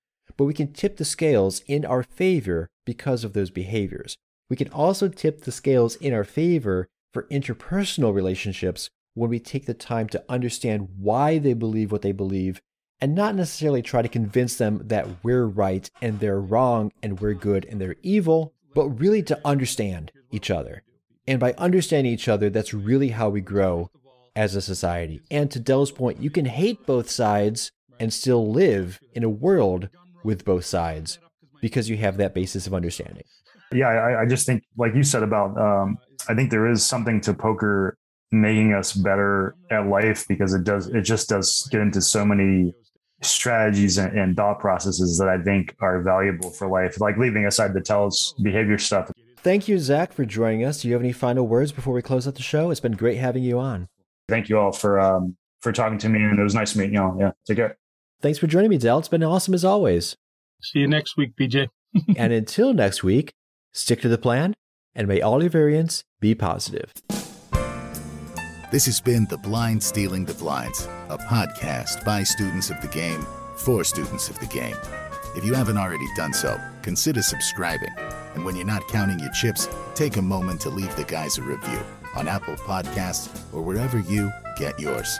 but 0.43 0.47
we 0.47 0.55
can 0.55 0.73
tip 0.73 0.97
the 0.97 1.05
scales 1.05 1.61
in 1.69 1.85
our 1.85 2.03
favor 2.03 2.69
because 2.85 3.23
of 3.23 3.33
those 3.33 3.49
behaviors. 3.49 4.17
We 4.51 4.57
can 4.57 4.73
also 4.73 5.07
tip 5.07 5.43
the 5.43 5.53
scales 5.53 5.95
in 5.95 6.13
our 6.13 6.25
favor 6.25 6.89
for 7.13 7.29
interpersonal 7.31 8.13
relationships 8.13 8.91
when 9.15 9.31
we 9.31 9.39
take 9.39 9.67
the 9.67 9.73
time 9.73 10.09
to 10.09 10.25
understand 10.29 10.89
why 10.99 11.39
they 11.39 11.55
believe 11.55 11.93
what 11.93 12.03
they 12.03 12.11
believe 12.11 12.61
and 13.01 13.15
not 13.15 13.37
necessarily 13.37 13.83
try 13.83 14.03
to 14.03 14.09
convince 14.09 14.57
them 14.57 14.81
that 14.83 15.07
we're 15.23 15.47
right 15.47 15.89
and 16.01 16.19
they're 16.19 16.41
wrong 16.41 16.91
and 17.05 17.21
we're 17.21 17.35
good 17.35 17.65
and 17.67 17.81
they're 17.81 17.95
evil, 18.03 18.53
but 18.75 18.89
really 18.89 19.23
to 19.23 19.41
understand 19.45 20.11
each 20.33 20.51
other. 20.51 20.83
And 21.29 21.39
by 21.39 21.53
understanding 21.53 22.13
each 22.13 22.27
other, 22.27 22.51
that's 22.51 22.75
really 22.75 23.11
how 23.11 23.29
we 23.29 23.43
grow 23.43 23.93
as 24.35 24.57
a 24.57 24.61
society. 24.61 25.21
And 25.31 25.53
to 25.53 25.61
Dell's 25.61 25.93
point, 25.93 26.21
you 26.21 26.31
can 26.31 26.47
hate 26.47 26.85
both 26.85 27.09
sides 27.09 27.71
and 28.01 28.13
still 28.13 28.51
live 28.51 28.99
in 29.15 29.23
a 29.23 29.29
world 29.29 29.89
with 30.25 30.45
both 30.45 30.65
sides 30.65 31.19
because 31.61 31.89
you 31.89 31.97
have 31.97 32.17
that 32.17 32.35
basis 32.35 32.67
of 32.67 32.75
understanding. 32.75 33.25
Yeah, 33.73 33.89
I, 33.89 34.23
I 34.23 34.27
just 34.27 34.47
think, 34.47 34.65
like 34.77 34.95
you 34.95 35.03
said 35.03 35.23
about, 35.23 35.57
um, 35.59 35.97
I 36.29 36.35
think 36.35 36.51
there 36.51 36.71
is 36.71 36.85
something 36.85 37.21
to 37.23 37.33
poker 37.33 37.97
making 38.31 38.75
us 38.75 38.93
better 38.93 39.55
at 39.71 39.87
life 39.87 40.27
because 40.29 40.55
it 40.55 40.65
does, 40.65 40.89
it 40.89 41.03
just 41.03 41.29
does 41.29 41.69
get 41.71 41.81
into 41.81 42.01
so 42.01 42.25
many 42.25 42.75
strategies 43.23 43.99
and, 43.99 44.19
and, 44.19 44.37
thought 44.37 44.59
processes 44.59 45.17
that 45.19 45.29
I 45.29 45.41
think 45.43 45.75
are 45.81 46.03
valuable 46.03 46.51
for 46.51 46.69
life, 46.69 47.01
like 47.01 47.17
leaving 47.19 47.47
aside 47.47 47.73
the 47.73 47.81
tells 47.81 48.35
behavior 48.43 48.79
stuff. 48.79 49.11
Thank 49.39 49.69
you, 49.69 49.79
Zach, 49.79 50.13
for 50.13 50.25
joining 50.25 50.65
us. 50.65 50.83
Do 50.83 50.89
you 50.89 50.95
have 50.95 51.03
any 51.03 51.13
final 51.13 51.47
words 51.47 51.73
before 51.73 51.95
we 51.95 52.03
close 52.03 52.27
out 52.27 52.35
the 52.35 52.43
show? 52.43 52.71
It's 52.71 52.81
been 52.81 52.93
great 52.93 53.19
having 53.19 53.43
you 53.43 53.59
on. 53.59 53.89
Thank 54.29 54.49
you 54.49 54.59
all 54.59 54.73
for 54.73 55.01
um, 55.01 55.37
for 55.61 55.73
talking 55.73 55.99
to 55.99 56.09
me, 56.09 56.23
and 56.23 56.39
it 56.39 56.43
was 56.43 56.55
nice 56.55 56.77
meeting 56.77 56.95
you 56.95 57.03
all. 57.03 57.17
Yeah, 57.19 57.33
take 57.47 57.57
care. 57.57 57.77
Thanks 58.21 58.39
for 58.39 58.47
joining 58.47 58.71
me, 58.71 58.79
Dell. 58.79 58.99
It's 58.99 59.09
been 59.09 59.25
awesome 59.25 59.53
as 59.53 59.65
always. 59.65 60.17
See 60.63 60.81
you 60.81 60.89
next 60.89 61.17
week, 61.17 61.33
BJ. 61.39 61.69
and 62.17 62.33
until 62.33 62.73
next 62.73 63.03
week, 63.03 63.33
stick 63.73 64.01
to 64.03 64.09
the 64.09 64.19
plan, 64.19 64.55
and 64.95 65.09
may 65.09 65.21
all 65.21 65.43
your 65.43 65.51
variance 65.51 66.05
be 66.21 66.35
positive. 66.35 66.93
This 68.71 68.87
has 68.87 69.01
been 69.01 69.27
The 69.27 69.37
Blind 69.37 69.83
Stealing 69.83 70.25
the 70.25 70.35
Blinds, 70.35 70.89
a 71.11 71.19
podcast 71.19 72.05
by 72.07 72.23
students 72.23 72.71
of 72.71 72.81
the 72.81 72.89
game 72.89 73.27
for 73.57 73.85
students 73.85 74.31
of 74.31 74.39
the 74.39 74.47
game. 74.47 74.77
If 75.37 75.45
you 75.45 75.53
haven't 75.53 75.77
already 75.77 76.07
done 76.17 76.33
so, 76.33 76.59
consider 76.81 77.23
subscribing. 77.23 77.93
And 78.35 78.45
when 78.45 78.57
you're 78.57 78.65
not 78.65 78.89
counting 78.89 79.19
your 79.19 79.33
chips, 79.33 79.69
take 79.95 80.17
a 80.17 80.23
moment 80.23 80.61
to 80.63 80.71
leave 80.71 80.95
the 80.97 81.05
guys 81.05 81.37
a 81.37 81.43
review 81.43 81.81
on 82.15 82.29
Apple 82.29 82.57
Podcasts 82.57 83.29
or 83.53 83.63
wherever 83.63 83.99
you 83.99 84.31
get 84.57 84.79
yours. 84.81 85.19